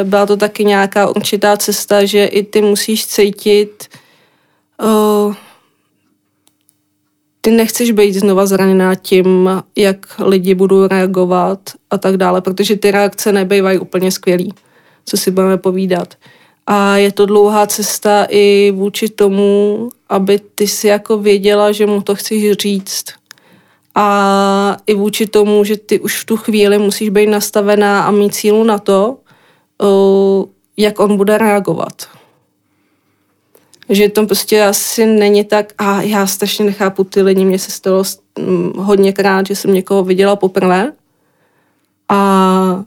byla 0.04 0.26
to 0.26 0.36
taky 0.36 0.64
nějaká 0.64 1.08
určitá 1.08 1.56
cesta, 1.56 2.04
že 2.04 2.24
i 2.24 2.42
ty 2.42 2.62
musíš 2.62 3.06
cítit, 3.06 3.88
uh, 4.82 5.34
ty 7.40 7.50
nechceš 7.50 7.90
být 7.90 8.12
znova 8.12 8.46
zraněná 8.46 8.94
tím, 8.94 9.50
jak 9.76 10.20
lidi 10.20 10.54
budou 10.54 10.86
reagovat 10.86 11.60
a 11.90 11.98
tak 11.98 12.16
dále, 12.16 12.40
protože 12.40 12.76
ty 12.76 12.90
reakce 12.90 13.32
nebývají 13.32 13.78
úplně 13.78 14.10
skvělý, 14.10 14.54
co 15.04 15.16
si 15.16 15.30
budeme 15.30 15.56
povídat. 15.56 16.14
A 16.66 16.96
je 16.96 17.12
to 17.12 17.26
dlouhá 17.26 17.66
cesta 17.66 18.26
i 18.28 18.72
vůči 18.76 19.08
tomu, 19.08 19.88
aby 20.08 20.40
ty 20.54 20.68
si 20.68 20.86
jako 20.86 21.18
věděla, 21.18 21.72
že 21.72 21.86
mu 21.86 22.02
to 22.02 22.14
chceš 22.14 22.52
říct. 22.52 23.04
A 23.94 24.76
i 24.86 24.94
vůči 24.94 25.26
tomu, 25.26 25.64
že 25.64 25.76
ty 25.76 26.00
už 26.00 26.22
v 26.22 26.24
tu 26.24 26.36
chvíli 26.36 26.78
musíš 26.78 27.08
být 27.08 27.26
nastavená 27.26 28.02
a 28.02 28.10
mít 28.10 28.34
sílu 28.34 28.64
na 28.64 28.78
to, 28.78 29.18
jak 30.76 31.00
on 31.00 31.16
bude 31.16 31.38
reagovat. 31.38 31.92
Že 33.88 34.08
to 34.08 34.26
prostě 34.26 34.62
asi 34.62 35.06
není 35.06 35.44
tak, 35.44 35.72
a 35.78 36.02
já 36.02 36.26
strašně 36.26 36.64
nechápu 36.64 37.04
ty 37.04 37.22
lidi, 37.22 37.44
mně 37.44 37.58
se 37.58 37.70
stalo 37.70 38.02
hodněkrát, 38.76 39.46
že 39.46 39.56
jsem 39.56 39.74
někoho 39.74 40.04
viděla 40.04 40.36
poprvé 40.36 40.92
a 42.08 42.84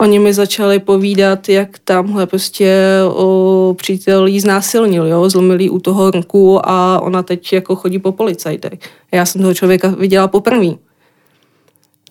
oni 0.00 0.18
mi 0.18 0.34
začali 0.34 0.78
povídat, 0.78 1.48
jak 1.48 1.78
tamhle 1.78 2.26
prostě 2.26 2.76
o, 3.14 3.74
přítel 3.78 4.26
jí 4.26 4.40
znásilnil, 4.40 5.06
jo, 5.06 5.30
zlomil 5.30 5.60
jí 5.60 5.70
u 5.70 5.78
toho 5.78 6.10
ruku 6.10 6.60
a 6.68 7.00
ona 7.00 7.22
teď 7.22 7.52
jako 7.52 7.76
chodí 7.76 7.98
po 7.98 8.12
policajtech. 8.12 8.78
Já 9.12 9.26
jsem 9.26 9.40
toho 9.40 9.54
člověka 9.54 9.88
viděla 9.88 10.28
poprvé. 10.28 10.66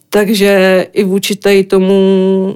Takže 0.09 0.87
i 0.93 1.03
vůči 1.03 1.35
tady 1.35 1.63
tomu 1.63 2.55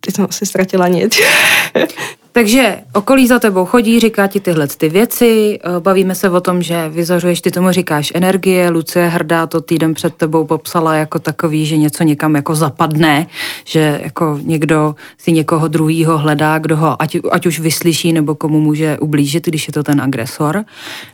Teď 0.00 0.14
jsem 0.14 0.26
asi 0.28 0.46
ztratila 0.46 0.88
nic. 0.88 1.18
Takže 2.38 2.78
okolí 2.92 3.26
za 3.26 3.38
tebou 3.38 3.64
chodí, 3.64 4.00
říká 4.00 4.26
ti 4.26 4.40
tyhle 4.40 4.66
ty 4.66 4.88
věci, 4.88 5.58
eh, 5.64 5.80
bavíme 5.80 6.14
se 6.14 6.30
o 6.30 6.40
tom, 6.40 6.62
že 6.62 6.88
vyzařuješ, 6.88 7.40
ty 7.40 7.50
tomu 7.50 7.70
říkáš 7.70 8.12
energie, 8.14 8.70
Lucie 8.70 9.08
Hrdá 9.08 9.46
to 9.46 9.60
týden 9.60 9.94
před 9.94 10.14
tebou 10.14 10.44
popsala 10.44 10.94
jako 10.94 11.18
takový, 11.18 11.66
že 11.66 11.76
něco 11.76 12.04
někam 12.04 12.34
jako 12.34 12.54
zapadne, 12.54 13.26
že 13.64 14.00
jako 14.02 14.38
někdo 14.42 14.94
si 15.18 15.32
někoho 15.32 15.68
druhýho 15.68 16.18
hledá, 16.18 16.58
kdo 16.58 16.76
ho 16.76 17.02
ať, 17.02 17.16
ať 17.30 17.46
už 17.46 17.60
vyslyší 17.60 18.12
nebo 18.12 18.34
komu 18.34 18.60
může 18.60 18.98
ublížit, 18.98 19.46
když 19.46 19.66
je 19.66 19.72
to 19.72 19.82
ten 19.82 20.00
agresor. 20.00 20.64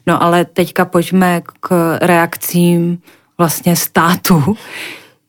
No 0.07 0.23
ale 0.23 0.45
teďka 0.45 0.85
pojďme 0.85 1.43
k 1.61 1.99
reakcím 2.01 2.99
vlastně 3.39 3.77
státu. 3.77 4.57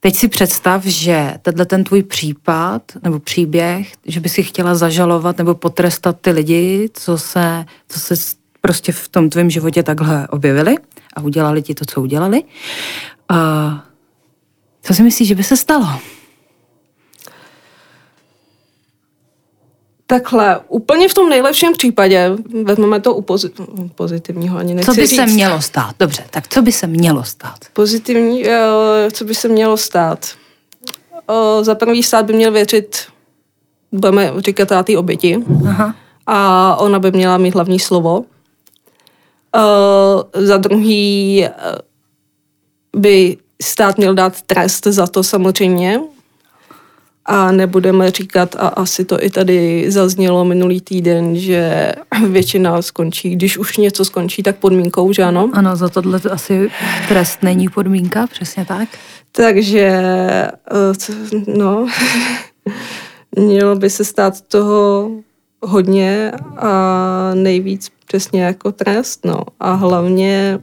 Teď 0.05 0.15
si 0.15 0.27
představ, 0.27 0.85
že 0.85 1.33
tenhle 1.41 1.65
ten 1.65 1.83
tvůj 1.83 2.03
případ 2.03 2.81
nebo 3.03 3.19
příběh, 3.19 3.91
že 4.05 4.19
by 4.19 4.29
si 4.29 4.43
chtěla 4.43 4.75
zažalovat 4.75 5.37
nebo 5.37 5.55
potrestat 5.55 6.21
ty 6.21 6.31
lidi, 6.31 6.89
co 6.93 7.17
se, 7.17 7.65
co 7.87 7.99
se 7.99 8.15
prostě 8.61 8.91
v 8.91 9.07
tom 9.07 9.29
tvém 9.29 9.49
životě 9.49 9.83
takhle 9.83 10.27
objevili 10.27 10.75
a 11.13 11.21
udělali 11.21 11.61
ti 11.61 11.73
to, 11.73 11.85
co 11.85 12.01
udělali. 12.01 12.43
A 13.29 13.85
co 14.81 14.93
si 14.93 15.03
myslíš, 15.03 15.27
že 15.27 15.35
by 15.35 15.43
se 15.43 15.57
stalo? 15.57 15.87
Takhle, 20.07 20.59
úplně 20.67 21.09
v 21.09 21.13
tom 21.13 21.29
nejlepším 21.29 21.73
případě, 21.73 22.31
vezmeme 22.63 22.99
to 23.01 23.13
u 23.15 23.21
pozit- 23.21 23.89
pozitivního, 23.95 24.57
ani 24.57 24.73
nechci 24.73 24.91
Co 24.91 24.95
by 24.95 25.07
říct. 25.07 25.15
se 25.19 25.25
mělo 25.25 25.61
stát? 25.61 25.95
Dobře, 25.99 26.23
tak 26.31 26.47
co 26.47 26.61
by 26.61 26.71
se 26.71 26.87
mělo 26.87 27.23
stát? 27.23 27.57
Pozitivní, 27.73 28.47
eh, 28.47 29.11
co 29.11 29.25
by 29.25 29.35
se 29.35 29.47
mělo 29.47 29.77
stát? 29.77 30.25
Eh, 31.31 31.63
Za 31.63 31.75
prvý 31.75 32.03
stát 32.03 32.25
by 32.25 32.33
měl 32.33 32.51
věřit, 32.51 32.97
budeme 33.91 34.33
říkat 34.37 34.69
té 34.83 34.97
oběti, 34.97 35.43
Aha. 35.67 35.95
a 36.27 36.75
ona 36.75 36.99
by 36.99 37.11
měla 37.11 37.37
mít 37.37 37.53
hlavní 37.55 37.79
slovo. 37.79 38.25
Uh, 39.55 40.43
za 40.45 40.57
druhý 40.57 41.45
uh, 42.93 43.01
by 43.01 43.37
stát 43.61 43.97
měl 43.97 44.13
dát 44.15 44.41
trest 44.41 44.83
za 44.87 45.07
to 45.07 45.23
samozřejmě. 45.23 45.99
A 47.25 47.51
nebudeme 47.51 48.11
říkat, 48.11 48.55
a 48.59 48.67
asi 48.67 49.05
to 49.05 49.23
i 49.23 49.29
tady 49.29 49.85
zaznělo 49.91 50.45
minulý 50.45 50.81
týden, 50.81 51.35
že 51.35 51.91
většina 52.29 52.81
skončí, 52.81 53.29
když 53.29 53.57
už 53.57 53.77
něco 53.77 54.05
skončí, 54.05 54.43
tak 54.43 54.55
podmínkou, 54.55 55.13
že 55.13 55.23
ano? 55.23 55.49
Ano, 55.53 55.75
za 55.75 55.89
tohle 55.89 56.19
to 56.19 56.33
asi 56.33 56.69
trest 57.07 57.43
není 57.43 57.69
podmínka, 57.69 58.27
přesně 58.27 58.65
tak. 58.65 58.89
Takže, 59.31 59.87
eh, 60.71 60.93
no, 61.57 61.87
mělo 63.39 63.75
by 63.75 63.89
se 63.89 64.05
stát 64.05 64.41
toho 64.41 65.11
hodně 65.61 66.31
a 66.57 67.31
nejvíc 67.33 67.91
přesně 68.07 68.43
jako 68.43 68.71
trest, 68.71 69.25
no. 69.25 69.39
A 69.59 69.73
hlavně 69.73 70.59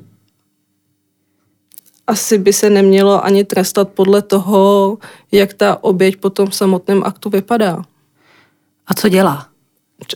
asi 2.07 2.39
by 2.39 2.53
se 2.53 2.71
nemělo 2.71 3.25
ani 3.25 3.45
trestat 3.45 3.89
podle 3.89 4.23
toho, 4.23 4.99
jak 5.33 5.55
ta 5.55 5.85
oběť 5.85 6.17
po 6.17 6.31
tom 6.31 6.53
samotném 6.53 7.03
aktu 7.05 7.31
vypadá. 7.31 7.83
A 8.87 8.95
co 8.95 9.09
dělá? 9.09 9.47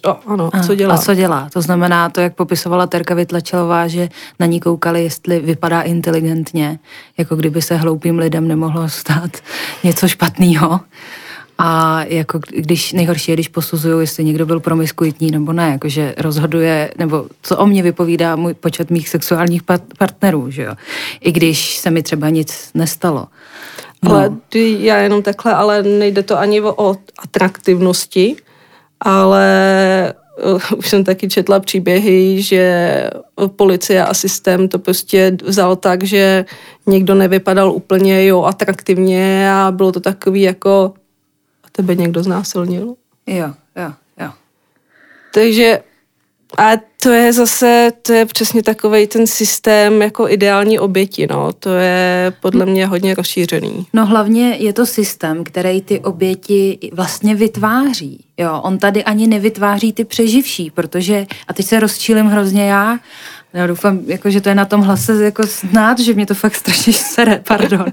O, 0.07 0.16
ano, 0.26 0.51
a, 0.53 0.62
co 0.62 0.74
dělá? 0.74 0.95
A 0.95 0.99
co 0.99 1.14
dělá? 1.14 1.49
To 1.53 1.62
znamená 1.62 2.11
to, 2.11 2.20
jak 2.20 2.34
popisovala 2.34 2.87
Terka 2.87 3.14
Vytlačelová, 3.14 3.89
že 3.89 4.09
na 4.41 4.47
ní 4.47 4.61
koukali, 4.61 5.03
jestli 5.05 5.41
vypadá 5.41 5.82
inteligentně, 5.82 6.78
jako 7.18 7.37
kdyby 7.37 7.62
se 7.62 7.76
hloupým 7.76 8.18
lidem 8.18 8.49
nemohlo 8.49 8.89
stát 8.89 9.30
něco 9.84 10.09
špatného. 10.09 10.80
A 11.59 12.03
jako 12.05 12.41
když 12.49 12.93
nejhorší 12.93 13.33
je, 13.33 13.37
když 13.37 13.49
posuzují, 13.49 14.01
jestli 14.01 14.25
někdo 14.25 14.47
byl 14.47 14.61
promiskuitní 14.61 15.31
nebo 15.31 15.53
ne, 15.53 15.71
jakože 15.71 16.15
rozhoduje, 16.19 16.91
nebo 16.99 17.27
co 17.43 17.57
o 17.57 17.67
mě 17.67 17.83
vypovídá 17.83 18.37
můj 18.37 18.55
počet 18.55 18.91
mých 18.91 19.09
sexuálních 19.09 19.63
partnerů, 19.99 20.51
že 20.51 20.63
jo. 20.63 20.75
I 21.21 21.33
když 21.33 21.77
se 21.77 21.91
mi 21.91 22.03
třeba 22.03 22.29
nic 22.29 22.71
nestalo. 22.75 23.27
No. 24.03 24.11
Ale 24.11 24.31
já 24.79 24.97
jenom 24.97 25.23
takhle, 25.23 25.55
ale 25.55 25.83
nejde 25.83 26.23
to 26.23 26.39
ani 26.39 26.61
o 26.61 26.97
atraktivnosti, 27.19 28.37
ale 29.01 30.15
uh, 30.45 30.79
už 30.79 30.89
jsem 30.89 31.05
taky 31.05 31.29
četla 31.29 31.61
příběhy, 31.61 32.43
že 32.43 33.11
policie 33.57 34.05
a 34.05 34.15
systém 34.15 34.69
to 34.69 34.79
prostě 34.79 35.37
vzal 35.45 35.77
tak, 35.77 36.05
že 36.05 36.45
někdo 36.87 37.15
nevypadal 37.15 37.73
úplně 37.73 38.27
jo 38.27 38.43
atraktivně 38.43 39.53
a 39.53 39.71
bylo 39.71 39.93
to 39.93 40.01
takový 40.01 40.43
jako 40.43 40.95
tebe 41.77 41.95
někdo 41.95 42.22
znásilnil. 42.22 42.95
Jo, 43.27 43.55
jo, 43.77 43.93
jo. 44.20 44.31
Takže 45.35 45.81
a 46.59 46.70
to 47.03 47.12
je 47.12 47.33
zase, 47.33 47.93
to 48.03 48.12
je 48.12 48.27
přesně 48.27 48.62
takový 48.62 49.07
ten 49.07 49.27
systém 49.27 50.03
jako 50.03 50.29
ideální 50.29 50.79
oběti, 50.79 51.27
no. 51.31 51.53
To 51.53 51.74
je 51.74 52.33
podle 52.41 52.66
mě 52.66 52.87
hodně 52.87 53.14
rozšířený. 53.14 53.87
No 53.93 54.07
hlavně 54.07 54.57
je 54.59 54.72
to 54.72 54.87
systém, 54.87 55.45
který 55.45 55.83
ty 55.83 56.01
oběti 56.01 56.79
vlastně 56.93 57.35
vytváří. 57.35 58.24
Jo, 58.37 58.61
on 58.62 58.79
tady 58.79 59.05
ani 59.05 59.27
nevytváří 59.27 59.93
ty 59.93 60.05
přeživší, 60.05 60.70
protože, 60.70 61.27
a 61.49 61.53
teď 61.53 61.66
se 61.66 61.81
rozčílim 61.81 62.27
hrozně 62.27 62.70
já, 62.70 62.99
já 63.53 63.66
doufám, 63.66 64.01
jako, 64.07 64.31
že 64.31 64.41
to 64.41 64.49
je 64.49 64.55
na 64.55 64.64
tom 64.64 64.81
hlase 64.81 65.24
jako 65.24 65.43
znát, 65.43 65.99
že 65.99 66.14
mě 66.14 66.27
to 66.27 66.35
fakt 66.35 66.55
strašně 66.55 66.93
sere, 66.93 67.43
pardon, 67.49 67.87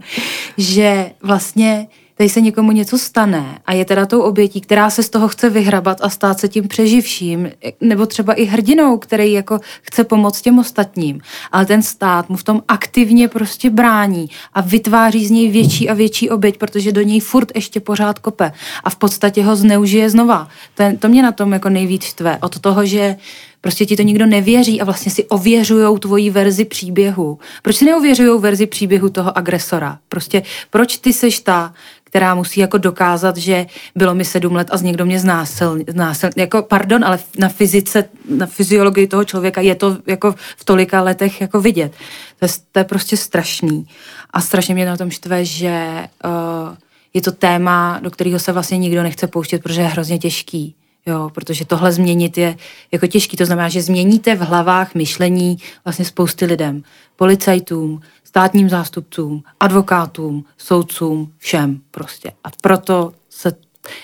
že 0.58 1.12
vlastně 1.22 1.88
tady 2.16 2.30
se 2.30 2.42
někomu 2.42 2.72
něco 2.72 2.98
stane 2.98 3.60
a 3.66 3.74
je 3.74 3.86
teda 3.86 4.06
tou 4.06 4.22
obětí, 4.22 4.62
která 4.62 4.90
se 4.90 5.04
z 5.04 5.10
toho 5.10 5.28
chce 5.28 5.50
vyhrabat 5.50 5.98
a 6.02 6.10
stát 6.10 6.40
se 6.40 6.48
tím 6.48 6.68
přeživším, 6.68 7.50
nebo 7.82 8.06
třeba 8.06 8.34
i 8.34 8.44
hrdinou, 8.44 8.98
který 8.98 9.32
jako 9.32 9.60
chce 9.82 10.04
pomoct 10.04 10.42
těm 10.42 10.60
ostatním, 10.60 11.22
ale 11.52 11.66
ten 11.66 11.82
stát 11.82 12.30
mu 12.30 12.36
v 12.36 12.44
tom 12.44 12.64
aktivně 12.68 13.28
prostě 13.28 13.70
brání 13.70 14.30
a 14.54 14.62
vytváří 14.62 15.28
z 15.28 15.32
něj 15.32 15.52
větší 15.52 15.90
a 15.90 15.94
větší 15.94 16.30
oběť, 16.30 16.58
protože 16.58 16.92
do 16.92 17.02
něj 17.02 17.20
furt 17.20 17.52
ještě 17.56 17.80
pořád 17.80 18.20
kope 18.20 18.52
a 18.84 18.90
v 18.90 18.96
podstatě 18.96 19.44
ho 19.44 19.56
zneužije 19.56 20.10
znova. 20.10 20.48
To, 20.76 20.84
to 21.00 21.10
mě 21.10 21.24
na 21.24 21.32
tom 21.32 21.54
jako 21.54 21.70
nejvíc 21.70 22.04
štve. 22.04 22.38
Od 22.42 22.60
toho, 22.60 22.86
že 22.86 23.16
Prostě 23.64 23.86
ti 23.86 23.96
to 23.96 24.02
nikdo 24.02 24.26
nevěří 24.26 24.82
a 24.82 24.86
vlastně 24.86 25.12
si 25.12 25.24
ověřují 25.24 26.00
tvoji 26.00 26.30
verzi 26.30 26.66
příběhu. 26.66 27.40
Proč 27.62 27.76
si 27.76 27.86
neověřují 27.86 28.42
verzi 28.42 28.68
příběhu 28.68 29.10
toho 29.10 29.38
agresora? 29.38 30.00
Prostě 30.10 30.44
proč 30.70 30.98
ty 30.98 31.14
seš 31.14 31.40
ta, 31.40 31.74
která 32.14 32.36
musí 32.36 32.60
jako 32.60 32.78
dokázat, 32.78 33.38
že 33.38 33.66
bylo 33.96 34.16
mi 34.16 34.26
sedm 34.26 34.56
let 34.56 34.68
a 34.72 34.78
z 34.78 34.82
někdo 34.82 35.06
mě 35.06 35.20
znásil, 35.20 35.80
znásil 35.88 36.30
jako 36.36 36.62
pardon, 36.62 37.06
ale 37.06 37.20
na 37.40 37.50
fyzice, 37.50 38.06
na 38.30 38.46
fyziologii 38.46 39.08
toho 39.08 39.24
člověka 39.24 39.62
je 39.62 39.76
to 39.76 39.98
jako 40.08 40.36
v 40.58 40.66
tolika 40.66 41.02
letech 41.02 41.42
jako 41.42 41.62
vidět. 41.62 41.92
To 42.40 42.46
je, 42.46 42.52
to 42.72 42.80
je 42.80 42.84
prostě 42.84 43.18
strašný. 43.18 43.88
A 44.34 44.42
strašně 44.42 44.74
mě 44.74 44.86
na 44.86 44.98
tom 44.98 45.10
štve, 45.10 45.46
že 45.46 46.06
uh, 46.26 46.76
je 47.14 47.22
to 47.22 47.32
téma, 47.32 48.00
do 48.04 48.12
kterého 48.12 48.40
se 48.40 48.52
vlastně 48.52 48.78
nikdo 48.78 49.04
nechce 49.04 49.28
pouštět, 49.28 49.64
protože 49.64 49.82
je 49.82 49.88
hrozně 49.88 50.18
těžký. 50.18 50.76
Jo, 51.06 51.30
protože 51.34 51.66
tohle 51.66 51.92
změnit 51.92 52.38
je 52.38 52.56
jako 52.92 53.08
těžký. 53.08 53.38
To 53.38 53.46
znamená, 53.46 53.70
že 53.70 53.82
změníte 53.82 54.36
v 54.36 54.40
hlavách 54.40 54.96
myšlení 54.96 55.58
vlastně 55.86 56.06
spousty 56.06 56.46
lidem. 56.46 56.84
Policajtům, 57.16 58.02
státním 58.24 58.70
zástupcům, 58.70 59.44
advokátům, 59.60 60.46
soudcům, 60.58 61.32
všem 61.38 61.82
prostě. 61.92 62.32
A 62.44 62.48
proto 62.62 63.14
se 63.30 63.54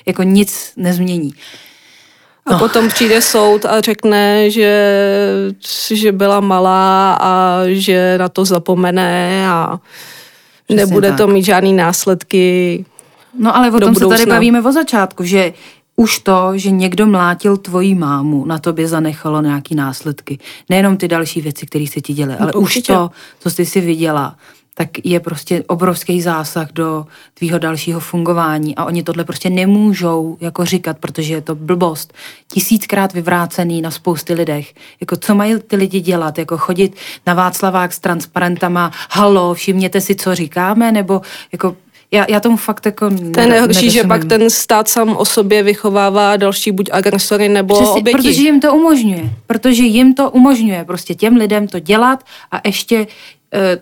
jako 0.06 0.24
nic 0.24 0.74
nezmění. 0.78 1.34
A 2.45 2.52
no. 2.54 2.60
potom 2.60 2.88
přijde 2.88 3.22
soud 3.22 3.66
a 3.66 3.82
řekne, 3.82 4.50
že, 4.50 5.04
že 5.89 6.12
byla 6.12 6.39
malá 6.39 7.18
a 7.22 7.62
že 7.68 8.18
na 8.18 8.30
to 8.30 8.45
zapomene 8.45 9.50
a 9.50 9.80
Přesně 10.66 10.86
nebude 10.86 11.10
tak. 11.10 11.18
to 11.18 11.28
mít 11.28 11.43
žádný 11.43 11.74
následky. 11.74 12.86
No 13.39 13.56
ale 13.56 13.72
o 13.72 13.80
tom 13.80 13.95
se 13.95 14.08
tady 14.08 14.26
bavíme 14.26 14.62
od 14.62 14.72
začátku, 14.72 15.24
že 15.24 15.54
už 16.00 16.20
to, 16.20 16.52
že 16.56 16.72
někdo 16.72 17.06
mlátil 17.06 17.58
tvoji 17.58 17.95
mámu, 17.95 18.45
na 18.45 18.60
tobě 18.60 18.88
zanechalo 18.88 19.41
nějaký 19.41 19.76
následky. 19.76 20.39
Nejenom 20.70 20.97
ty 20.97 21.08
další 21.08 21.41
věci, 21.41 21.66
které 21.66 21.88
se 21.88 22.02
ti 22.02 22.14
děly, 22.14 22.32
no 22.32 22.41
ale 22.41 22.54
už 22.54 22.82
to, 22.88 23.12
co 23.39 23.50
jsi 23.50 23.66
si 23.66 23.82
viděla, 23.82 24.36
tak 24.74 24.89
je 25.04 25.20
prostě 25.20 25.64
obrovský 25.68 26.22
zásah 26.22 26.72
do 26.72 27.06
tvýho 27.34 27.60
dalšího 27.60 28.00
fungování 28.00 28.76
a 28.76 28.86
oni 28.86 29.04
tohle 29.04 29.24
prostě 29.24 29.50
nemůžou 29.50 30.38
jako 30.41 30.66
říkat, 30.66 30.97
protože 30.97 31.34
je 31.34 31.41
to 31.41 31.56
blbost. 31.56 32.14
Tisíckrát 32.47 33.14
vyvrácený 33.14 33.82
na 33.82 33.91
spousty 33.91 34.34
lidech. 34.34 34.74
Jako 35.02 35.16
co 35.16 35.36
mají 35.36 35.60
ty 35.60 35.76
lidi 35.76 36.00
dělat? 36.00 36.38
Jako 36.38 36.58
chodit 36.58 36.95
na 37.28 37.34
Václavák 37.34 37.93
s 37.93 38.00
transparentama, 38.00 38.91
halo, 39.12 39.54
všimněte 39.54 40.02
si, 40.02 40.16
co 40.16 40.36
říkáme, 40.36 40.91
nebo 40.91 41.22
jako 41.52 41.76
já, 42.12 42.26
já 42.30 42.39
tomu 42.39 42.57
fakt 42.57 42.86
jako 42.86 43.10
To 43.34 43.39
je 43.39 43.47
nejhorší, 43.47 43.89
že 43.89 44.03
pak 44.03 44.26
ten 44.26 44.49
stát 44.49 44.88
sám 44.88 45.18
o 45.18 45.26
sobě 45.26 45.64
vychovává 45.64 46.38
další 46.38 46.72
buď 46.72 46.89
agresory 46.91 47.49
nebo 47.49 47.76
Přesně, 47.76 48.01
oběti. 48.01 48.18
Protože 48.18 48.41
jim 48.41 48.60
to 48.60 48.76
umožňuje. 48.76 49.30
Protože 49.47 49.84
jim 49.84 50.14
to 50.14 50.32
umožňuje 50.32 50.86
prostě 50.86 51.16
těm 51.16 51.36
lidem 51.36 51.68
to 51.68 51.80
dělat 51.80 52.24
a 52.51 52.62
ještě 52.66 53.07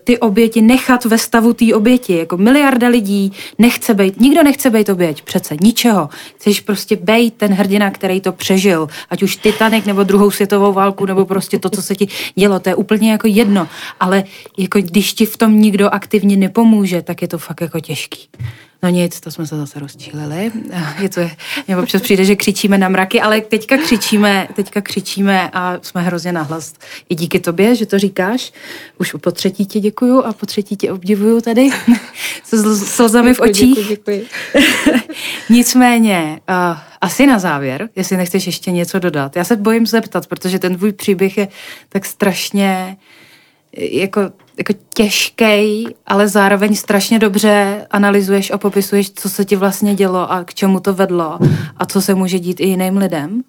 ty 0.04 0.18
oběti 0.18 0.62
nechat 0.62 1.06
ve 1.06 1.18
stavu 1.18 1.54
té 1.54 1.76
oběti. 1.76 2.18
Jako 2.18 2.38
miliarda 2.38 2.88
lidí 2.88 3.32
nechce 3.58 3.94
být, 3.94 4.22
nikdo 4.22 4.44
nechce 4.44 4.70
být 4.70 4.90
oběť, 4.90 5.22
přece 5.22 5.56
ničeho. 5.62 6.10
Chceš 6.36 6.60
prostě 6.60 6.96
být 6.96 7.34
ten 7.34 7.54
hrdina, 7.54 7.92
který 7.92 8.22
to 8.22 8.32
přežil, 8.32 8.88
ať 9.10 9.24
už 9.24 9.36
Titanic 9.36 9.86
nebo 9.86 10.04
druhou 10.04 10.32
světovou 10.32 10.74
válku, 10.74 11.06
nebo 11.06 11.26
prostě 11.26 11.60
to, 11.60 11.70
co 11.70 11.82
se 11.82 11.96
ti 11.96 12.08
dělo, 12.36 12.60
to 12.60 12.70
je 12.70 12.76
úplně 12.76 13.12
jako 13.12 13.28
jedno. 13.28 13.68
Ale 14.00 14.24
jako 14.58 14.80
když 14.80 15.14
ti 15.14 15.26
v 15.26 15.38
tom 15.38 15.60
nikdo 15.60 15.90
aktivně 15.90 16.38
nepomůže, 16.38 17.02
tak 17.02 17.22
je 17.22 17.28
to 17.28 17.38
fakt 17.38 17.62
jako 17.62 17.80
těžký. 17.80 18.28
No 18.84 18.90
nic, 18.90 19.20
to 19.20 19.32
jsme 19.32 19.48
se 19.48 19.58
zase 19.58 19.80
rozčílili. 19.80 20.52
Je 21.00 21.10
to, 21.10 21.22
mě 21.68 21.78
občas 21.78 22.02
přijde, 22.02 22.26
že 22.26 22.36
křičíme 22.36 22.78
na 22.78 22.90
mraky, 22.90 23.22
ale 23.22 23.42
teďka 23.42 23.78
křičíme, 23.78 24.48
teďka 24.56 24.82
křičíme 24.82 25.50
a 25.54 25.80
jsme 25.82 26.02
hrozně 26.02 26.32
nahlas. 26.32 26.74
I 27.10 27.16
díky 27.16 27.40
tobě, 27.40 27.76
že 27.76 27.86
to 27.86 28.00
říkáš. 28.00 28.54
Už 28.98 29.16
po 29.22 29.32
třetí 29.32 29.66
ti 29.66 29.80
děkuju 29.80 30.24
a 30.24 30.34
po 30.34 30.46
třetí 30.46 30.78
tě 30.78 30.92
obdivuju 30.92 31.42
tady 31.42 31.70
s 32.44 32.86
slzami 32.86 33.34
v 33.34 33.40
očích. 33.40 33.76
Děkuji, 33.76 33.88
děkuji. 33.90 34.28
Nicméně, 35.50 36.40
uh, 36.50 36.78
asi 37.02 37.26
na 37.28 37.40
závěr, 37.40 37.90
jestli 37.96 38.18
nechceš 38.18 38.46
ještě 38.46 38.72
něco 38.72 39.00
dodat. 39.00 39.36
Já 39.36 39.44
se 39.44 39.56
bojím 39.56 39.88
zeptat, 39.88 40.28
protože 40.28 40.60
ten 40.60 40.76
tvůj 40.76 40.92
příběh 40.92 41.38
je 41.38 41.48
tak 41.90 42.06
strašně 42.06 42.98
jako, 43.78 44.22
jako 44.58 44.74
těžký, 44.94 45.88
ale 46.06 46.28
zároveň 46.28 46.76
strašně 46.76 47.20
dobře 47.20 47.88
analyzuješ 47.92 48.52
a 48.52 48.58
popisuješ, 48.58 49.12
co 49.12 49.30
se 49.30 49.46
ti 49.46 49.56
vlastně 49.56 49.96
dělo 49.96 50.32
a 50.32 50.44
k 50.44 50.54
čemu 50.54 50.80
to 50.80 50.94
vedlo 50.94 51.40
a 51.78 51.86
co 51.86 52.02
se 52.02 52.16
může 52.16 52.40
dít 52.40 52.60
i 52.60 52.66
jiným 52.66 52.98
lidem. 52.98 53.44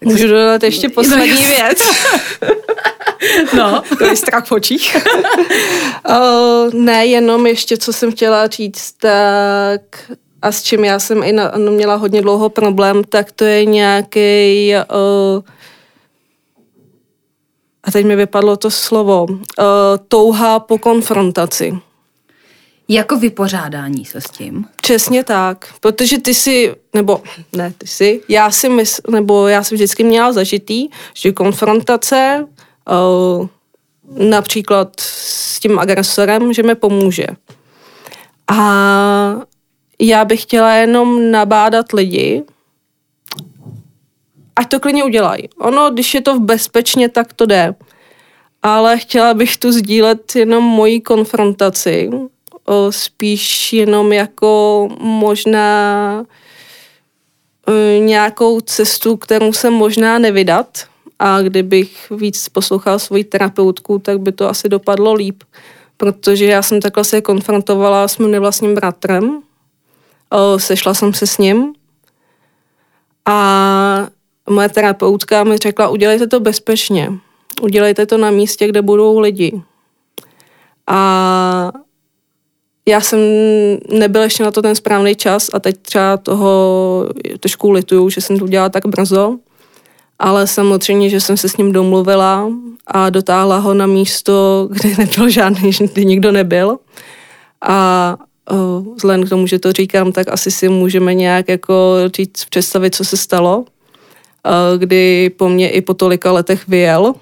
Tak 0.00 0.08
Můžu 0.08 0.28
dodat 0.28 0.62
ještě 0.62 0.88
poslední 0.88 1.30
no, 1.30 1.48
věc. 1.48 1.82
No. 3.56 3.82
To 3.98 4.04
je 4.04 4.16
strach 4.16 4.46
v 4.46 4.52
očích. 4.52 4.96
uh, 6.08 6.74
ne, 6.74 7.06
jenom 7.06 7.46
ještě, 7.46 7.76
co 7.76 7.92
jsem 7.92 8.12
chtěla 8.12 8.46
říct, 8.46 8.92
tak 8.92 9.80
a 10.42 10.52
s 10.52 10.62
čím 10.62 10.84
já 10.84 10.98
jsem 10.98 11.22
i 11.22 11.32
na, 11.32 11.52
no, 11.56 11.72
měla 11.72 11.94
hodně 11.94 12.22
dlouho 12.22 12.48
problém, 12.48 13.04
tak 13.04 13.32
to 13.32 13.44
je 13.44 13.64
nějaký 13.64 14.72
uh, 14.74 15.42
a 17.84 17.90
teď 17.90 18.06
mi 18.06 18.16
vypadlo 18.16 18.56
to 18.56 18.70
slovo, 18.70 19.24
uh, 19.24 19.36
touha 20.08 20.58
po 20.58 20.78
konfrontaci. 20.78 21.78
Jako 22.88 23.18
vypořádání 23.18 24.04
se 24.04 24.20
s 24.20 24.24
tím? 24.24 24.66
Přesně 24.82 25.24
tak, 25.24 25.74
protože 25.80 26.18
ty 26.18 26.34
si, 26.34 26.74
nebo 26.94 27.22
ne 27.52 27.72
ty 27.78 27.86
si, 27.86 28.20
já 28.28 28.50
si 28.50 28.68
mysl, 28.68 29.02
nebo 29.10 29.48
já 29.48 29.62
jsem 29.62 29.76
vždycky 29.76 30.04
měla 30.04 30.32
zažitý, 30.32 30.88
že 31.14 31.32
konfrontace 31.32 32.46
uh, 32.90 33.46
například 34.28 34.92
s 35.00 35.60
tím 35.60 35.78
agresorem, 35.78 36.52
že 36.52 36.62
mi 36.62 36.74
pomůže. 36.74 37.26
A 38.48 39.36
já 39.98 40.24
bych 40.24 40.42
chtěla 40.42 40.74
jenom 40.74 41.30
nabádat 41.30 41.92
lidi, 41.92 42.42
ať 44.56 44.68
to 44.68 44.80
klidně 44.80 45.04
udělají. 45.04 45.48
Ono, 45.58 45.90
když 45.90 46.14
je 46.14 46.20
to 46.20 46.36
v 46.36 46.40
bezpečně, 46.40 47.08
tak 47.08 47.32
to 47.32 47.46
jde. 47.46 47.74
Ale 48.62 48.98
chtěla 48.98 49.34
bych 49.34 49.56
tu 49.56 49.72
sdílet 49.72 50.36
jenom 50.36 50.64
moji 50.64 51.00
konfrontaci, 51.00 52.10
spíš 52.90 53.72
jenom 53.72 54.12
jako 54.12 54.88
možná 55.00 56.24
e, 57.68 57.98
nějakou 57.98 58.60
cestu, 58.60 59.16
kterou 59.16 59.52
jsem 59.52 59.72
možná 59.72 60.18
nevydat 60.18 60.78
a 61.18 61.42
kdybych 61.42 62.10
víc 62.10 62.48
poslouchal 62.48 62.98
svoji 62.98 63.24
terapeutku, 63.24 63.98
tak 63.98 64.20
by 64.20 64.32
to 64.32 64.48
asi 64.48 64.68
dopadlo 64.68 65.12
líp, 65.12 65.42
protože 65.96 66.44
já 66.44 66.62
jsem 66.62 66.80
takhle 66.80 67.04
se 67.04 67.20
konfrontovala 67.20 68.08
s 68.08 68.18
mým 68.18 68.30
nevlastním 68.30 68.74
bratrem, 68.74 69.42
sešla 70.56 70.94
jsem 70.94 71.14
se 71.14 71.26
s 71.26 71.38
ním 71.38 71.74
a 73.26 74.08
moje 74.50 74.68
terapeutka 74.68 75.44
mi 75.44 75.58
řekla, 75.58 75.88
udělejte 75.88 76.26
to 76.26 76.40
bezpečně, 76.40 77.12
udělejte 77.62 78.06
to 78.06 78.18
na 78.18 78.30
místě, 78.30 78.68
kde 78.68 78.82
budou 78.82 79.18
lidi. 79.18 79.62
A 80.86 81.72
já 82.88 83.00
jsem 83.00 83.18
nebyl 83.88 84.22
ještě 84.22 84.44
na 84.44 84.50
to 84.50 84.62
ten 84.62 84.74
správný 84.74 85.16
čas 85.16 85.50
a 85.52 85.58
teď 85.58 85.76
třeba 85.82 86.16
toho 86.16 87.08
trošku 87.40 87.70
lituju, 87.70 88.10
že 88.10 88.20
jsem 88.20 88.38
to 88.38 88.44
udělala 88.44 88.68
tak 88.68 88.86
brzo, 88.86 89.38
ale 90.18 90.46
samozřejmě, 90.46 91.08
že 91.08 91.20
jsem 91.20 91.36
se 91.36 91.48
s 91.48 91.56
ním 91.56 91.72
domluvila 91.72 92.50
a 92.86 93.10
dotáhla 93.10 93.58
ho 93.58 93.74
na 93.74 93.86
místo, 93.86 94.68
kde 94.70 94.94
nebyl 94.98 95.30
žádný, 95.30 95.70
kde 95.92 96.04
nikdo 96.04 96.32
nebyl. 96.32 96.78
A 97.60 98.16
vzhledem 98.96 99.26
k 99.26 99.28
tomu, 99.28 99.46
že 99.46 99.58
to 99.58 99.72
říkám, 99.72 100.12
tak 100.12 100.28
asi 100.28 100.50
si 100.50 100.68
můžeme 100.68 101.14
nějak 101.14 101.48
jako 101.48 101.94
říct, 102.16 102.44
představit, 102.44 102.94
co 102.94 103.04
se 103.04 103.16
stalo, 103.16 103.64
kdy 104.76 105.30
po 105.30 105.48
mně 105.48 105.70
i 105.70 105.80
po 105.80 105.94
tolika 105.94 106.32
letech 106.32 106.68
vyjel. 106.68 107.14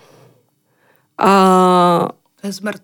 A... 1.18 2.08
To 2.40 2.46
je 2.46 2.52
smrt. 2.52 2.82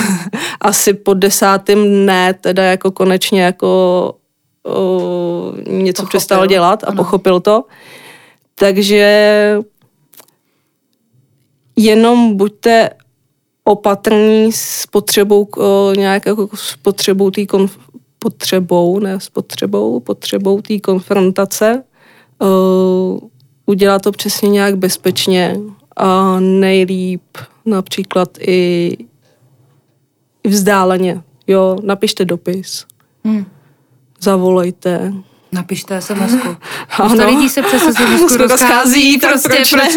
asi 0.60 0.94
po 0.94 1.14
desátém 1.14 1.84
dne 1.84 2.34
teda 2.34 2.62
jako 2.62 2.90
konečně 2.90 3.42
jako 3.42 4.14
uh, 4.62 5.58
něco 5.68 6.02
pochopil. 6.02 6.08
přestal 6.08 6.46
dělat 6.46 6.84
a 6.84 6.86
ano. 6.86 6.96
pochopil 6.96 7.40
to. 7.40 7.64
Takže 8.54 9.58
jenom 11.76 12.36
buďte 12.36 12.90
opatrní 13.64 14.52
s 14.52 14.86
potřebou 14.86 15.48
nějak 15.96 16.26
jako 16.26 16.48
s 16.54 16.76
potřebou 16.76 17.30
té 17.30 17.40
konf- 17.40 17.78
potřebou, 18.18 18.98
ne 18.98 19.20
s 19.20 19.28
potřebou, 19.28 20.00
potřebou 20.00 20.60
té 20.60 20.78
konfrontace. 20.78 21.82
Uh, 22.42 23.18
udělat 23.66 24.02
to 24.02 24.12
přesně 24.12 24.48
nějak 24.48 24.76
bezpečně 24.76 25.56
a 25.96 26.40
nejlíp 26.40 27.22
například 27.64 28.38
i 28.40 28.96
vzdáleně. 30.44 31.22
Jo, 31.46 31.78
napište 31.82 32.24
dopis. 32.24 32.86
Hmm. 33.24 33.46
Zavolejte. 34.20 35.12
Napište 35.52 36.00
SMS-ku. 36.00 36.56
Ano. 36.98 37.26
lidí 37.26 37.48
se 37.48 37.62
přes 37.62 37.82
SMS-ku 37.82 38.36
rozchází, 38.36 39.18
prostě 39.18 39.48
proč, 39.48 39.70
proč, 39.70 39.96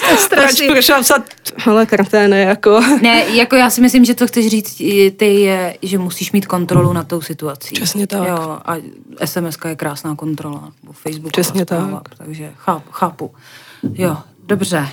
proč, 0.00 0.28
proč, 0.28 0.62
proč 0.68 0.88
mám 0.88 1.02
psat, 1.02 1.22
hele, 1.56 1.86
karténe, 1.86 2.40
jako. 2.40 2.80
Ne, 3.02 3.24
jako 3.28 3.56
já 3.56 3.70
si 3.70 3.80
myslím, 3.80 4.04
že 4.04 4.14
to 4.14 4.26
chceš 4.26 4.46
říct 4.46 4.76
ty 5.16 5.40
je, 5.40 5.78
že 5.82 5.98
musíš 5.98 6.32
mít 6.32 6.46
kontrolu 6.46 6.92
nad 6.92 7.08
tou 7.08 7.20
situací. 7.20 7.74
Přesně 7.74 8.06
tak. 8.06 8.28
Jo, 8.28 8.58
a 8.64 8.76
SMS 9.24 9.58
je 9.68 9.76
krásná 9.76 10.14
kontrola, 10.16 10.72
Facebook. 10.92 11.32
Přesně 11.32 11.64
tak. 11.64 12.08
Takže 12.18 12.52
chápu, 12.56 12.90
chápu. 12.90 13.34
Jo, 13.94 14.16
dobře. 14.46 14.88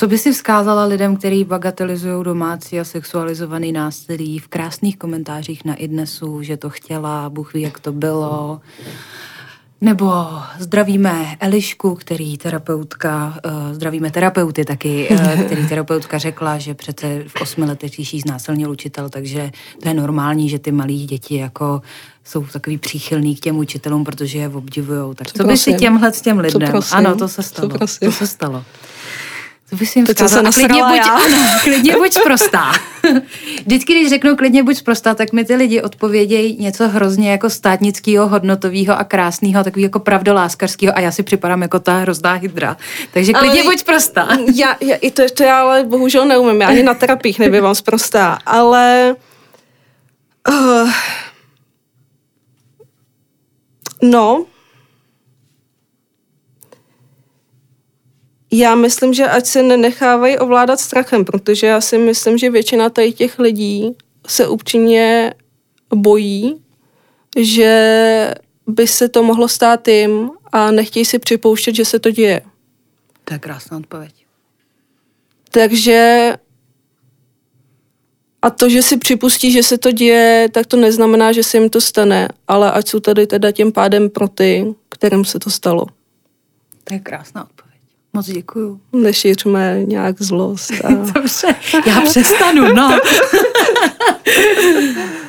Co 0.00 0.06
by 0.06 0.18
si 0.18 0.32
vzkázala 0.32 0.84
lidem, 0.84 1.16
kteří 1.16 1.44
bagatelizují 1.44 2.24
domácí 2.24 2.80
a 2.80 2.84
sexualizovaný 2.84 3.72
násilí 3.72 4.38
v 4.38 4.48
krásných 4.48 4.96
komentářích 4.96 5.64
na 5.64 5.74
idnesu, 5.74 6.42
že 6.42 6.56
to 6.56 6.70
chtěla, 6.70 7.30
Bůh 7.30 7.54
ví, 7.54 7.62
jak 7.62 7.80
to 7.80 7.92
bylo, 7.92 8.60
nebo 9.80 10.12
zdravíme 10.58 11.36
Elišku, 11.40 11.94
který 11.94 12.38
terapeutka, 12.38 13.38
uh, 13.44 13.74
zdravíme 13.74 14.10
terapeuty 14.10 14.64
taky, 14.64 15.08
uh, 15.10 15.42
který 15.46 15.68
terapeutka 15.68 16.18
řekla, 16.18 16.58
že 16.58 16.74
přece 16.74 17.24
v 17.26 17.42
osmi 17.42 17.64
letech 17.64 18.14
jí 18.14 18.20
znásilnil 18.20 18.70
učitel, 18.70 19.08
takže 19.08 19.50
to 19.82 19.88
je 19.88 19.94
normální, 19.94 20.48
že 20.48 20.58
ty 20.58 20.72
malí 20.72 21.06
děti 21.06 21.36
jako 21.36 21.82
jsou 22.24 22.46
takový 22.46 22.78
příchylný 22.78 23.36
k 23.36 23.40
těm 23.40 23.56
učitelům, 23.56 24.04
protože 24.04 24.38
je 24.38 24.48
obdivujou. 24.48 25.14
Tak 25.14 25.32
co 25.32 25.44
by 25.44 25.56
si 25.56 25.74
těmhle 25.74 26.12
s 26.12 26.20
těm 26.20 26.38
lidem? 26.38 26.72
Ano, 26.92 27.16
to 27.16 27.28
se 27.28 27.42
stalo. 27.42 27.78
To 27.78 28.12
se 28.12 28.26
stalo. 28.26 28.64
To 29.70 29.76
bys 29.76 29.96
jim 29.96 30.06
to, 30.06 30.24
a 30.24 30.52
klidně 30.52 30.82
buď, 30.82 30.96
já. 30.96 31.04
ano, 31.26 31.58
klidně 31.62 31.96
buď 31.96 32.14
prostá. 32.24 32.72
Vždycky, 33.66 33.94
když 33.94 34.08
řeknu 34.08 34.36
klidně 34.36 34.62
buď 34.62 34.82
prostá, 34.82 35.14
tak 35.14 35.32
mi 35.32 35.44
ty 35.44 35.54
lidi 35.54 35.82
odpovědějí 35.82 36.56
něco 36.60 36.88
hrozně 36.88 37.30
jako 37.30 37.50
státnického, 37.50 38.28
hodnotového 38.28 38.98
a 38.98 39.04
krásného, 39.04 39.64
takový 39.64 39.82
jako 39.82 39.98
pravdoláskařského 39.98 40.96
a 40.96 41.00
já 41.00 41.12
si 41.12 41.22
připadám 41.22 41.62
jako 41.62 41.78
ta 41.78 41.96
hrozná 41.96 42.32
hydra. 42.32 42.76
Takže 43.12 43.32
klidně 43.32 43.62
ale 43.62 43.70
buď 43.72 43.84
prostá. 43.84 44.28
Já, 44.54 44.76
já, 44.80 44.96
i 44.96 45.10
to, 45.10 45.22
to 45.34 45.42
já 45.42 45.60
ale 45.60 45.84
bohužel 45.84 46.24
neumím, 46.26 46.60
já 46.60 46.68
ani 46.68 46.82
na 46.82 46.94
terapiích 46.94 47.38
nebývám 47.38 47.74
prostá, 47.84 48.38
ale 48.46 49.16
uh, 50.48 50.90
no, 54.02 54.44
Já 58.52 58.74
myslím, 58.74 59.14
že 59.14 59.28
ať 59.28 59.46
se 59.46 59.62
nenechávají 59.62 60.38
ovládat 60.38 60.80
strachem, 60.80 61.24
protože 61.24 61.66
já 61.66 61.80
si 61.80 61.98
myslím, 61.98 62.38
že 62.38 62.50
většina 62.50 62.90
tady 62.90 63.12
těch 63.12 63.38
lidí 63.38 63.96
se 64.26 64.48
upřímně 64.48 65.34
bojí, 65.94 66.62
že 67.38 68.34
by 68.66 68.86
se 68.86 69.08
to 69.08 69.22
mohlo 69.22 69.48
stát 69.48 69.88
jim 69.88 70.30
a 70.52 70.70
nechtějí 70.70 71.04
si 71.04 71.18
připouštět, 71.18 71.74
že 71.74 71.84
se 71.84 71.98
to 71.98 72.10
děje. 72.10 72.40
To 73.24 73.34
je 73.34 73.38
krásná 73.38 73.76
odpověď. 73.76 74.14
Takže 75.50 76.32
a 78.42 78.50
to, 78.50 78.68
že 78.68 78.82
si 78.82 78.96
připustí, 78.96 79.52
že 79.52 79.62
se 79.62 79.78
to 79.78 79.92
děje, 79.92 80.48
tak 80.52 80.66
to 80.66 80.76
neznamená, 80.76 81.32
že 81.32 81.42
se 81.42 81.56
jim 81.56 81.70
to 81.70 81.80
stane, 81.80 82.28
ale 82.48 82.72
ať 82.72 82.88
jsou 82.88 83.00
tady 83.00 83.26
teda 83.26 83.52
tím 83.52 83.72
pádem 83.72 84.10
pro 84.10 84.28
ty, 84.28 84.74
kterým 84.88 85.24
se 85.24 85.38
to 85.38 85.50
stalo. 85.50 85.86
To 86.84 86.94
je 86.94 87.00
krásná 87.00 87.44
odpověď. 87.44 87.69
Moc 88.12 88.26
děkuju. 88.26 88.80
Nešířme 88.92 89.80
nějak 89.84 90.22
zlost. 90.22 90.72
A... 90.84 90.90
Dobře, 91.14 91.54
já 91.86 92.00
přestanu, 92.00 92.74
no. 92.74 92.98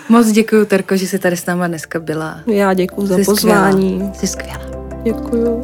Moc 0.10 0.28
děkuju, 0.28 0.66
Terko, 0.66 0.98
že 0.98 1.08
jsi 1.08 1.20
tady 1.20 1.38
s 1.38 1.46
náma 1.46 1.68
dneska 1.68 2.00
byla. 2.00 2.40
Já 2.48 2.74
děkuju 2.74 3.08
za 3.08 3.18
jsi 3.18 3.24
pozvání. 3.26 3.92
Skvělá. 3.92 4.14
Jsi 4.14 4.28
skvělá. 4.28 4.62
Děkuju. 5.04 5.64